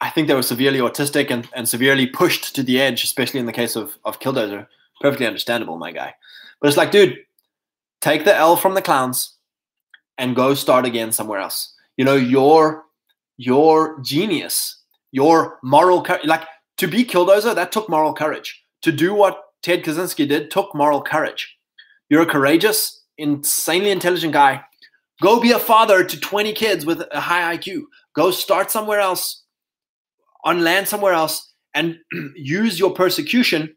I 0.00 0.08
think 0.08 0.26
they 0.26 0.34
were 0.34 0.42
severely 0.42 0.78
autistic 0.78 1.30
and, 1.30 1.46
and 1.54 1.68
severely 1.68 2.06
pushed 2.06 2.56
to 2.56 2.62
the 2.62 2.80
edge, 2.80 3.04
especially 3.04 3.40
in 3.40 3.46
the 3.46 3.52
case 3.52 3.76
of, 3.76 3.98
of 4.06 4.20
Killdozer. 4.20 4.66
Perfectly 5.02 5.26
understandable, 5.26 5.76
my 5.76 5.92
guy. 5.92 6.14
But 6.60 6.68
it's 6.68 6.78
like, 6.78 6.90
dude, 6.90 7.18
take 8.00 8.24
the 8.24 8.34
L 8.34 8.56
from 8.56 8.72
the 8.72 8.80
clowns 8.80 9.36
and 10.16 10.34
go 10.34 10.54
start 10.54 10.86
again 10.86 11.12
somewhere 11.12 11.40
else. 11.40 11.74
You 11.98 12.06
know, 12.06 12.16
your 12.16 12.84
your 13.36 14.00
genius, 14.00 14.80
your 15.10 15.58
moral 15.62 16.02
courage, 16.02 16.24
like 16.24 16.46
to 16.78 16.88
be 16.88 17.04
Killdozer, 17.04 17.54
that 17.54 17.70
took 17.70 17.88
moral 17.88 18.14
courage. 18.14 18.64
To 18.82 18.92
do 18.92 19.12
what 19.12 19.42
Ted 19.62 19.84
Kaczynski 19.84 20.26
did 20.26 20.50
took 20.50 20.74
moral 20.74 21.02
courage. 21.02 21.54
You're 22.08 22.22
a 22.22 22.26
courageous, 22.26 23.02
insanely 23.18 23.90
intelligent 23.90 24.32
guy. 24.32 24.62
Go 25.22 25.38
be 25.38 25.52
a 25.52 25.58
father 25.58 26.02
to 26.02 26.20
20 26.20 26.52
kids 26.52 26.84
with 26.84 27.04
a 27.12 27.20
high 27.20 27.56
IQ. 27.56 27.84
Go 28.16 28.32
start 28.32 28.72
somewhere 28.72 28.98
else, 28.98 29.44
on 30.44 30.64
land 30.64 30.88
somewhere 30.88 31.12
else, 31.12 31.52
and 31.74 31.96
use 32.34 32.80
your 32.80 32.92
persecution 32.92 33.72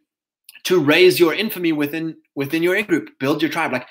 to 0.64 0.84
raise 0.84 1.20
your 1.20 1.36
infamy 1.36 1.72
within 1.72 2.18
within 2.34 2.64
your 2.64 2.76
in 2.76 2.86
group. 2.86 3.10
Build 3.20 3.44
your 3.44 3.52
tribe. 3.52 3.72
Like 3.72 3.88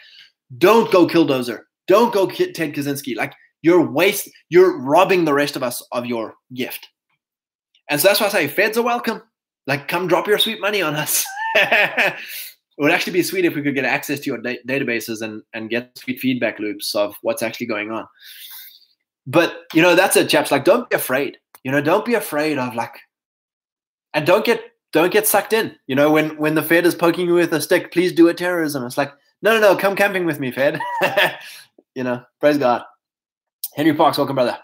don't 0.58 0.90
go 0.90 1.06
Killdozer. 1.06 1.60
Don't 1.86 2.12
go 2.12 2.26
Ted 2.26 2.74
Kaczynski. 2.74 3.16
Like 3.16 3.34
you're 3.62 3.88
waste. 3.88 4.28
You're 4.48 4.80
robbing 4.80 5.24
the 5.24 5.32
rest 5.32 5.54
of 5.54 5.62
us 5.62 5.80
of 5.92 6.06
your 6.06 6.34
gift. 6.52 6.88
And 7.88 8.00
so 8.00 8.08
that's 8.08 8.20
why 8.20 8.26
I 8.26 8.30
say 8.30 8.48
feds 8.48 8.76
are 8.76 8.82
welcome. 8.82 9.22
Like 9.68 9.86
come 9.86 10.08
drop 10.08 10.26
your 10.26 10.38
sweet 10.38 10.60
money 10.60 10.82
on 10.82 10.96
us. 10.96 11.24
it 12.76 12.82
would 12.82 12.90
actually 12.90 13.12
be 13.12 13.22
sweet 13.22 13.44
if 13.44 13.54
we 13.54 13.62
could 13.62 13.74
get 13.74 13.84
access 13.84 14.20
to 14.20 14.26
your 14.26 14.38
da- 14.38 14.62
databases 14.66 15.22
and 15.22 15.42
and 15.52 15.70
get 15.70 15.96
sweet 15.96 16.20
feedback 16.20 16.58
loops 16.58 16.94
of 16.94 17.14
what's 17.22 17.42
actually 17.42 17.66
going 17.66 17.90
on. 17.90 18.06
But 19.26 19.62
you 19.72 19.82
know 19.82 19.94
that's 19.94 20.16
it, 20.16 20.28
chaps. 20.28 20.50
Like 20.50 20.64
don't 20.64 20.88
be 20.90 20.96
afraid. 20.96 21.38
You 21.62 21.70
know 21.70 21.80
don't 21.80 22.04
be 22.04 22.14
afraid 22.14 22.58
of 22.58 22.74
like, 22.74 22.94
and 24.12 24.26
don't 24.26 24.44
get 24.44 24.60
don't 24.92 25.12
get 25.12 25.26
sucked 25.26 25.52
in. 25.52 25.76
You 25.86 25.94
know 25.94 26.10
when 26.10 26.36
when 26.36 26.54
the 26.54 26.62
Fed 26.62 26.84
is 26.84 26.94
poking 26.94 27.26
you 27.26 27.34
with 27.34 27.52
a 27.52 27.60
stick, 27.60 27.92
please 27.92 28.12
do 28.12 28.28
a 28.28 28.34
terrorism. 28.34 28.84
It's 28.84 28.98
like 28.98 29.12
no, 29.42 29.52
no, 29.54 29.60
no, 29.60 29.76
come 29.76 29.94
camping 29.94 30.24
with 30.24 30.40
me, 30.40 30.50
Fed. 30.50 30.80
you 31.94 32.02
know, 32.02 32.22
praise 32.40 32.58
God. 32.58 32.82
Henry 33.74 33.92
Parks, 33.94 34.16
welcome, 34.18 34.36
brother. 34.36 34.56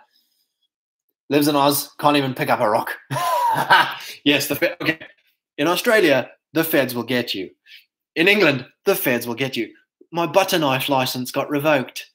Lives 1.28 1.49
in 1.49 1.55
Oz, 1.55 1.91
can't 1.99 2.16
even 2.16 2.35
pick 2.35 2.49
up 2.49 2.61
a 2.61 2.69
rock. 2.69 2.97
yes, 4.24 4.49
the 4.49 4.57
Fed. 4.57 4.77
Okay. 4.81 4.99
In 5.59 5.69
Australia, 5.69 6.31
the 6.55 6.65
feds 6.65 6.95
will 6.95 7.03
get 7.03 7.35
you. 7.35 7.51
In 8.16 8.28
England, 8.28 8.66
the 8.85 8.95
feds 8.95 9.27
will 9.27 9.35
get 9.35 9.57
you. 9.57 9.73
My 10.12 10.27
butter 10.27 10.59
knife 10.59 10.89
license 10.89 11.31
got 11.31 11.49
revoked. 11.49 12.07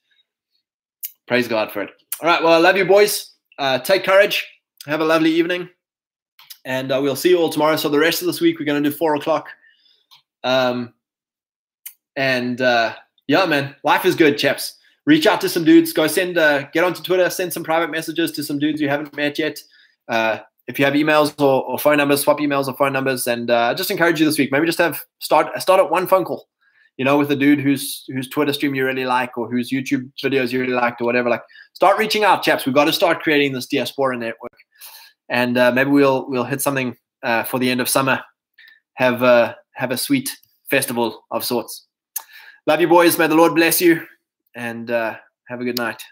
Praise 1.26 1.48
God 1.48 1.72
for 1.72 1.82
it. 1.82 1.90
All 2.20 2.28
right, 2.28 2.42
well, 2.42 2.52
I 2.52 2.58
love 2.58 2.76
you, 2.76 2.84
boys. 2.84 3.32
Uh, 3.58 3.78
take 3.78 4.04
courage. 4.04 4.46
Have 4.86 5.00
a 5.00 5.04
lovely 5.04 5.30
evening. 5.30 5.68
And 6.64 6.92
uh, 6.92 7.00
we'll 7.00 7.16
see 7.16 7.30
you 7.30 7.38
all 7.38 7.50
tomorrow. 7.50 7.76
So, 7.76 7.88
the 7.88 7.98
rest 7.98 8.22
of 8.22 8.26
this 8.26 8.40
week, 8.40 8.58
we're 8.58 8.66
going 8.66 8.82
to 8.82 8.90
do 8.90 8.94
four 8.94 9.14
o'clock. 9.14 9.48
Um, 10.44 10.94
and 12.16 12.60
uh, 12.60 12.94
yeah, 13.26 13.46
man, 13.46 13.74
life 13.84 14.04
is 14.04 14.14
good, 14.14 14.38
chaps. 14.38 14.76
Reach 15.04 15.26
out 15.26 15.40
to 15.42 15.48
some 15.48 15.64
dudes. 15.64 15.92
Go 15.92 16.06
send, 16.06 16.38
uh, 16.38 16.62
get 16.70 16.84
onto 16.84 17.02
Twitter, 17.02 17.30
send 17.30 17.52
some 17.52 17.62
private 17.62 17.90
messages 17.90 18.32
to 18.32 18.42
some 18.42 18.58
dudes 18.58 18.80
you 18.80 18.88
haven't 18.88 19.14
met 19.14 19.38
yet. 19.38 19.62
Uh, 20.08 20.38
if 20.68 20.78
you 20.78 20.84
have 20.84 20.94
emails 20.94 21.40
or, 21.40 21.62
or, 21.64 21.78
phone 21.78 21.96
numbers, 21.96 22.22
swap 22.22 22.38
emails 22.38 22.66
or 22.66 22.76
phone 22.76 22.92
numbers, 22.92 23.26
and 23.26 23.50
uh, 23.50 23.74
just 23.74 23.90
encourage 23.90 24.18
you 24.18 24.26
this 24.26 24.38
week. 24.38 24.50
Maybe 24.50 24.66
just 24.66 24.78
have 24.78 25.02
start 25.20 25.60
start 25.60 25.80
at 25.80 25.90
one 25.90 26.06
phone 26.06 26.24
call, 26.24 26.48
you 26.96 27.04
know, 27.04 27.18
with 27.18 27.30
a 27.30 27.36
dude 27.36 27.60
whose 27.60 28.04
whose 28.08 28.28
Twitter 28.28 28.52
stream 28.52 28.74
you 28.74 28.84
really 28.84 29.04
like 29.04 29.38
or 29.38 29.48
whose 29.48 29.70
YouTube 29.70 30.10
videos 30.22 30.52
you 30.52 30.60
really 30.60 30.72
liked 30.72 31.00
or 31.00 31.04
whatever. 31.04 31.30
Like, 31.30 31.42
start 31.72 31.98
reaching 31.98 32.24
out, 32.24 32.42
chaps. 32.42 32.66
We've 32.66 32.74
got 32.74 32.86
to 32.86 32.92
start 32.92 33.22
creating 33.22 33.52
this 33.52 33.66
diaspora 33.66 34.16
network, 34.16 34.58
and 35.28 35.56
uh, 35.56 35.72
maybe 35.72 35.90
we'll 35.90 36.28
we'll 36.28 36.44
hit 36.44 36.60
something 36.60 36.96
uh, 37.22 37.44
for 37.44 37.58
the 37.58 37.70
end 37.70 37.80
of 37.80 37.88
summer. 37.88 38.20
Have 38.94 39.22
uh, 39.22 39.54
have 39.74 39.92
a 39.92 39.96
sweet 39.96 40.36
festival 40.68 41.24
of 41.30 41.44
sorts. 41.44 41.86
Love 42.66 42.80
you, 42.80 42.88
boys. 42.88 43.18
May 43.18 43.28
the 43.28 43.36
Lord 43.36 43.54
bless 43.54 43.80
you 43.80 44.04
and 44.56 44.90
uh, 44.90 45.16
have 45.48 45.60
a 45.60 45.64
good 45.64 45.76
night. 45.76 46.02